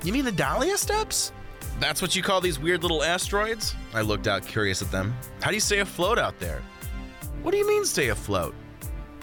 You 0.05 0.12
mean 0.12 0.24
the 0.24 0.32
Dahlia 0.32 0.76
Steps? 0.76 1.32
That's 1.80 2.03
what 2.03 2.14
you 2.14 2.22
call 2.22 2.40
these 2.40 2.59
weird 2.59 2.82
little 2.82 3.03
asteroids? 3.03 3.74
I 3.94 4.03
looked 4.03 4.26
out 4.26 4.46
curious 4.46 4.82
at 4.82 4.90
them. 4.90 5.14
How 5.40 5.50
do 5.50 5.55
you 5.55 5.61
stay 5.61 5.78
afloat 5.78 6.18
out 6.18 6.38
there? 6.38 6.61
What 7.42 7.53
do 7.53 7.57
you 7.57 7.66
mean 7.66 7.84
stay 7.84 8.09
afloat? 8.09 8.55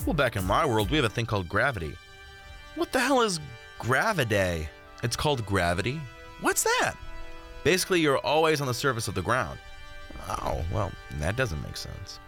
Well, 0.05 0.13
back 0.13 0.35
in 0.35 0.45
my 0.45 0.65
world, 0.65 0.89
we 0.89 0.97
have 0.97 1.05
a 1.05 1.09
thing 1.09 1.25
called 1.25 1.47
gravity. 1.47 1.93
What 2.75 2.91
the 2.91 2.99
hell 2.99 3.21
is 3.21 3.39
gravity? 3.77 4.67
It's 5.03 5.15
called 5.15 5.45
gravity. 5.45 6.01
What's 6.41 6.63
that? 6.63 6.93
Basically, 7.63 7.99
you're 7.99 8.17
always 8.19 8.61
on 8.61 8.67
the 8.67 8.73
surface 8.73 9.07
of 9.07 9.15
the 9.15 9.21
ground. 9.21 9.59
Oh, 10.27 10.63
well, 10.73 10.91
that 11.19 11.35
doesn't 11.35 11.61
make 11.63 11.77
sense. 11.77 12.19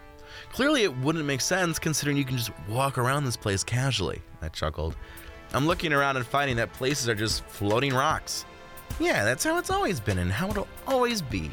Clearly, 0.51 0.83
it 0.83 0.97
wouldn't 0.97 1.25
make 1.25 1.41
sense 1.41 1.79
considering 1.79 2.17
you 2.17 2.25
can 2.25 2.37
just 2.37 2.51
walk 2.67 2.97
around 2.97 3.25
this 3.25 3.37
place 3.37 3.63
casually. 3.63 4.21
I 4.41 4.49
chuckled. 4.49 4.95
I'm 5.53 5.67
looking 5.67 5.93
around 5.93 6.17
and 6.17 6.25
finding 6.25 6.57
that 6.57 6.73
places 6.73 7.09
are 7.09 7.15
just 7.15 7.43
floating 7.45 7.93
rocks. 7.93 8.45
Yeah, 8.99 9.23
that's 9.23 9.43
how 9.43 9.57
it's 9.57 9.69
always 9.69 9.99
been 9.99 10.17
and 10.17 10.31
how 10.31 10.49
it'll 10.49 10.67
always 10.87 11.21
be. 11.21 11.51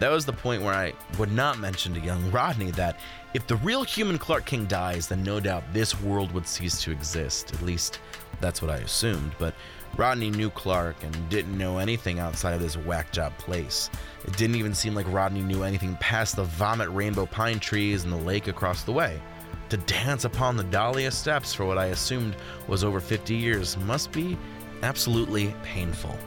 That 0.00 0.10
was 0.10 0.26
the 0.26 0.32
point 0.32 0.62
where 0.62 0.74
I 0.74 0.92
would 1.18 1.30
not 1.30 1.58
mention 1.58 1.94
to 1.94 2.00
young 2.00 2.30
Rodney 2.32 2.72
that 2.72 2.98
if 3.32 3.46
the 3.46 3.56
real 3.56 3.84
human 3.84 4.18
Clark 4.18 4.44
King 4.44 4.66
dies, 4.66 5.06
then 5.06 5.22
no 5.22 5.38
doubt 5.38 5.64
this 5.72 6.00
world 6.00 6.32
would 6.32 6.46
cease 6.46 6.82
to 6.82 6.90
exist. 6.90 7.52
At 7.52 7.62
least 7.62 8.00
that's 8.40 8.60
what 8.60 8.70
I 8.70 8.78
assumed. 8.78 9.32
But 9.38 9.54
Rodney 9.96 10.30
knew 10.30 10.50
Clark 10.50 10.96
and 11.04 11.28
didn't 11.28 11.56
know 11.56 11.78
anything 11.78 12.18
outside 12.18 12.52
of 12.52 12.60
this 12.60 12.76
whack 12.76 13.12
job 13.12 13.36
place. 13.38 13.90
It 14.24 14.36
didn't 14.36 14.56
even 14.56 14.74
seem 14.74 14.94
like 14.94 15.06
Rodney 15.12 15.40
knew 15.40 15.62
anything 15.62 15.96
past 16.00 16.34
the 16.34 16.42
vomit 16.42 16.88
rainbow 16.90 17.26
pine 17.26 17.60
trees 17.60 18.02
and 18.02 18.12
the 18.12 18.16
lake 18.16 18.48
across 18.48 18.82
the 18.82 18.92
way. 18.92 19.20
To 19.68 19.76
dance 19.76 20.24
upon 20.24 20.56
the 20.56 20.64
Dahlia 20.64 21.12
steps 21.12 21.54
for 21.54 21.64
what 21.64 21.78
I 21.78 21.86
assumed 21.86 22.34
was 22.66 22.82
over 22.82 22.98
50 22.98 23.36
years 23.36 23.76
must 23.78 24.10
be 24.10 24.36
absolutely 24.82 25.54
painful. 25.62 26.18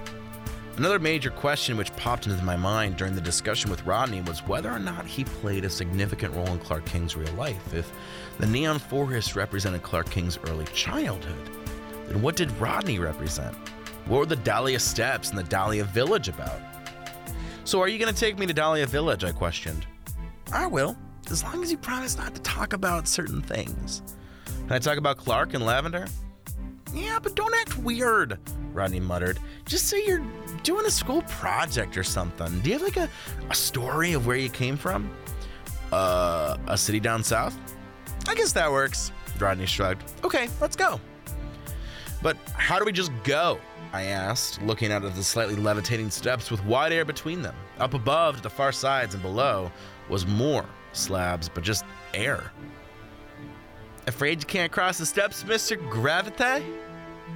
Another 0.77 0.99
major 0.99 1.29
question 1.29 1.75
which 1.75 1.95
popped 1.97 2.27
into 2.27 2.43
my 2.45 2.55
mind 2.55 2.95
during 2.95 3.15
the 3.15 3.21
discussion 3.21 3.69
with 3.69 3.83
Rodney 3.85 4.21
was 4.21 4.45
whether 4.47 4.71
or 4.71 4.79
not 4.79 5.05
he 5.05 5.25
played 5.25 5.65
a 5.65 5.69
significant 5.69 6.33
role 6.35 6.47
in 6.47 6.59
Clark 6.59 6.85
King's 6.85 7.17
real 7.17 7.33
life. 7.33 7.73
If 7.73 7.91
the 8.39 8.45
Neon 8.45 8.79
Forest 8.79 9.35
represented 9.35 9.83
Clark 9.83 10.09
King's 10.09 10.37
early 10.45 10.65
childhood, 10.73 11.56
then 12.07 12.21
what 12.21 12.35
did 12.35 12.51
Rodney 12.59 12.99
represent? 12.99 13.55
What 14.07 14.19
were 14.19 14.25
the 14.25 14.37
Dahlia 14.37 14.79
Steps 14.79 15.29
and 15.29 15.37
the 15.37 15.43
Dahlia 15.43 15.83
Village 15.83 16.29
about? 16.29 16.59
So, 17.65 17.81
are 17.81 17.89
you 17.89 17.99
going 17.99 18.13
to 18.13 18.19
take 18.19 18.39
me 18.39 18.45
to 18.45 18.53
Dahlia 18.53 18.87
Village? 18.87 19.25
I 19.25 19.33
questioned. 19.33 19.85
I 20.53 20.67
will, 20.67 20.95
as 21.29 21.43
long 21.43 21.61
as 21.61 21.71
you 21.71 21.77
promise 21.77 22.17
not 22.17 22.33
to 22.33 22.41
talk 22.41 22.71
about 22.71 23.07
certain 23.07 23.41
things. 23.41 24.01
Can 24.45 24.71
I 24.71 24.79
talk 24.79 24.97
about 24.97 25.17
Clark 25.17 25.53
and 25.53 25.65
Lavender? 25.65 26.07
Yeah, 26.93 27.19
but 27.21 27.35
don't 27.35 27.53
act 27.55 27.77
weird, 27.79 28.39
Rodney 28.71 29.01
muttered. 29.01 29.39
Just 29.65 29.87
say 29.87 30.05
you're 30.05 30.25
doing 30.63 30.85
a 30.85 30.91
school 30.91 31.21
project 31.23 31.97
or 31.97 32.03
something. 32.03 32.59
Do 32.61 32.69
you 32.69 32.73
have 32.73 32.81
like 32.81 32.97
a, 32.97 33.09
a 33.49 33.55
story 33.55 34.13
of 34.13 34.25
where 34.25 34.37
you 34.37 34.49
came 34.49 34.77
from? 34.77 35.09
Uh, 35.91 36.57
a 36.67 36.77
city 36.77 36.99
down 36.99 37.23
south? 37.23 37.57
I 38.27 38.35
guess 38.35 38.53
that 38.53 38.71
works, 38.71 39.11
Rodney 39.39 39.65
shrugged. 39.65 40.03
Okay, 40.23 40.47
let's 40.61 40.75
go. 40.75 40.99
But 42.21 42.37
how 42.55 42.79
do 42.79 42.85
we 42.85 42.91
just 42.91 43.11
go? 43.23 43.59
I 43.93 44.03
asked, 44.03 44.61
looking 44.61 44.91
out 44.91 45.05
at 45.05 45.15
the 45.15 45.23
slightly 45.23 45.55
levitating 45.55 46.09
steps 46.09 46.51
with 46.51 46.63
wide 46.65 46.91
air 46.91 47.05
between 47.05 47.41
them. 47.41 47.55
Up 47.79 47.93
above, 47.93 48.37
to 48.37 48.41
the 48.43 48.49
far 48.49 48.71
sides 48.71 49.13
and 49.13 49.23
below, 49.23 49.71
was 50.09 50.27
more 50.27 50.65
slabs, 50.93 51.47
but 51.47 51.63
just 51.63 51.85
air. 52.13 52.51
Afraid 54.07 54.39
you 54.39 54.45
can't 54.45 54.71
cross 54.71 54.97
the 54.97 55.05
steps, 55.05 55.43
Mr. 55.43 55.77
Gravity? 55.89 56.65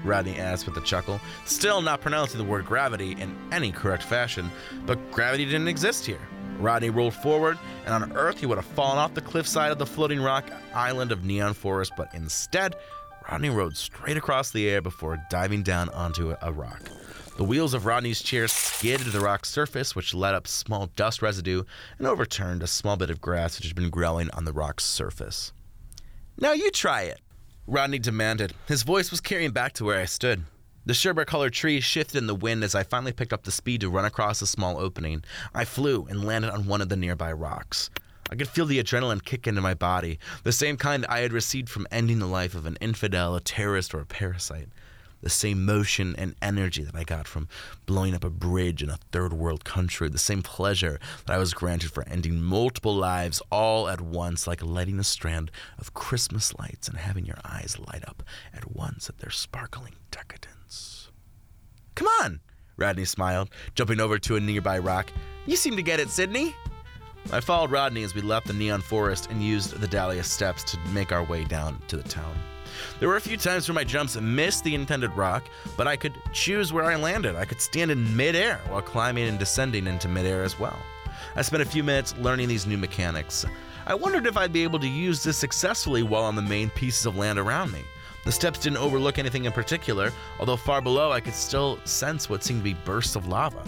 Rodney 0.04 0.38
asked 0.38 0.66
with 0.66 0.78
a 0.78 0.82
chuckle, 0.82 1.20
still 1.46 1.82
not 1.82 2.02
pronouncing 2.02 2.38
the 2.38 2.44
word 2.44 2.66
gravity 2.66 3.12
in 3.12 3.36
any 3.52 3.72
correct 3.72 4.04
fashion, 4.04 4.50
but 4.86 5.12
gravity 5.12 5.46
didn't 5.46 5.68
exist 5.68 6.06
here. 6.06 6.22
Rodney 6.60 6.90
rolled 6.90 7.14
forward, 7.14 7.58
and 7.86 7.94
on 7.94 8.16
Earth 8.16 8.40
he 8.40 8.46
would 8.46 8.58
have 8.58 8.66
fallen 8.66 8.98
off 8.98 9.14
the 9.14 9.22
cliffside 9.22 9.72
of 9.72 9.80
the 9.80 9.86
floating 9.86 10.22
rock 10.22 10.50
island 10.74 11.12
of 11.12 11.24
Neon 11.24 11.54
Forest, 11.54 11.94
but 11.98 12.14
instead, 12.14 12.76
Rodney 13.30 13.50
rode 13.50 13.78
straight 13.78 14.18
across 14.18 14.52
the 14.52 14.70
air 14.70 14.82
before 14.82 15.24
diving 15.30 15.64
down 15.64 15.90
onto 15.90 16.36
a 16.42 16.52
rock. 16.52 16.82
The 17.38 17.44
wheels 17.44 17.74
of 17.74 17.86
Rodney's 17.86 18.22
chair 18.22 18.48
skidded 18.48 19.06
to 19.06 19.12
the 19.12 19.22
rock's 19.22 19.50
surface, 19.50 19.96
which 19.96 20.14
let 20.14 20.36
up 20.36 20.48
small 20.48 20.88
dust 20.96 21.22
residue 21.22 21.64
and 21.98 22.08
overturned 22.08 22.62
a 22.62 22.68
small 22.68 22.98
bit 22.98 23.10
of 23.10 23.22
grass 23.22 23.58
which 23.58 23.68
had 23.68 23.76
been 23.76 23.90
growing 23.90 24.30
on 24.32 24.46
the 24.46 24.54
rock's 24.54 24.84
surface. 24.84 25.54
Now 26.38 26.52
you 26.54 26.72
try 26.72 27.04
it, 27.04 27.22
Rodney 27.68 28.00
demanded. 28.00 28.54
His 28.68 28.84
voice 28.84 29.12
was 29.12 29.22
carrying 29.22 29.52
back 29.52 29.74
to 29.74 29.86
where 29.86 30.00
I 30.00 30.06
stood. 30.06 30.44
The 30.86 30.94
sherbet 30.94 31.28
colored 31.28 31.54
tree 31.54 31.80
shifted 31.80 32.18
in 32.18 32.28
the 32.28 32.36
wind 32.36 32.64
as 32.64 32.74
I 32.74 32.84
finally 32.84 33.14
picked 33.14 33.34
up 33.34 33.44
the 33.44 33.52
speed 33.52 33.82
to 33.82 33.90
run 33.90 34.06
across 34.06 34.42
a 34.42 34.48
small 34.48 34.78
opening. 34.80 35.24
I 35.54 35.64
flew 35.64 36.08
and 36.10 36.26
landed 36.26 36.52
on 36.52 36.66
one 36.66 36.82
of 36.82 36.90
the 36.90 36.98
nearby 36.98 37.32
rocks. 37.32 37.92
I 38.32 38.36
could 38.36 38.48
feel 38.48 38.66
the 38.66 38.82
adrenaline 38.82 39.24
kick 39.24 39.46
into 39.46 39.62
my 39.62 39.74
body, 39.74 40.18
the 40.44 40.52
same 40.52 40.78
kind 40.78 41.06
I 41.08 41.20
had 41.20 41.34
received 41.34 41.70
from 41.70 41.88
ending 41.92 42.20
the 42.20 42.26
life 42.26 42.56
of 42.56 42.66
an 42.66 42.78
infidel, 42.80 43.36
a 43.36 43.42
terrorist, 43.42 43.94
or 43.94 44.00
a 44.00 44.06
parasite 44.06 44.70
the 45.22 45.30
same 45.30 45.66
motion 45.66 46.16
and 46.18 46.36
energy 46.42 46.84
that 46.84 46.96
I 46.96 47.04
got 47.04 47.28
from 47.28 47.48
blowing 47.86 48.14
up 48.14 48.24
a 48.24 48.30
bridge 48.30 48.84
in 48.84 48.90
a 48.90 48.98
third 49.12 49.34
world 49.34 49.64
country, 49.64 50.10
the 50.10 50.18
same 50.18 50.42
pleasure 50.42 51.00
that 51.26 51.34
I 51.34 51.38
was 51.38 51.54
granted 51.54 51.92
for 51.92 52.08
ending 52.08 52.42
multiple 52.42 52.96
lives 52.96 53.42
all 53.52 53.88
at 53.88 54.02
once, 54.02 54.48
like 54.48 54.64
lighting 54.64 55.00
a 55.00 55.04
strand 55.04 55.52
of 55.78 55.94
Christmas 55.94 56.54
lights 56.58 56.88
and 56.88 56.98
having 56.98 57.26
your 57.26 57.40
eyes 57.46 57.78
light 57.80 58.04
up 58.08 58.24
at 58.54 58.76
once 58.76 59.10
at 59.10 59.20
their 59.20 59.30
sparkling 59.30 59.96
decadence. 60.10 61.10
Come 61.96 62.08
on, 62.22 62.40
Rodney 62.78 63.06
smiled, 63.06 63.50
jumping 63.76 64.00
over 64.00 64.18
to 64.20 64.36
a 64.36 64.40
nearby 64.40 64.80
rock. 64.80 65.12
You 65.46 65.56
seem 65.56 65.76
to 65.76 65.84
get 65.84 66.00
it, 66.00 66.10
Sydney. 66.10 66.56
I 67.32 67.40
followed 67.40 67.72
Rodney 67.72 68.04
as 68.04 68.16
we 68.16 68.22
left 68.22 68.48
the 68.48 68.54
neon 68.54 68.82
forest 68.82 69.30
and 69.30 69.42
used 69.42 69.80
the 69.80 69.88
Dahlia 69.88 70.24
steps 70.24 70.64
to 70.66 70.80
make 70.90 71.12
our 71.12 71.24
way 71.24 71.44
down 71.44 71.80
to 71.88 71.98
the 71.98 72.04
town. 72.04 72.36
There 73.00 73.10
were 73.10 73.18
a 73.18 73.22
few 73.22 73.38
times 73.38 73.68
where 73.68 73.76
my 73.76 73.84
jumps 73.84 74.20
missed 74.20 74.64
the 74.64 74.76
intended 74.76 75.16
rock, 75.16 75.44
but 75.78 75.88
I 75.88 75.96
could 75.96 76.14
choose 76.34 76.74
where 76.74 76.86
I 76.86 76.96
landed. 76.96 77.36
I 77.36 77.46
could 77.46 77.62
stand 77.62 77.92
in 77.92 78.16
midair 78.16 78.60
while 78.70 78.82
climbing 78.82 79.28
and 79.28 79.40
descending 79.40 79.88
into 79.88 80.08
midair 80.08 80.44
as 80.44 80.60
well. 80.60 80.78
I 81.36 81.42
spent 81.42 81.62
a 81.62 81.66
few 81.66 81.84
minutes 81.84 82.16
learning 82.18 82.48
these 82.48 82.68
new 82.68 82.78
mechanics. 82.78 83.46
I 83.86 83.96
wondered 83.96 84.26
if 84.26 84.38
I'd 84.38 84.54
be 84.54 84.64
able 84.64 84.80
to 84.80 84.88
use 84.88 85.24
this 85.24 85.38
successfully 85.38 86.04
while 86.04 86.24
on 86.24 86.36
the 86.36 86.42
main 86.42 86.70
pieces 86.72 87.06
of 87.06 87.18
land 87.18 87.40
around 87.40 87.72
me. 87.72 87.84
The 88.26 88.32
steps 88.32 88.60
didn't 88.60 88.78
overlook 88.78 89.18
anything 89.18 89.46
in 89.46 89.52
particular, 89.52 90.12
although 90.40 90.58
far 90.58 90.82
below 90.82 91.12
I 91.12 91.22
could 91.22 91.34
still 91.34 91.80
sense 91.86 92.30
what 92.30 92.44
seemed 92.44 92.60
to 92.60 92.64
be 92.64 92.74
bursts 92.86 93.16
of 93.16 93.28
lava. 93.28 93.64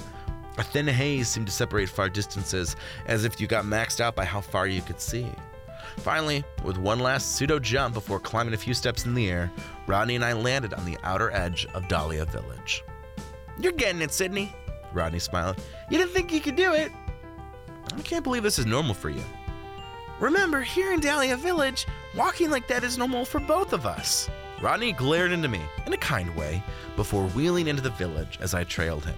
A 0.58 0.64
thin 0.64 0.88
haze 0.88 1.28
seemed 1.28 1.48
to 1.48 1.54
separate 1.54 1.90
far 1.90 2.10
distances, 2.10 2.76
as 3.08 3.26
if 3.26 3.42
you 3.42 3.48
got 3.48 3.66
maxed 3.66 4.00
out 4.00 4.16
by 4.16 4.26
how 4.26 4.40
far 4.40 4.68
you 4.68 4.82
could 4.82 5.02
see. 5.02 5.28
Finally, 5.98 6.44
with 6.64 6.78
one 6.78 7.00
last 7.00 7.36
pseudo 7.36 7.60
jump 7.60 7.94
before 7.94 8.20
climbing 8.20 8.54
a 8.54 8.58
few 8.58 8.74
steps 8.74 9.06
in 9.06 9.14
the 9.14 9.30
air, 9.30 9.52
Rodney 9.88 10.16
and 10.16 10.24
I 10.24 10.34
landed 10.34 10.74
on 10.74 10.86
the 10.86 10.98
outer 11.04 11.32
edge 11.32 11.66
of 11.74 11.88
Dahlia 11.88 12.26
Village. 12.26 12.84
You're 13.60 13.72
getting 13.72 14.02
it, 14.02 14.12
Sydney, 14.12 14.54
Rodney 14.94 15.20
smiled. 15.20 15.62
You 15.90 15.98
didn't 15.98 16.12
think 16.12 16.32
you 16.32 16.40
could 16.40 16.56
do 16.56 16.74
it? 16.74 16.92
I 17.96 18.02
can't 18.02 18.24
believe 18.24 18.44
this 18.44 18.60
is 18.60 18.66
normal 18.66 18.94
for 18.94 19.10
you. 19.10 19.24
Remember, 20.20 20.62
here 20.62 20.94
in 20.94 21.00
Dahlia 21.00 21.36
Village, 21.36 21.86
walking 22.16 22.50
like 22.50 22.68
that 22.68 22.84
is 22.84 22.98
normal 22.98 23.26
for 23.26 23.40
both 23.40 23.74
of 23.74 23.86
us. 23.86 24.30
Rodney 24.62 24.94
glared 24.94 25.32
into 25.32 25.50
me, 25.50 25.62
in 25.86 25.94
a 25.94 25.98
kind 25.98 26.34
way, 26.36 26.64
before 26.96 27.26
wheeling 27.30 27.68
into 27.68 27.82
the 27.82 27.90
village 27.90 28.38
as 28.40 28.54
I 28.54 28.64
trailed 28.64 29.06
him. 29.06 29.18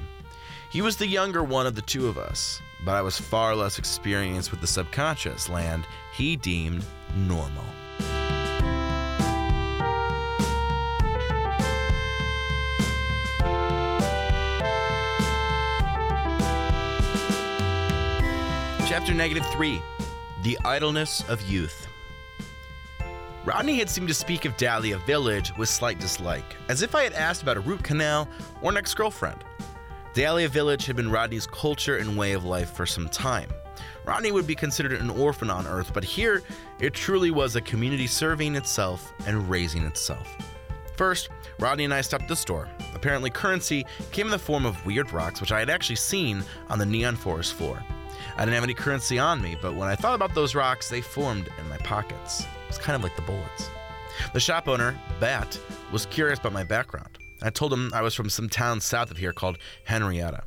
He 0.76 0.82
was 0.82 0.98
the 0.98 1.08
younger 1.08 1.42
one 1.42 1.66
of 1.66 1.76
the 1.76 1.82
two 1.82 2.10
of 2.10 2.18
us, 2.18 2.62
but 2.84 2.96
I 2.96 3.02
was 3.02 3.18
far 3.18 3.56
less 3.56 3.80
experienced 3.80 4.52
with 4.52 4.60
the 4.60 4.68
subconscious 4.68 5.48
land 5.48 5.88
he 6.12 6.36
deemed 6.36 6.84
normal. 7.16 7.64
Chapter 18.86 19.14
negative 19.14 19.46
3 19.54 19.82
The 20.44 20.60
Idleness 20.66 21.24
of 21.30 21.42
Youth. 21.44 21.88
Rodney 23.46 23.78
had 23.78 23.90
seemed 23.90 24.10
to 24.10 24.14
speak 24.14 24.44
of 24.44 24.58
Dahlia 24.58 24.98
Village 24.98 25.54
with 25.58 25.70
slight 25.70 26.00
dislike, 26.00 26.58
as 26.68 26.82
if 26.82 26.96
I 26.96 27.04
had 27.04 27.14
asked 27.14 27.44
about 27.44 27.56
a 27.56 27.62
root 27.62 27.82
canal 27.82 28.28
or 28.62 28.72
an 28.72 28.78
ex 28.78 28.94
girlfriend. 28.94 29.46
Dahlia 30.16 30.48
Village 30.48 30.86
had 30.86 30.96
been 30.96 31.12
Rodney's 31.12 31.46
culture 31.46 31.98
and 31.98 32.18
way 32.18 32.32
of 32.32 32.46
life 32.46 32.72
for 32.72 32.86
some 32.86 33.10
time. 33.10 33.50
Rodney 34.06 34.32
would 34.32 34.48
be 34.48 34.56
considered 34.56 34.94
an 34.94 35.10
orphan 35.10 35.50
on 35.50 35.68
Earth, 35.68 35.92
but 35.94 36.06
here 36.06 36.42
it 36.80 36.94
truly 36.94 37.32
was 37.32 37.58
a 37.58 37.62
community 37.62 38.08
serving 38.08 38.56
itself 38.56 39.12
and 39.28 39.50
raising 39.50 39.84
itself. 39.84 40.34
First, 40.96 41.28
Rodney 41.60 41.84
and 41.84 41.94
I 41.94 42.00
stopped 42.00 42.24
at 42.24 42.30
the 42.30 42.36
store. 42.38 42.70
Apparently, 42.94 43.30
currency 43.30 43.86
came 44.14 44.28
in 44.28 44.32
the 44.32 44.40
form 44.40 44.66
of 44.66 44.86
weird 44.86 45.12
rocks, 45.12 45.42
which 45.42 45.52
I 45.52 45.60
had 45.60 45.70
actually 45.70 45.98
seen 45.98 46.46
on 46.70 46.80
the 46.80 46.86
Neon 46.86 47.18
Forest 47.18 47.56
floor. 47.56 47.84
I 48.38 48.46
didn't 48.46 48.56
have 48.56 48.64
any 48.64 48.74
currency 48.74 49.20
on 49.20 49.42
me, 49.42 49.58
but 49.62 49.76
when 49.76 49.90
I 49.90 49.98
thought 49.98 50.16
about 50.16 50.34
those 50.34 50.56
rocks, 50.56 50.88
they 50.88 51.02
formed 51.02 51.50
in 51.60 51.68
my 51.68 51.78
pockets. 51.80 52.46
It's 52.70 52.78
kind 52.78 52.96
of 52.96 53.04
like 53.04 53.18
the 53.18 53.22
bullets. 53.24 53.70
The 54.32 54.40
shop 54.40 54.70
owner, 54.70 54.98
Bat, 55.20 55.60
was 55.92 56.06
curious 56.06 56.40
about 56.40 56.54
my 56.54 56.64
background. 56.64 57.20
I 57.42 57.50
told 57.50 57.74
him 57.74 57.92
I 57.94 58.02
was 58.02 58.16
from 58.16 58.30
some 58.30 58.50
town 58.50 58.82
south 58.82 59.12
of 59.12 59.18
here 59.18 59.34
called 59.34 59.58
Henrietta. 59.86 60.44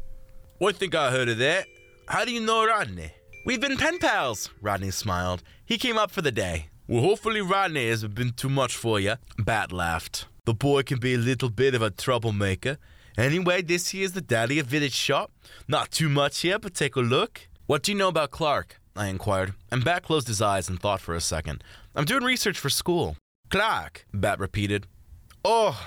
I 0.61 0.73
think 0.73 0.95
I 0.95 1.11
heard 1.11 1.29
of 1.29 1.39
that. 1.39 1.67
How 2.07 2.25
do 2.25 2.33
you 2.33 2.41
know 2.41 2.67
Rodney? 2.67 3.13
We've 3.47 3.61
been 3.61 3.77
pen 3.77 3.99
pals, 3.99 4.51
Rodney 4.61 4.91
smiled. 4.91 5.43
He 5.65 5.79
came 5.79 5.97
up 5.99 6.11
for 6.11 6.23
the 6.23 6.33
day. 6.33 6.69
Well, 6.87 7.03
hopefully 7.03 7.41
Rodney 7.41 7.89
hasn't 7.89 8.15
been 8.15 8.33
too 8.33 8.49
much 8.49 8.75
for 8.75 8.99
you. 8.99 9.15
Bat 9.39 9.73
laughed. 9.73 10.27
The 10.47 10.55
boy 10.55 10.83
can 10.83 10.99
be 10.99 11.15
a 11.15 11.19
little 11.19 11.51
bit 11.51 11.75
of 11.75 11.83
a 11.83 11.91
troublemaker. 11.91 12.79
Anyway, 13.17 13.63
this 13.63 13.91
here's 13.91 14.13
the 14.13 14.21
Dahlia 14.21 14.63
Village 14.63 14.95
shop. 14.95 15.33
Not 15.67 15.91
too 15.91 16.09
much 16.09 16.41
here, 16.41 16.59
but 16.59 16.75
take 16.75 16.97
a 16.97 17.01
look. 17.01 17.49
What 17.67 17.83
do 17.83 17.93
you 17.93 17.99
know 17.99 18.09
about 18.09 18.31
Clark? 18.31 18.81
I 18.97 19.07
inquired, 19.09 19.55
and 19.71 19.85
Bat 19.85 20.05
closed 20.05 20.29
his 20.29 20.41
eyes 20.41 20.69
and 20.69 20.81
thought 20.81 21.01
for 21.01 21.15
a 21.15 21.21
second. 21.21 21.63
I'm 21.95 22.05
doing 22.05 22.25
research 22.25 22.59
for 22.59 22.71
school. 22.71 23.17
Clark, 23.51 24.07
Bat 24.13 24.41
repeated. 24.41 24.87
Oh, 25.45 25.79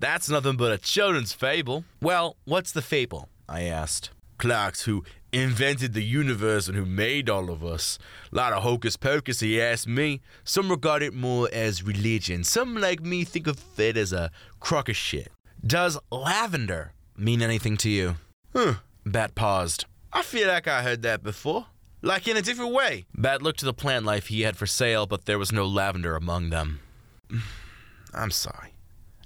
that's 0.00 0.28
nothing 0.28 0.56
but 0.56 0.72
a 0.72 0.78
children's 0.78 1.32
fable. 1.32 1.84
Well, 2.00 2.36
what's 2.44 2.72
the 2.72 2.82
fable? 2.82 3.28
I 3.48 3.62
asked. 3.62 4.10
Clark's 4.38 4.82
who 4.82 5.02
invented 5.32 5.92
the 5.92 6.04
universe 6.04 6.68
and 6.68 6.76
who 6.76 6.86
made 6.86 7.28
all 7.28 7.50
of 7.50 7.64
us. 7.64 7.98
A 8.32 8.36
lot 8.36 8.52
of 8.52 8.62
hocus 8.62 8.96
pocus, 8.96 9.40
he 9.40 9.60
asked 9.60 9.88
me. 9.88 10.20
Some 10.44 10.70
regard 10.70 11.02
it 11.02 11.12
more 11.12 11.48
as 11.52 11.82
religion. 11.82 12.44
Some, 12.44 12.76
like 12.76 13.00
me, 13.00 13.24
think 13.24 13.46
of 13.46 13.58
it 13.78 13.96
as 13.96 14.12
a 14.12 14.30
crock 14.60 14.88
of 14.88 14.96
shit. 14.96 15.30
Does 15.66 15.98
lavender 16.10 16.92
mean 17.16 17.42
anything 17.42 17.76
to 17.78 17.90
you? 17.90 18.16
Huh. 18.52 18.74
Bat 19.04 19.34
paused. 19.34 19.86
I 20.12 20.22
feel 20.22 20.48
like 20.48 20.68
I 20.68 20.82
heard 20.82 21.02
that 21.02 21.22
before. 21.22 21.66
Like 22.00 22.28
in 22.28 22.36
a 22.36 22.42
different 22.42 22.72
way. 22.72 23.06
Bat 23.14 23.42
looked 23.42 23.58
to 23.60 23.66
the 23.66 23.74
plant 23.74 24.04
life 24.04 24.28
he 24.28 24.42
had 24.42 24.56
for 24.56 24.66
sale, 24.66 25.06
but 25.06 25.24
there 25.24 25.38
was 25.38 25.52
no 25.52 25.66
lavender 25.66 26.14
among 26.14 26.50
them. 26.50 26.80
I'm 28.14 28.30
sorry. 28.30 28.77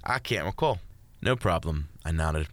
I 0.05 0.19
can't 0.19 0.45
recall. 0.45 0.79
No 1.21 1.35
problem, 1.35 1.89
I 2.03 2.11
nodded. 2.11 2.47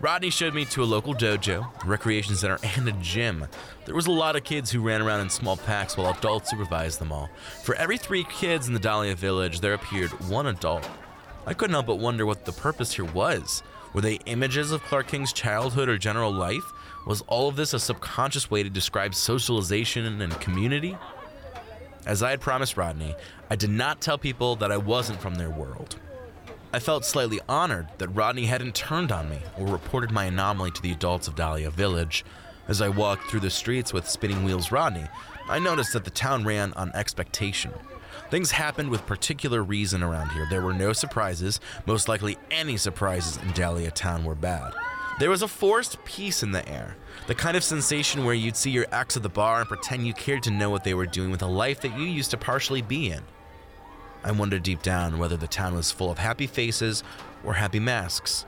Rodney 0.00 0.30
showed 0.30 0.54
me 0.54 0.64
to 0.66 0.82
a 0.82 0.84
local 0.84 1.14
dojo, 1.14 1.66
recreation 1.84 2.36
center, 2.36 2.58
and 2.76 2.88
a 2.88 2.92
gym. 2.92 3.46
There 3.84 3.94
was 3.94 4.06
a 4.06 4.12
lot 4.12 4.36
of 4.36 4.44
kids 4.44 4.70
who 4.70 4.80
ran 4.80 5.02
around 5.02 5.20
in 5.20 5.30
small 5.30 5.56
packs 5.56 5.96
while 5.96 6.12
adults 6.12 6.50
supervised 6.50 7.00
them 7.00 7.12
all. 7.12 7.28
For 7.62 7.74
every 7.76 7.98
three 7.98 8.24
kids 8.24 8.66
in 8.66 8.74
the 8.74 8.80
Dahlia 8.80 9.14
village, 9.14 9.60
there 9.60 9.74
appeared 9.74 10.10
one 10.28 10.46
adult. 10.46 10.88
I 11.46 11.54
couldn't 11.54 11.74
help 11.74 11.86
but 11.86 11.98
wonder 11.98 12.26
what 12.26 12.44
the 12.44 12.52
purpose 12.52 12.94
here 12.94 13.04
was. 13.04 13.62
Were 13.92 14.00
they 14.00 14.14
images 14.26 14.72
of 14.72 14.82
Clark 14.82 15.08
King's 15.08 15.32
childhood 15.32 15.88
or 15.88 15.98
general 15.98 16.32
life? 16.32 16.64
Was 17.06 17.22
all 17.28 17.48
of 17.48 17.56
this 17.56 17.74
a 17.74 17.78
subconscious 17.78 18.50
way 18.50 18.62
to 18.62 18.70
describe 18.70 19.14
socialization 19.14 20.20
and 20.20 20.40
community? 20.40 20.96
As 22.06 22.22
I 22.22 22.30
had 22.30 22.40
promised 22.40 22.76
Rodney, 22.76 23.14
I 23.50 23.56
did 23.56 23.70
not 23.70 24.00
tell 24.00 24.18
people 24.18 24.56
that 24.56 24.72
I 24.72 24.76
wasn't 24.76 25.20
from 25.20 25.36
their 25.36 25.50
world. 25.50 25.96
I 26.74 26.80
felt 26.80 27.04
slightly 27.04 27.38
honored 27.48 27.86
that 27.98 28.08
Rodney 28.08 28.46
hadn't 28.46 28.74
turned 28.74 29.12
on 29.12 29.30
me 29.30 29.38
or 29.56 29.68
reported 29.68 30.10
my 30.10 30.24
anomaly 30.24 30.72
to 30.72 30.82
the 30.82 30.90
adults 30.90 31.28
of 31.28 31.36
Dahlia 31.36 31.70
Village. 31.70 32.24
As 32.66 32.82
I 32.82 32.88
walked 32.88 33.30
through 33.30 33.40
the 33.40 33.48
streets 33.48 33.92
with 33.92 34.10
Spinning 34.10 34.42
Wheels 34.42 34.72
Rodney, 34.72 35.06
I 35.48 35.60
noticed 35.60 35.92
that 35.92 36.02
the 36.02 36.10
town 36.10 36.42
ran 36.42 36.72
on 36.72 36.90
expectation. 36.92 37.72
Things 38.28 38.50
happened 38.50 38.90
with 38.90 39.06
particular 39.06 39.62
reason 39.62 40.02
around 40.02 40.30
here. 40.30 40.48
There 40.50 40.62
were 40.62 40.74
no 40.74 40.92
surprises. 40.92 41.60
Most 41.86 42.08
likely, 42.08 42.38
any 42.50 42.76
surprises 42.76 43.36
in 43.36 43.52
Dahlia 43.52 43.92
Town 43.92 44.24
were 44.24 44.34
bad. 44.34 44.74
There 45.20 45.30
was 45.30 45.42
a 45.42 45.48
forced 45.48 46.04
peace 46.04 46.42
in 46.42 46.50
the 46.50 46.68
air, 46.68 46.96
the 47.28 47.36
kind 47.36 47.56
of 47.56 47.62
sensation 47.62 48.24
where 48.24 48.34
you'd 48.34 48.56
see 48.56 48.72
your 48.72 48.86
ex 48.90 49.16
at 49.16 49.22
the 49.22 49.28
bar 49.28 49.60
and 49.60 49.68
pretend 49.68 50.08
you 50.08 50.12
cared 50.12 50.42
to 50.42 50.50
know 50.50 50.70
what 50.70 50.82
they 50.82 50.94
were 50.94 51.06
doing 51.06 51.30
with 51.30 51.42
a 51.42 51.46
life 51.46 51.82
that 51.82 51.96
you 51.96 52.04
used 52.04 52.32
to 52.32 52.36
partially 52.36 52.82
be 52.82 53.12
in. 53.12 53.22
I 54.24 54.32
wondered 54.32 54.62
deep 54.62 54.82
down 54.82 55.18
whether 55.18 55.36
the 55.36 55.46
town 55.46 55.74
was 55.74 55.90
full 55.90 56.10
of 56.10 56.16
happy 56.16 56.46
faces 56.46 57.04
or 57.44 57.52
happy 57.52 57.78
masks. 57.78 58.46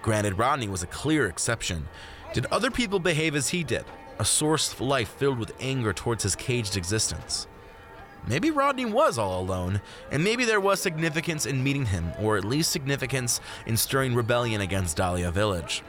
Granted, 0.00 0.38
Rodney 0.38 0.68
was 0.68 0.82
a 0.82 0.86
clear 0.88 1.26
exception. 1.26 1.86
Did 2.32 2.46
other 2.46 2.70
people 2.70 2.98
behave 2.98 3.36
as 3.36 3.50
he 3.50 3.62
did? 3.62 3.84
A 4.18 4.24
source 4.24 4.72
of 4.72 4.80
life 4.80 5.10
filled 5.10 5.38
with 5.38 5.52
anger 5.60 5.92
towards 5.92 6.22
his 6.22 6.34
caged 6.34 6.78
existence. 6.78 7.46
Maybe 8.26 8.50
Rodney 8.50 8.86
was 8.86 9.18
all 9.18 9.40
alone, 9.40 9.80
and 10.10 10.24
maybe 10.24 10.44
there 10.44 10.60
was 10.60 10.80
significance 10.80 11.44
in 11.44 11.62
meeting 11.62 11.86
him, 11.86 12.12
or 12.18 12.36
at 12.36 12.44
least 12.44 12.70
significance 12.70 13.40
in 13.66 13.76
stirring 13.76 14.14
rebellion 14.14 14.60
against 14.60 14.96
Dahlia 14.96 15.30
Village. 15.30 15.82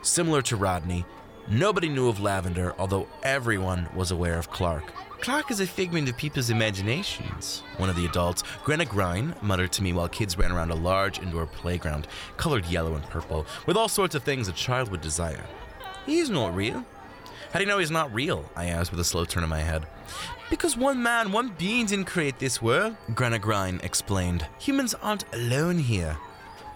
Similar 0.00 0.40
to 0.42 0.56
Rodney, 0.56 1.04
nobody 1.48 1.88
knew 1.88 2.08
of 2.08 2.20
Lavender, 2.20 2.74
although 2.78 3.08
everyone 3.22 3.88
was 3.94 4.10
aware 4.10 4.38
of 4.38 4.50
Clark. 4.50 4.92
Clark 5.24 5.50
is 5.50 5.60
a 5.60 5.66
figment 5.66 6.06
of 6.10 6.18
people's 6.18 6.50
imaginations, 6.50 7.62
one 7.78 7.88
of 7.88 7.96
the 7.96 8.04
adults, 8.04 8.42
Grenna 8.62 8.86
Grine, 8.86 9.34
muttered 9.40 9.72
to 9.72 9.82
me 9.82 9.94
while 9.94 10.06
kids 10.06 10.36
ran 10.36 10.52
around 10.52 10.70
a 10.70 10.74
large 10.74 11.18
indoor 11.18 11.46
playground, 11.46 12.06
colored 12.36 12.66
yellow 12.66 12.94
and 12.94 13.02
purple, 13.04 13.46
with 13.64 13.74
all 13.74 13.88
sorts 13.88 14.14
of 14.14 14.22
things 14.22 14.48
a 14.48 14.52
child 14.52 14.90
would 14.90 15.00
desire. 15.00 15.42
He's 16.04 16.28
not 16.28 16.54
real. 16.54 16.84
How 17.52 17.58
do 17.58 17.60
you 17.60 17.66
know 17.66 17.78
he's 17.78 17.90
not 17.90 18.12
real? 18.12 18.44
I 18.54 18.66
asked 18.66 18.90
with 18.90 19.00
a 19.00 19.04
slow 19.04 19.24
turn 19.24 19.42
of 19.42 19.48
my 19.48 19.60
head. 19.60 19.86
Because 20.50 20.76
one 20.76 21.02
man, 21.02 21.32
one 21.32 21.54
being 21.56 21.86
didn't 21.86 22.04
create 22.04 22.38
this 22.38 22.60
world, 22.60 22.94
Grenna 23.12 23.40
Grine 23.40 23.80
explained. 23.82 24.46
Humans 24.58 24.94
aren't 24.96 25.24
alone 25.32 25.78
here. 25.78 26.18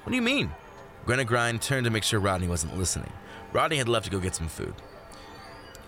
What 0.04 0.10
do 0.10 0.16
you 0.16 0.22
mean? 0.22 0.52
Grenna 1.04 1.26
Grine 1.26 1.58
turned 1.58 1.84
to 1.84 1.90
make 1.90 2.02
sure 2.02 2.18
Rodney 2.18 2.48
wasn't 2.48 2.78
listening. 2.78 3.12
Rodney 3.52 3.76
had 3.76 3.90
left 3.90 4.06
to 4.06 4.10
go 4.10 4.18
get 4.18 4.34
some 4.34 4.48
food. 4.48 4.72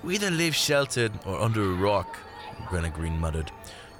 We 0.02 0.16
either 0.16 0.30
live 0.30 0.54
sheltered 0.54 1.12
or 1.24 1.40
under 1.40 1.62
a 1.62 1.74
rock, 1.74 2.18
Grenna 2.68 2.92
Grine 2.92 3.18
muttered. 3.18 3.50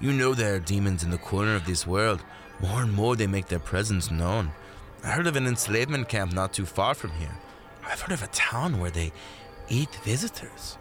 You 0.00 0.12
know 0.12 0.34
there 0.34 0.54
are 0.54 0.60
demons 0.60 1.02
in 1.02 1.10
the 1.10 1.18
corner 1.18 1.54
of 1.54 1.66
this 1.66 1.86
world. 1.86 2.22
More 2.60 2.82
and 2.82 2.92
more 2.92 3.16
they 3.16 3.26
make 3.26 3.46
their 3.46 3.58
presence 3.58 4.10
known. 4.10 4.52
I 5.02 5.08
heard 5.08 5.26
of 5.26 5.36
an 5.36 5.46
enslavement 5.46 6.08
camp 6.08 6.32
not 6.32 6.52
too 6.52 6.66
far 6.66 6.94
from 6.94 7.10
here. 7.12 7.34
I've 7.84 8.00
heard 8.00 8.12
of 8.12 8.22
a 8.22 8.28
town 8.28 8.80
where 8.80 8.90
they 8.90 9.12
eat 9.68 9.94
visitors. 10.04 10.76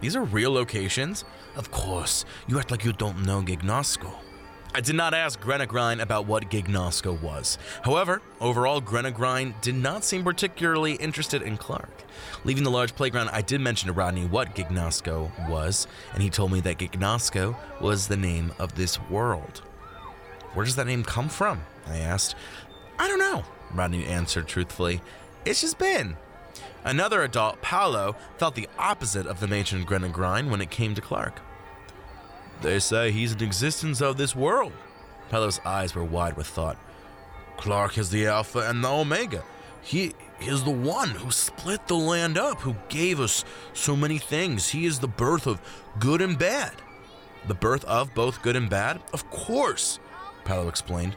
These 0.00 0.16
are 0.16 0.24
real 0.24 0.52
locations? 0.52 1.24
Of 1.56 1.70
course. 1.70 2.24
You 2.46 2.58
act 2.58 2.70
like 2.70 2.84
you 2.84 2.92
don't 2.92 3.24
know 3.24 3.40
Gignosco. 3.40 4.12
I 4.76 4.80
did 4.80 4.96
not 4.96 5.14
ask 5.14 5.40
Grenna 5.40 6.02
about 6.02 6.26
what 6.26 6.50
Gignosco 6.50 7.22
was. 7.22 7.58
However, 7.82 8.20
overall, 8.40 8.82
Grenna 8.82 9.54
did 9.60 9.76
not 9.76 10.02
seem 10.02 10.24
particularly 10.24 10.94
interested 10.94 11.42
in 11.42 11.56
Clark. 11.56 12.02
Leaving 12.42 12.64
the 12.64 12.72
large 12.72 12.96
playground, 12.96 13.28
I 13.28 13.40
did 13.40 13.60
mention 13.60 13.86
to 13.86 13.92
Rodney 13.92 14.26
what 14.26 14.56
Gignosco 14.56 15.48
was, 15.48 15.86
and 16.12 16.24
he 16.24 16.28
told 16.28 16.50
me 16.50 16.58
that 16.62 16.78
Gignosco 16.78 17.54
was 17.80 18.08
the 18.08 18.16
name 18.16 18.52
of 18.58 18.74
this 18.74 19.00
world. 19.02 19.58
Where 20.54 20.66
does 20.66 20.74
that 20.74 20.88
name 20.88 21.04
come 21.04 21.28
from? 21.28 21.60
I 21.86 21.98
asked. 21.98 22.34
I 22.98 23.06
don't 23.06 23.20
know, 23.20 23.44
Rodney 23.72 24.04
answered 24.06 24.48
truthfully. 24.48 25.00
It's 25.44 25.60
just 25.60 25.78
been. 25.78 26.16
Another 26.82 27.22
adult, 27.22 27.62
Paolo, 27.62 28.16
felt 28.38 28.56
the 28.56 28.68
opposite 28.76 29.28
of 29.28 29.38
the 29.38 29.46
mentioned 29.46 29.86
Grenna 29.86 30.50
when 30.50 30.60
it 30.60 30.70
came 30.70 30.96
to 30.96 31.00
Clark. 31.00 31.40
They 32.62 32.78
say 32.78 33.10
he's 33.10 33.32
an 33.32 33.42
existence 33.42 34.00
of 34.00 34.16
this 34.16 34.34
world. 34.34 34.72
Paolo's 35.30 35.60
eyes 35.64 35.94
were 35.94 36.04
wide 36.04 36.36
with 36.36 36.46
thought. 36.46 36.76
Clark 37.56 37.98
is 37.98 38.10
the 38.10 38.26
Alpha 38.26 38.60
and 38.60 38.82
the 38.82 38.88
Omega. 38.88 39.44
He 39.82 40.14
is 40.40 40.64
the 40.64 40.70
one 40.70 41.10
who 41.10 41.30
split 41.30 41.86
the 41.86 41.94
land 41.94 42.38
up, 42.38 42.60
who 42.60 42.76
gave 42.88 43.20
us 43.20 43.44
so 43.72 43.94
many 43.94 44.18
things. 44.18 44.70
He 44.70 44.86
is 44.86 44.98
the 44.98 45.08
birth 45.08 45.46
of 45.46 45.60
good 45.98 46.20
and 46.20 46.38
bad. 46.38 46.72
The 47.46 47.54
birth 47.54 47.84
of 47.84 48.14
both 48.14 48.42
good 48.42 48.56
and 48.56 48.70
bad? 48.70 49.00
Of 49.12 49.28
course, 49.30 49.98
Paolo 50.44 50.68
explained. 50.68 51.16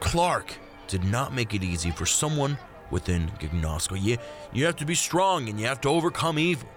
Clark 0.00 0.58
did 0.86 1.04
not 1.04 1.34
make 1.34 1.54
it 1.54 1.64
easy 1.64 1.90
for 1.90 2.04
someone 2.04 2.58
within 2.90 3.30
Gignosco. 3.40 4.00
You, 4.00 4.18
you 4.52 4.66
have 4.66 4.76
to 4.76 4.84
be 4.84 4.94
strong 4.94 5.48
and 5.48 5.58
you 5.58 5.66
have 5.66 5.80
to 5.82 5.88
overcome 5.88 6.38
evil. 6.38 6.68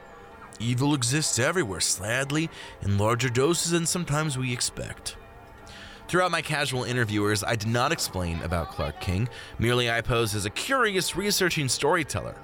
Evil 0.59 0.93
exists 0.93 1.37
everywhere, 1.39 1.79
sadly, 1.79 2.49
in 2.81 2.97
larger 2.97 3.29
doses 3.29 3.71
than 3.71 3.85
sometimes 3.85 4.37
we 4.37 4.51
expect. 4.51 5.15
Throughout 6.07 6.31
my 6.31 6.41
casual 6.41 6.83
interviewers, 6.83 7.43
I 7.43 7.55
did 7.55 7.67
not 7.67 7.91
explain 7.91 8.41
about 8.41 8.69
Clark 8.69 9.01
King, 9.01 9.27
merely 9.59 9.91
I 9.91 10.01
posed 10.01 10.35
as 10.35 10.45
a 10.45 10.49
curious, 10.49 11.15
researching 11.15 11.67
storyteller. 11.67 12.35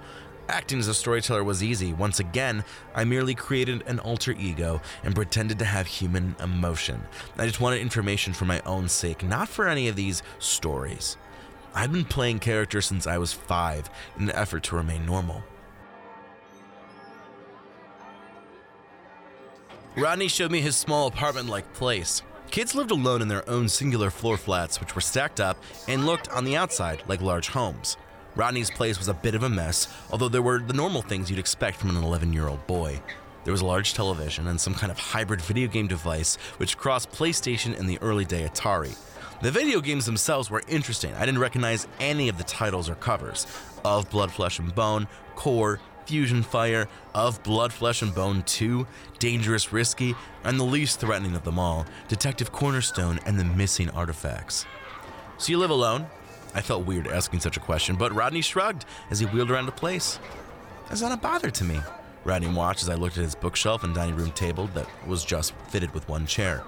Acting 0.49 0.79
as 0.79 0.89
a 0.89 0.93
storyteller 0.93 1.43
was 1.43 1.63
easy. 1.63 1.93
Once 1.93 2.19
again, 2.19 2.65
I 2.93 3.05
merely 3.05 3.33
created 3.33 3.81
an 3.87 3.99
alter 3.99 4.33
ego 4.33 4.81
and 5.03 5.15
pretended 5.15 5.57
to 5.59 5.65
have 5.65 5.87
human 5.87 6.35
emotion. 6.41 7.01
I 7.37 7.47
just 7.47 7.61
wanted 7.61 7.79
information 7.79 8.33
for 8.33 8.43
my 8.43 8.59
own 8.65 8.89
sake, 8.89 9.23
not 9.23 9.47
for 9.47 9.69
any 9.69 9.87
of 9.87 9.95
these 9.95 10.21
stories. 10.39 11.15
I've 11.73 11.93
been 11.93 12.05
playing 12.05 12.39
characters 12.39 12.85
since 12.85 13.07
I 13.07 13.17
was 13.17 13.31
five 13.31 13.89
in 14.17 14.23
an 14.23 14.35
effort 14.35 14.63
to 14.63 14.75
remain 14.75 15.05
normal. 15.05 15.43
Rodney 19.95 20.27
showed 20.27 20.51
me 20.51 20.59
his 20.59 20.75
small 20.75 21.05
apartment 21.05 21.49
like 21.49 21.71
place. 21.73 22.23
Kids 22.49 22.73
lived 22.73 22.89
alone 22.89 23.21
in 23.21 23.27
their 23.27 23.47
own 23.47 23.69
singular 23.69 24.09
floor 24.09 24.37
flats, 24.37 24.79
which 24.79 24.95
were 24.95 25.01
stacked 25.01 25.39
up 25.39 25.55
and 25.87 26.07
looked 26.07 26.29
on 26.29 26.45
the 26.45 26.55
outside 26.55 27.03
like 27.07 27.21
large 27.21 27.49
homes. 27.49 27.95
Rodney's 28.35 28.71
place 28.71 28.97
was 28.97 29.07
a 29.07 29.13
bit 29.13 29.35
of 29.35 29.43
a 29.43 29.49
mess, 29.49 29.87
although 30.09 30.29
there 30.29 30.41
were 30.41 30.57
the 30.57 30.73
normal 30.73 31.03
things 31.03 31.29
you'd 31.29 31.37
expect 31.37 31.77
from 31.77 31.91
an 31.91 32.03
11 32.03 32.33
year 32.33 32.47
old 32.47 32.65
boy. 32.65 32.99
There 33.43 33.51
was 33.51 33.61
a 33.61 33.67
large 33.67 33.93
television 33.93 34.47
and 34.47 34.59
some 34.59 34.73
kind 34.73 34.91
of 34.91 34.97
hybrid 34.97 35.41
video 35.41 35.67
game 35.67 35.85
device 35.85 36.37
which 36.57 36.75
crossed 36.75 37.11
PlayStation 37.11 37.77
and 37.77 37.87
the 37.87 37.99
early 38.01 38.25
day 38.25 38.47
Atari. 38.47 38.97
The 39.43 39.51
video 39.51 39.79
games 39.79 40.07
themselves 40.07 40.49
were 40.49 40.63
interesting. 40.67 41.13
I 41.13 41.25
didn't 41.25 41.41
recognize 41.41 41.87
any 41.99 42.29
of 42.29 42.39
the 42.39 42.45
titles 42.45 42.89
or 42.89 42.95
covers 42.95 43.45
of 43.85 44.09
Blood, 44.09 44.31
Flesh, 44.31 44.57
and 44.57 44.73
Bone, 44.73 45.07
Core, 45.35 45.79
Fusion 46.05 46.43
Fire, 46.43 46.87
of 47.13 47.41
Blood, 47.43 47.71
Flesh, 47.73 48.01
and 48.01 48.13
Bone 48.13 48.43
2, 48.43 48.85
Dangerous 49.19 49.71
Risky, 49.71 50.15
and 50.43 50.59
the 50.59 50.63
least 50.63 50.99
threatening 50.99 51.35
of 51.35 51.43
them 51.43 51.59
all, 51.59 51.85
Detective 52.07 52.51
Cornerstone 52.51 53.19
and 53.25 53.39
the 53.39 53.43
Missing 53.43 53.89
Artifacts. 53.91 54.65
So 55.37 55.51
you 55.51 55.57
live 55.57 55.69
alone? 55.69 56.05
I 56.55 56.61
felt 56.61 56.85
weird 56.85 57.07
asking 57.07 57.39
such 57.39 57.57
a 57.57 57.59
question, 57.59 57.95
but 57.95 58.13
Rodney 58.13 58.41
shrugged 58.41 58.85
as 59.09 59.19
he 59.19 59.25
wheeled 59.25 59.49
around 59.49 59.65
the 59.65 59.71
place. 59.71 60.19
That's 60.87 61.01
not 61.01 61.11
a 61.11 61.17
bother 61.17 61.49
to 61.49 61.63
me. 61.63 61.79
Rodney 62.23 62.47
watched 62.47 62.83
as 62.83 62.89
I 62.89 62.95
looked 62.95 63.17
at 63.17 63.23
his 63.23 63.35
bookshelf 63.35 63.83
and 63.83 63.93
dining 63.93 64.15
room 64.15 64.31
table 64.31 64.67
that 64.73 64.87
was 65.07 65.25
just 65.25 65.53
fitted 65.69 65.93
with 65.93 66.07
one 66.07 66.25
chair. 66.25 66.63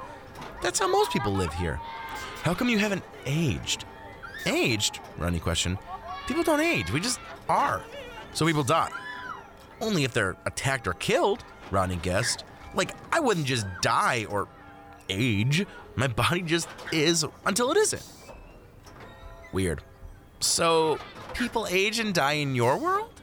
That's 0.62 0.80
how 0.80 0.88
most 0.88 1.12
people 1.12 1.32
live 1.32 1.54
here. 1.54 1.80
How 2.42 2.54
come 2.54 2.70
you 2.70 2.78
haven't 2.78 3.04
aged? 3.26 3.86
Aged? 4.46 5.00
Rodney 5.18 5.40
questioned. 5.40 5.78
People 6.28 6.44
don't 6.44 6.60
age, 6.60 6.92
we 6.92 7.00
just 7.00 7.20
are. 7.48 7.84
So 8.34 8.46
people 8.46 8.64
die. 8.64 8.90
Only 9.82 10.04
if 10.04 10.14
they're 10.14 10.38
attacked 10.46 10.88
or 10.88 10.94
killed, 10.94 11.44
Rodney 11.72 11.98
guessed. 11.98 12.44
Like, 12.74 12.92
I 13.12 13.20
wouldn't 13.20 13.46
just 13.46 13.66
die 13.82 14.26
or 14.30 14.48
age. 15.10 15.66
My 15.96 16.08
body 16.08 16.42
just 16.42 16.68
is 16.92 17.26
until 17.46 17.72
it 17.72 17.78
isn't. 17.78 18.04
Weird. 19.52 19.84
So, 20.40 21.00
people 21.34 21.68
age 21.70 22.00
and 22.00 22.14
die 22.14 22.34
in 22.34 22.56
your 22.56 22.78
world? 22.78 23.22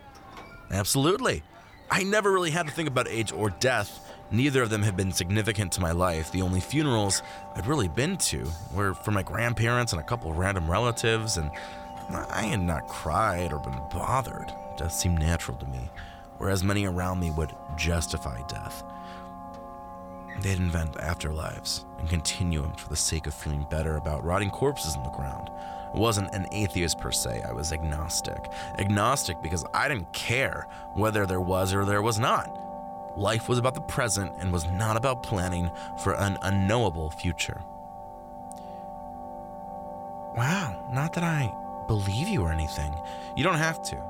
Absolutely. 0.71 1.43
I 1.91 2.03
never 2.05 2.33
really 2.33 2.51
had 2.51 2.67
to 2.67 2.73
think 2.73 2.89
about 2.89 3.09
age 3.09 3.33
or 3.33 3.51
death. 3.51 4.11
Neither 4.31 4.63
of 4.63 4.71
them 4.71 4.83
have 4.83 4.97
been 4.97 5.13
significant 5.13 5.73
to 5.73 5.83
my 5.83 5.93
life. 5.93 6.33
The 6.33 6.41
only 6.41 6.61
funerals 6.61 7.23
I'd 7.55 7.67
really 7.67 7.89
been 7.89 8.17
to 8.17 8.47
were 8.75 8.95
for 8.95 9.11
my 9.11 9.23
grandparents 9.23 9.93
and 9.93 10.01
a 10.01 10.05
couple 10.05 10.33
random 10.33 10.71
relatives, 10.71 11.37
and 11.37 11.51
I 12.09 12.45
had 12.45 12.61
not 12.61 12.89
cried 12.89 13.53
or 13.53 13.59
been 13.59 13.79
bothered. 13.91 14.51
Death 14.79 14.95
seemed 14.95 15.19
natural 15.19 15.59
to 15.59 15.67
me, 15.67 15.91
whereas 16.43 16.65
many 16.65 16.85
around 16.85 17.21
me 17.21 17.31
would 17.31 17.55
justify 17.77 18.43
death. 18.49 18.83
They'd 20.41 20.59
invent 20.59 20.95
afterlives 20.95 21.85
and 22.01 22.09
continuums 22.09 22.81
for 22.81 22.89
the 22.89 22.97
sake 22.97 23.29
of 23.29 23.35
feeling 23.35 23.65
better 23.71 23.95
about 23.95 24.25
rotting 24.25 24.51
corpses 24.51 24.97
in 24.97 25.05
the 25.05 25.11
ground. 25.11 25.51
I 25.95 25.97
wasn't 25.97 26.35
an 26.35 26.49
atheist 26.51 26.99
per 26.99 27.13
se, 27.13 27.45
I 27.49 27.53
was 27.53 27.73
agnostic. 27.73 28.51
Agnostic 28.81 29.41
because 29.41 29.65
I 29.73 29.87
didn't 29.87 30.13
care 30.13 30.67
whether 30.95 31.27
there 31.27 31.41
was 31.41 31.73
or 31.73 31.85
there 31.85 32.03
was 32.03 32.19
not. 32.19 32.59
Life 33.17 33.49
was 33.49 33.59
about 33.59 33.75
the 33.75 33.81
present 33.83 34.33
and 34.41 34.53
was 34.53 34.67
not 34.67 34.97
about 34.97 35.23
planning 35.23 35.71
for 36.03 36.15
an 36.15 36.39
unknowable 36.43 37.11
future. 37.11 37.61
Wow, 40.37 40.91
not 40.93 41.13
that 41.13 41.23
I 41.23 41.55
believe 41.87 42.27
you 42.27 42.43
or 42.43 42.51
anything. 42.51 42.93
You 43.37 43.45
don't 43.45 43.59
have 43.59 43.81
to. 43.85 44.03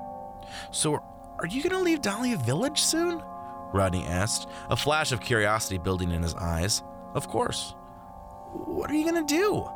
So, 0.71 1.03
are 1.43 1.49
you 1.49 1.61
going 1.61 1.73
to 1.73 1.81
leave 1.81 2.01
Dahlia 2.01 2.37
Village 2.37 2.81
soon? 2.81 3.21
Rodney 3.73 4.07
asked, 4.07 4.49
a 4.71 4.77
flash 4.77 5.11
of 5.11 5.21
curiosity 5.21 5.77
building 5.77 6.13
in 6.13 6.23
his 6.23 6.35
eyes. 6.37 6.85
Of 7.15 7.29
course. 7.29 7.75
What 8.53 8.91
are 8.91 8.95
you 8.95 9.11
going 9.11 9.27
to 9.27 9.35
do? 9.35 9.69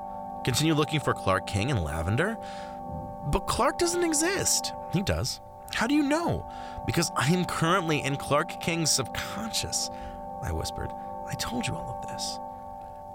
Continue 0.44 0.74
looking 0.74 1.00
for 1.00 1.12
Clark 1.12 1.48
King 1.48 1.72
and 1.72 1.82
Lavender? 1.82 2.38
But 3.32 3.48
Clark 3.48 3.78
doesn't 3.78 4.04
exist. 4.04 4.72
He 4.92 5.02
does. 5.02 5.40
How 5.74 5.88
do 5.88 5.94
you 5.94 6.04
know? 6.04 6.48
Because 6.86 7.10
I 7.16 7.32
am 7.32 7.44
currently 7.44 8.00
in 8.04 8.16
Clark 8.16 8.60
King's 8.60 8.92
subconscious, 8.92 9.90
I 10.42 10.52
whispered. 10.52 10.92
I 11.26 11.34
told 11.34 11.66
you 11.66 11.74
all 11.74 11.98
of 12.00 12.08
this. 12.08 12.38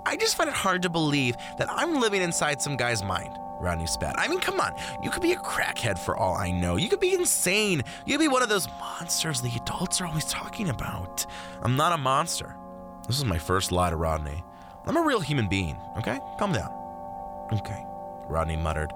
I 0.06 0.18
just 0.18 0.36
find 0.36 0.50
it 0.50 0.56
hard 0.56 0.82
to 0.82 0.90
believe 0.90 1.38
that 1.58 1.70
I'm 1.72 2.02
living 2.02 2.22
inside 2.22 2.62
some 2.62 2.76
guy's 2.76 3.02
mind. 3.02 3.38
Rodney 3.62 3.88
spat. 3.88 4.16
I 4.18 4.28
mean, 4.28 4.40
come 4.40 4.60
on. 4.60 4.74
You 5.02 5.10
could 5.10 5.22
be 5.22 5.34
a 5.34 5.38
crackhead 5.38 6.00
for 6.00 6.18
all 6.18 6.36
I 6.36 6.52
know. 6.52 6.76
You 6.76 6.90
could 6.90 7.00
be 7.00 7.14
insane. 7.14 7.84
You 8.06 8.18
could 8.18 8.24
be 8.24 8.28
one 8.28 8.44
of 8.44 8.50
those 8.50 8.68
monsters 8.80 9.42
the 9.42 9.56
adults 9.56 10.02
are 10.02 10.06
always 10.06 10.26
talking 10.26 10.70
about. 10.70 11.26
I'm 11.62 11.76
not 11.76 11.94
a 11.94 11.98
monster. 11.98 12.56
This 13.08 13.18
is 13.18 13.26
my 13.26 13.38
first 13.38 13.72
lie 13.72 13.90
to 13.90 13.96
Rodney. 13.96 14.44
I'm 14.86 14.98
a 14.98 15.02
real 15.02 15.20
human 15.20 15.48
being, 15.48 15.78
okay? 15.98 16.20
Calm 16.40 16.52
down. 16.52 16.72
Okay, 17.54 17.86
Rodney 18.28 18.56
muttered. 18.56 18.92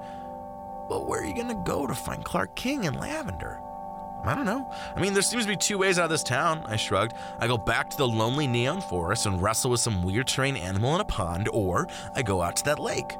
But 0.89 1.07
where 1.07 1.21
are 1.21 1.25
you 1.25 1.35
going 1.35 1.47
to 1.47 1.63
go 1.65 1.85
to 1.87 1.93
find 1.93 2.23
Clark 2.23 2.55
King 2.55 2.85
and 2.85 2.95
Lavender? 2.95 3.59
I 4.23 4.33
don't 4.33 4.45
know. 4.45 4.71
I 4.95 5.01
mean, 5.01 5.13
there 5.13 5.21
seems 5.21 5.43
to 5.43 5.49
be 5.49 5.55
two 5.55 5.77
ways 5.77 5.99
out 5.99 6.05
of 6.05 6.09
this 6.09 6.23
town, 6.23 6.63
I 6.65 6.77
shrugged. 6.77 7.13
I 7.39 7.47
go 7.47 7.57
back 7.57 7.89
to 7.91 7.97
the 7.97 8.07
lonely 8.07 8.47
neon 8.47 8.81
forest 8.81 9.27
and 9.27 9.41
wrestle 9.41 9.71
with 9.71 9.79
some 9.79 10.01
weird 10.01 10.27
terrain 10.27 10.55
animal 10.55 10.95
in 10.95 11.01
a 11.01 11.05
pond, 11.05 11.47
or 11.53 11.87
I 12.15 12.23
go 12.23 12.41
out 12.41 12.55
to 12.57 12.63
that 12.65 12.79
lake. 12.79 13.17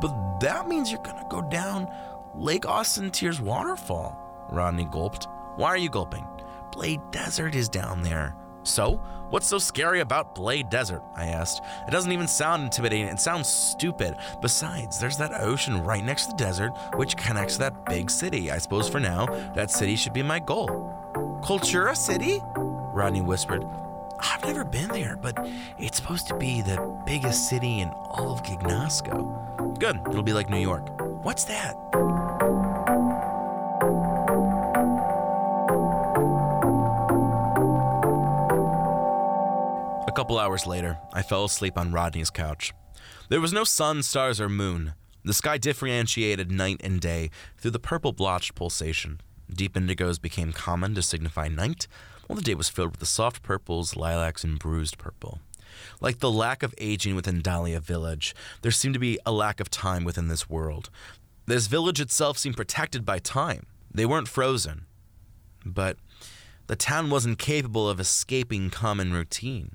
But 0.00 0.40
that 0.40 0.68
means 0.68 0.90
you're 0.90 1.02
gonna 1.02 1.26
go 1.28 1.42
down 1.42 1.88
Lake 2.34 2.66
Austin 2.66 3.10
Tears 3.10 3.40
waterfall, 3.40 4.16
Rodney 4.50 4.84
gulped. 4.84 5.26
Why 5.56 5.68
are 5.68 5.78
you 5.78 5.88
gulping? 5.88 6.26
Blade 6.72 7.00
Desert 7.10 7.54
is 7.54 7.68
down 7.68 8.02
there. 8.02 8.36
So, 8.62 8.96
what's 9.30 9.46
so 9.46 9.58
scary 9.58 10.00
about 10.00 10.34
Blade 10.34 10.68
Desert? 10.68 11.02
I 11.14 11.26
asked. 11.26 11.62
It 11.86 11.92
doesn't 11.92 12.12
even 12.12 12.28
sound 12.28 12.64
intimidating, 12.64 13.06
it 13.06 13.20
sounds 13.20 13.48
stupid. 13.48 14.16
Besides, 14.42 14.98
there's 14.98 15.16
that 15.16 15.40
ocean 15.40 15.82
right 15.82 16.04
next 16.04 16.26
to 16.26 16.30
the 16.32 16.36
desert, 16.36 16.72
which 16.96 17.16
connects 17.16 17.54
to 17.54 17.60
that 17.60 17.86
big 17.86 18.10
city. 18.10 18.50
I 18.50 18.58
suppose 18.58 18.88
for 18.88 19.00
now, 19.00 19.26
that 19.54 19.70
city 19.70 19.96
should 19.96 20.12
be 20.12 20.22
my 20.22 20.40
goal. 20.40 20.92
Cultura 21.42 21.96
City? 21.96 22.42
Rodney 22.56 23.22
whispered. 23.22 23.64
I've 24.20 24.44
never 24.44 24.64
been 24.64 24.88
there, 24.88 25.16
but 25.16 25.36
it's 25.78 25.98
supposed 25.98 26.26
to 26.28 26.36
be 26.36 26.62
the 26.62 27.02
biggest 27.06 27.48
city 27.48 27.80
in 27.80 27.88
all 27.88 28.32
of 28.32 28.42
Gignasco. 28.42 29.78
Good, 29.78 29.98
it'll 30.08 30.22
be 30.22 30.32
like 30.32 30.50
New 30.50 30.60
York. 30.60 30.88
What's 31.24 31.44
that? 31.44 31.74
A 40.08 40.12
couple 40.16 40.38
hours 40.38 40.66
later, 40.66 40.98
I 41.12 41.22
fell 41.22 41.44
asleep 41.44 41.76
on 41.76 41.92
Rodney's 41.92 42.30
couch. 42.30 42.72
There 43.28 43.40
was 43.40 43.52
no 43.52 43.64
sun, 43.64 44.02
stars, 44.02 44.40
or 44.40 44.48
moon. 44.48 44.94
The 45.24 45.34
sky 45.34 45.58
differentiated 45.58 46.50
night 46.50 46.80
and 46.82 47.00
day 47.00 47.30
through 47.58 47.72
the 47.72 47.80
purple 47.80 48.12
blotched 48.12 48.54
pulsation. 48.54 49.20
Deep 49.52 49.74
indigos 49.74 50.20
became 50.20 50.52
common 50.52 50.94
to 50.94 51.02
signify 51.02 51.48
night, 51.48 51.86
while 52.26 52.36
the 52.36 52.42
day 52.42 52.54
was 52.54 52.68
filled 52.68 52.92
with 52.92 53.00
the 53.00 53.06
soft 53.06 53.42
purples, 53.42 53.96
lilacs, 53.96 54.44
and 54.44 54.58
bruised 54.58 54.98
purple. 54.98 55.40
Like 56.00 56.18
the 56.18 56.30
lack 56.30 56.62
of 56.62 56.74
aging 56.78 57.14
within 57.14 57.42
Dahlia 57.42 57.80
Village, 57.80 58.34
there 58.62 58.72
seemed 58.72 58.94
to 58.94 59.00
be 59.00 59.18
a 59.26 59.32
lack 59.32 59.60
of 59.60 59.70
time 59.70 60.04
within 60.04 60.28
this 60.28 60.48
world. 60.48 60.90
This 61.46 61.66
village 61.66 62.00
itself 62.00 62.38
seemed 62.38 62.56
protected 62.56 63.04
by 63.04 63.18
time. 63.18 63.66
They 63.92 64.06
weren't 64.06 64.28
frozen. 64.28 64.86
But 65.64 65.96
the 66.66 66.76
town 66.76 67.10
wasn't 67.10 67.38
capable 67.38 67.88
of 67.88 68.00
escaping 68.00 68.70
common 68.70 69.12
routine. 69.12 69.72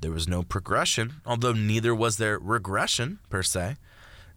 There 0.00 0.12
was 0.12 0.28
no 0.28 0.42
progression, 0.42 1.20
although 1.26 1.52
neither 1.52 1.94
was 1.94 2.16
there 2.16 2.38
regression, 2.38 3.18
per 3.28 3.42
se. 3.42 3.76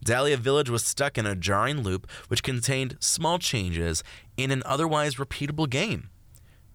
Dahlia 0.04 0.36
Village 0.36 0.68
was 0.68 0.84
stuck 0.84 1.16
in 1.16 1.26
a 1.26 1.36
jarring 1.36 1.82
loop 1.82 2.10
which 2.28 2.42
contained 2.42 2.96
small 2.98 3.38
changes 3.38 4.02
in 4.36 4.50
an 4.50 4.62
otherwise 4.66 5.14
repeatable 5.14 5.70
game. 5.70 6.10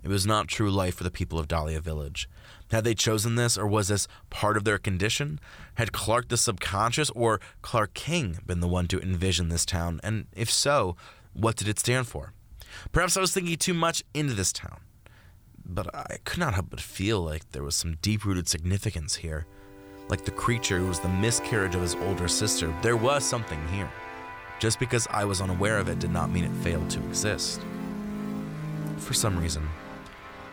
It 0.07 0.13
was 0.13 0.25
not 0.25 0.47
true 0.47 0.71
life 0.71 0.95
for 0.95 1.03
the 1.03 1.11
people 1.11 1.37
of 1.37 1.49
Dahlia 1.49 1.81
Village. 1.81 2.29
Had 2.71 2.85
they 2.85 2.93
chosen 2.93 3.35
this, 3.35 3.57
or 3.57 3.67
was 3.67 3.89
this 3.89 4.07
part 4.29 4.55
of 4.55 4.63
their 4.63 4.77
condition? 4.77 5.37
Had 5.75 5.91
Clark 5.91 6.29
the 6.29 6.37
subconscious 6.37 7.09
or 7.09 7.41
Clark 7.61 7.93
King 7.93 8.37
been 8.45 8.61
the 8.61 8.69
one 8.69 8.87
to 8.87 9.01
envision 9.01 9.49
this 9.49 9.65
town? 9.65 9.99
And 10.03 10.27
if 10.33 10.49
so, 10.49 10.95
what 11.33 11.57
did 11.57 11.67
it 11.67 11.77
stand 11.77 12.07
for? 12.07 12.31
Perhaps 12.93 13.17
I 13.17 13.19
was 13.19 13.33
thinking 13.33 13.57
too 13.57 13.73
much 13.73 14.01
into 14.13 14.33
this 14.33 14.53
town 14.53 14.79
but 15.69 15.93
I 15.93 16.19
could 16.23 16.39
not 16.39 16.53
help 16.53 16.69
but 16.69 16.79
feel 16.79 17.21
like 17.21 17.51
there 17.51 17.61
was 17.61 17.75
some 17.75 17.97
deep 18.01 18.23
rooted 18.23 18.47
significance 18.47 19.15
here. 19.15 19.45
Like 20.07 20.23
the 20.23 20.31
creature 20.31 20.79
who 20.79 20.87
was 20.87 21.01
the 21.01 21.09
miscarriage 21.09 21.75
of 21.75 21.81
his 21.81 21.95
older 21.95 22.29
sister, 22.29 22.73
there 22.81 22.95
was 22.95 23.25
something 23.25 23.59
here. 23.67 23.91
Just 24.59 24.79
because 24.79 25.09
I 25.11 25.25
was 25.25 25.41
unaware 25.41 25.77
of 25.77 25.89
it 25.89 25.99
did 25.99 26.11
not 26.11 26.31
mean 26.31 26.45
it 26.45 26.63
failed 26.63 26.89
to 26.91 26.99
exist. 26.99 27.59
For 28.97 29.13
some 29.13 29.37
reason, 29.37 29.67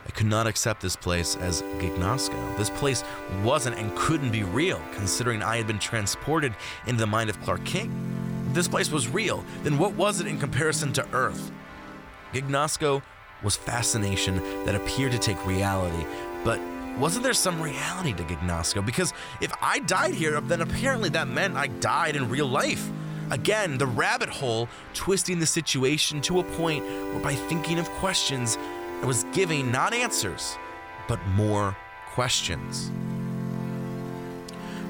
I 0.07 0.11
could 0.11 0.27
not 0.27 0.47
accept 0.47 0.81
this 0.81 0.97
place 0.97 1.37
as 1.37 1.63
Gignasco. 1.79 2.57
This 2.59 2.71
place 2.71 3.03
wasn't 3.43 3.79
and 3.79 3.95
couldn't 3.97 4.31
be 4.31 4.43
real, 4.43 4.81
considering 4.95 5.43
I 5.43 5.57
had 5.57 5.67
been 5.67 5.79
transported 5.79 6.55
into 6.87 7.01
the 7.01 7.07
mind 7.07 7.31
of 7.31 7.41
Clark 7.43 7.65
King. 7.65 7.91
If 8.49 8.55
this 8.55 8.69
place 8.69 8.91
was 8.91 9.09
real, 9.09 9.45
then 9.63 9.79
what 9.79 9.95
was 9.95 10.21
it 10.21 10.27
in 10.27 10.39
comparison 10.39 10.93
to 10.95 11.09
Earth? 11.13 11.51
Gignasco 12.33 13.03
was 13.43 13.57
fascination 13.57 14.37
that 14.65 14.75
appeared 14.75 15.13
to 15.13 15.19
take 15.19 15.45
reality. 15.47 16.05
But 16.45 16.61
wasn't 16.99 17.25
there 17.25 17.35
some 17.35 17.61
reality 17.61 18.13
to 18.13 18.23
Gignasco? 18.25 18.85
Because 18.85 19.13
if 19.41 19.53
I 19.61 19.81
died 19.81 20.15
here, 20.15 20.41
then 20.41 20.61
apparently 20.61 21.09
that 21.11 21.29
meant 21.29 21.57
I 21.57 21.67
died 21.67 22.17
in 22.17 22.29
real 22.29 22.47
life. 22.47 22.91
Again, 23.31 23.79
the 23.79 23.87
rabbit 23.87 24.29
hole, 24.29 24.69
twisting 24.93 25.39
the 25.39 25.47
situation 25.47 26.21
to 26.23 26.41
a 26.41 26.45
point 26.45 26.85
where 26.85 27.21
by 27.21 27.35
thinking 27.35 27.79
of 27.79 27.89
questions, 27.93 28.59
I 29.05 29.07
was 29.07 29.25
giving 29.35 29.71
not 29.71 29.93
answers, 29.93 30.57
but 31.09 31.21
more 31.37 31.77
questions. 32.15 32.91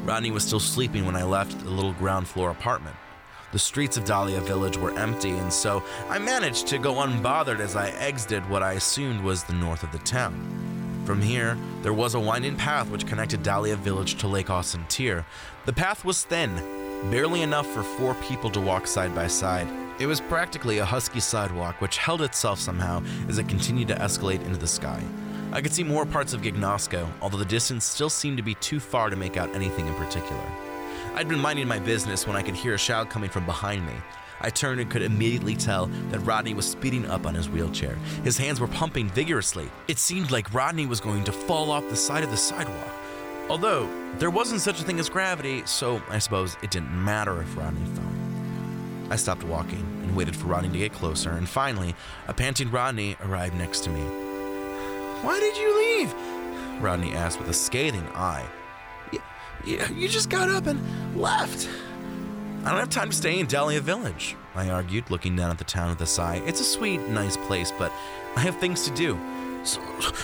Rodney 0.05 0.31
was 0.31 0.45
still 0.45 0.61
sleeping 0.61 1.05
when 1.05 1.17
I 1.17 1.25
left 1.25 1.59
the 1.65 1.71
little 1.71 1.95
ground 1.95 2.29
floor 2.29 2.51
apartment. 2.51 2.95
The 3.51 3.59
streets 3.59 3.97
of 3.97 4.05
Dahlia 4.05 4.41
Village 4.43 4.77
were 4.77 4.97
empty, 4.97 5.31
and 5.31 5.53
so 5.53 5.83
I 6.09 6.21
managed 6.21 6.69
to 6.69 6.79
go 6.79 6.95
unbothered 6.95 7.59
as 7.59 7.75
I 7.75 7.89
exited 7.91 8.49
what 8.49 8.62
I 8.62 8.75
assumed 8.75 9.25
was 9.25 9.43
the 9.43 9.53
north 9.55 9.83
of 9.83 9.91
the 9.91 9.99
town. 9.99 11.03
From 11.05 11.21
here, 11.21 11.59
there 11.83 11.93
was 11.93 12.15
a 12.15 12.21
winding 12.21 12.55
path 12.55 12.91
which 12.91 13.09
connected 13.09 13.43
Dahlia 13.43 13.75
Village 13.75 14.15
to 14.19 14.29
Lake 14.29 14.49
Austin 14.49 14.85
Tier. 14.89 15.27
The 15.65 15.73
path 15.73 16.05
was 16.05 16.23
thin, 16.23 16.55
barely 17.11 17.43
enough 17.43 17.67
for 17.67 17.83
four 17.83 18.15
people 18.23 18.51
to 18.51 18.61
walk 18.61 18.87
side 18.87 19.12
by 19.12 19.27
side. 19.27 19.67
It 20.01 20.07
was 20.07 20.21
practically 20.21 20.79
a 20.79 20.85
husky 20.85 21.21
sidewalk 21.21 21.81
which 21.81 21.99
held 21.99 22.21
itself 22.23 22.59
somehow 22.59 23.03
as 23.29 23.39
it 23.39 23.49
continued 23.49 23.87
to 23.89 23.95
escalate 23.95 24.45
into 24.45 24.59
the 24.59 24.67
sky. 24.67 25.01
I 25.53 25.61
could 25.61 25.73
see 25.73 25.85
more 25.85 26.05
parts 26.05 26.33
of 26.33 26.43
Gignosco, 26.43 27.09
although 27.23 27.39
the 27.39 27.45
distance 27.45 27.85
still 27.85 28.11
seemed 28.11 28.37
to 28.39 28.43
be 28.43 28.57
too 28.57 28.81
far 28.81 29.09
to 29.09 29.15
make 29.15 29.37
out 29.37 29.55
anything 29.55 29.87
in 29.87 29.95
particular. 29.95 30.43
I'd 31.15 31.29
been 31.29 31.39
minding 31.39 31.69
my 31.69 31.79
business 31.79 32.27
when 32.27 32.35
I 32.35 32.43
could 32.43 32.57
hear 32.57 32.75
a 32.75 32.79
shout 32.79 33.09
coming 33.09 33.31
from 33.31 33.47
behind 33.47 33.87
me. 33.87 33.93
I 34.41 34.51
turned 34.51 34.81
and 34.81 34.91
could 34.91 35.03
immediately 35.03 35.55
tell 35.55 35.87
that 36.11 36.19
Rodney 36.21 36.55
was 36.55 36.69
speeding 36.69 37.07
up 37.07 37.25
on 37.25 37.37
his 37.37 37.49
wheelchair. 37.49 37.95
His 38.25 38.37
hands 38.37 38.59
were 38.59 38.67
pumping 38.67 39.09
vigorously. 39.11 39.71
It 39.87 39.99
seemed 40.01 40.33
like 40.33 40.53
Rodney 40.53 40.87
was 40.87 41.01
going 41.01 41.23
to 41.23 41.33
fall 41.33 41.71
off 41.71 41.89
the 41.89 41.95
side 41.95 42.25
of 42.25 42.33
the 42.33 42.37
sidewalk. 42.37 42.91
Although, 43.49 43.89
there 44.19 44.31
wasn't 44.31 44.61
such 44.61 44.81
a 44.81 44.85
thing 44.85 44.99
as 44.99 45.09
gravity, 45.09 45.63
so 45.67 46.03
I 46.11 46.19
suppose 46.19 46.57
it 46.65 46.73
didn't 46.73 46.93
matter 46.93 47.41
if 47.41 47.57
Rodney 47.57 47.87
fell. 47.95 48.24
I 49.11 49.17
stopped 49.17 49.45
walking 49.45 49.81
and 50.03 50.17
waited 50.17 50.35
for 50.35 50.47
Rodney 50.47 50.71
to 50.71 50.79
get 50.79 50.93
closer, 50.93 51.31
and 51.31 51.49
finally, 51.49 51.95
a 52.29 52.35
panting 52.35 52.71
Rodney 52.71 53.17
arrived 53.25 53.55
next 53.55 53.81
to 53.85 53.91
me. 53.91 54.01
Why 55.23 55.39
did 55.41 55.57
you 55.57 55.77
leave? 55.79 56.15
Rodney 56.83 57.13
asked 57.13 57.39
with 57.39 57.49
a 57.49 57.55
scathing 57.55 58.07
eye. 58.15 58.47
You, 59.65 59.83
you 59.95 60.09
just 60.09 60.29
got 60.29 60.51
up 60.51 60.67
and 60.67 60.81
left. 61.17 61.69
I 62.65 62.71
don't 62.71 62.81
have 62.81 62.91
time 62.91 63.11
to 63.11 63.17
stay 63.17 63.39
in 63.39 63.47
Dahlia 63.47 63.81
Village, 63.81 64.37
I 64.55 64.69
argued, 64.69 65.11
looking 65.11 65.37
down 65.37 65.51
at 65.51 65.59
the 65.59 65.65
town 65.65 65.91
with 65.91 66.01
a 66.01 66.07
sigh. 66.07 66.43
It's 66.47 66.61
a 66.61 66.65
sweet, 66.65 67.01
nice 67.09 67.37
place, 67.37 67.73
but 67.79 67.93
I 68.37 68.41
have 68.41 68.57
things 68.57 68.85
to 68.89 68.95
do. 68.95 69.19
So, 69.63 69.81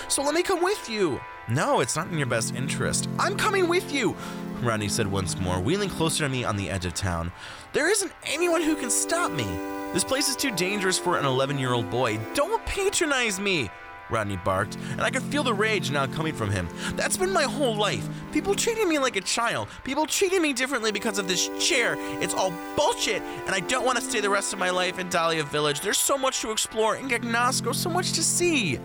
so 0.09 0.23
let 0.23 0.35
me 0.35 0.43
come 0.43 0.63
with 0.63 0.89
you. 0.89 1.21
No, 1.49 1.81
it's 1.81 1.97
not 1.97 2.09
in 2.09 2.19
your 2.19 2.27
best 2.27 2.55
interest. 2.55 3.09
I'm 3.19 3.37
coming 3.37 3.69
with 3.69 3.93
you, 3.93 4.15
Rodney 4.63 4.89
said 4.89 5.07
once 5.07 5.39
more, 5.39 5.59
wheeling 5.61 5.89
closer 5.89 6.25
to 6.25 6.29
me 6.29 6.45
on 6.45 6.57
the 6.57 6.69
edge 6.69 6.85
of 6.85 6.95
town. 6.95 7.33
There 7.73 7.91
isn't 7.91 8.13
anyone 8.25 8.63
who 8.63 8.77
can 8.77 8.91
stop 8.91 9.31
me. 9.31 9.47
This 9.93 10.05
place 10.05 10.29
is 10.29 10.37
too 10.37 10.51
dangerous 10.51 10.99
for 10.99 11.19
an 11.19 11.25
11 11.25 11.59
year 11.59 11.73
old 11.73 11.91
boy. 11.91 12.19
Don't 12.35 12.65
patronize 12.67 13.41
me. 13.41 13.71
Rodney 14.11 14.37
barked, 14.37 14.77
and 14.93 15.03
I 15.03 15.11
could 15.11 15.23
feel 15.23 15.43
the 15.43 15.55
rage 15.55 15.91
now 15.91 16.07
coming 16.07 16.35
from 16.35 16.51
him. 16.51 16.69
That's 16.95 17.17
been 17.17 17.33
my 17.33 17.45
whole 17.45 17.77
life. 17.77 18.07
People 18.33 18.55
treating 18.55 18.89
me 18.89 18.99
like 18.99 19.17
a 19.17 19.21
child. 19.21 19.69
People 19.85 20.07
treating 20.07 20.43
me 20.43 20.53
differently 20.53 20.93
because 20.93 21.19
of 21.19 21.29
this 21.29 21.49
chair. 21.59 21.95
It's 22.21 22.35
all 22.35 22.53
bullshit, 22.77 23.23
and 23.23 23.55
I 23.55 23.61
don't 23.61 23.85
want 23.85 23.99
to 23.99 24.05
stay 24.05 24.21
the 24.21 24.31
rest 24.31 24.53
of 24.53 24.59
my 24.59 24.71
life 24.71 24.99
in 24.99 25.09
Dahlia 25.09 25.45
Village. 25.45 25.81
There's 25.81 25.99
so 25.99 26.19
much 26.19 26.41
to 26.41 26.51
explore 26.51 26.97
in 26.97 27.09
Gagnosco, 27.09 27.75
so 27.75 27.89
much 27.89 28.13
to 28.13 28.23
see. 28.23 28.79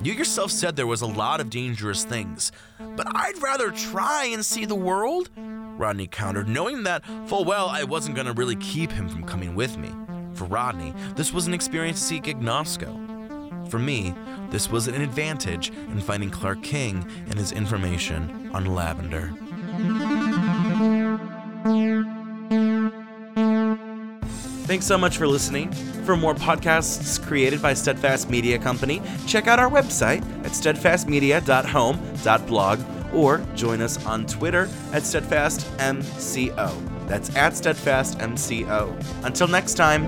You 0.00 0.12
yourself 0.12 0.52
said 0.52 0.76
there 0.76 0.86
was 0.86 1.02
a 1.02 1.06
lot 1.06 1.40
of 1.40 1.50
dangerous 1.50 2.04
things, 2.04 2.52
but 2.78 3.06
I'd 3.16 3.42
rather 3.42 3.72
try 3.72 4.26
and 4.26 4.44
see 4.44 4.64
the 4.64 4.76
world, 4.76 5.28
Rodney 5.36 6.06
countered, 6.06 6.48
knowing 6.48 6.84
that 6.84 7.04
full 7.26 7.44
well 7.44 7.68
I 7.68 7.82
wasn't 7.82 8.14
going 8.14 8.28
to 8.28 8.32
really 8.32 8.54
keep 8.56 8.92
him 8.92 9.08
from 9.08 9.24
coming 9.24 9.56
with 9.56 9.76
me. 9.76 9.92
For 10.34 10.44
Rodney, 10.44 10.94
this 11.16 11.32
was 11.32 11.48
an 11.48 11.54
experience 11.54 11.98
to 11.98 12.06
see 12.06 12.20
Gagnosco. 12.20 13.68
For 13.68 13.80
me, 13.80 14.14
this 14.50 14.70
was 14.70 14.86
an 14.86 15.00
advantage 15.00 15.70
in 15.70 16.00
finding 16.00 16.30
Clark 16.30 16.62
King 16.62 17.04
and 17.28 17.34
his 17.34 17.50
information 17.50 18.50
on 18.54 18.66
lavender. 18.66 19.32
Thanks 24.68 24.84
so 24.84 24.98
much 24.98 25.16
for 25.16 25.26
listening. 25.26 25.72
For 26.04 26.14
more 26.14 26.34
podcasts 26.34 27.26
created 27.26 27.62
by 27.62 27.72
Steadfast 27.72 28.28
Media 28.28 28.58
Company, 28.58 29.00
check 29.26 29.46
out 29.46 29.58
our 29.58 29.70
website 29.70 30.20
at 30.44 30.52
steadfastmedia.home.blog 30.52 33.14
or 33.14 33.38
join 33.54 33.80
us 33.80 34.04
on 34.04 34.26
Twitter 34.26 34.64
at 34.92 35.04
SteadfastMCO. 35.04 37.08
That's 37.08 37.34
at 37.34 37.54
SteadfastMCO. 37.54 39.24
Until 39.24 39.48
next 39.48 39.78
time. 39.78 40.06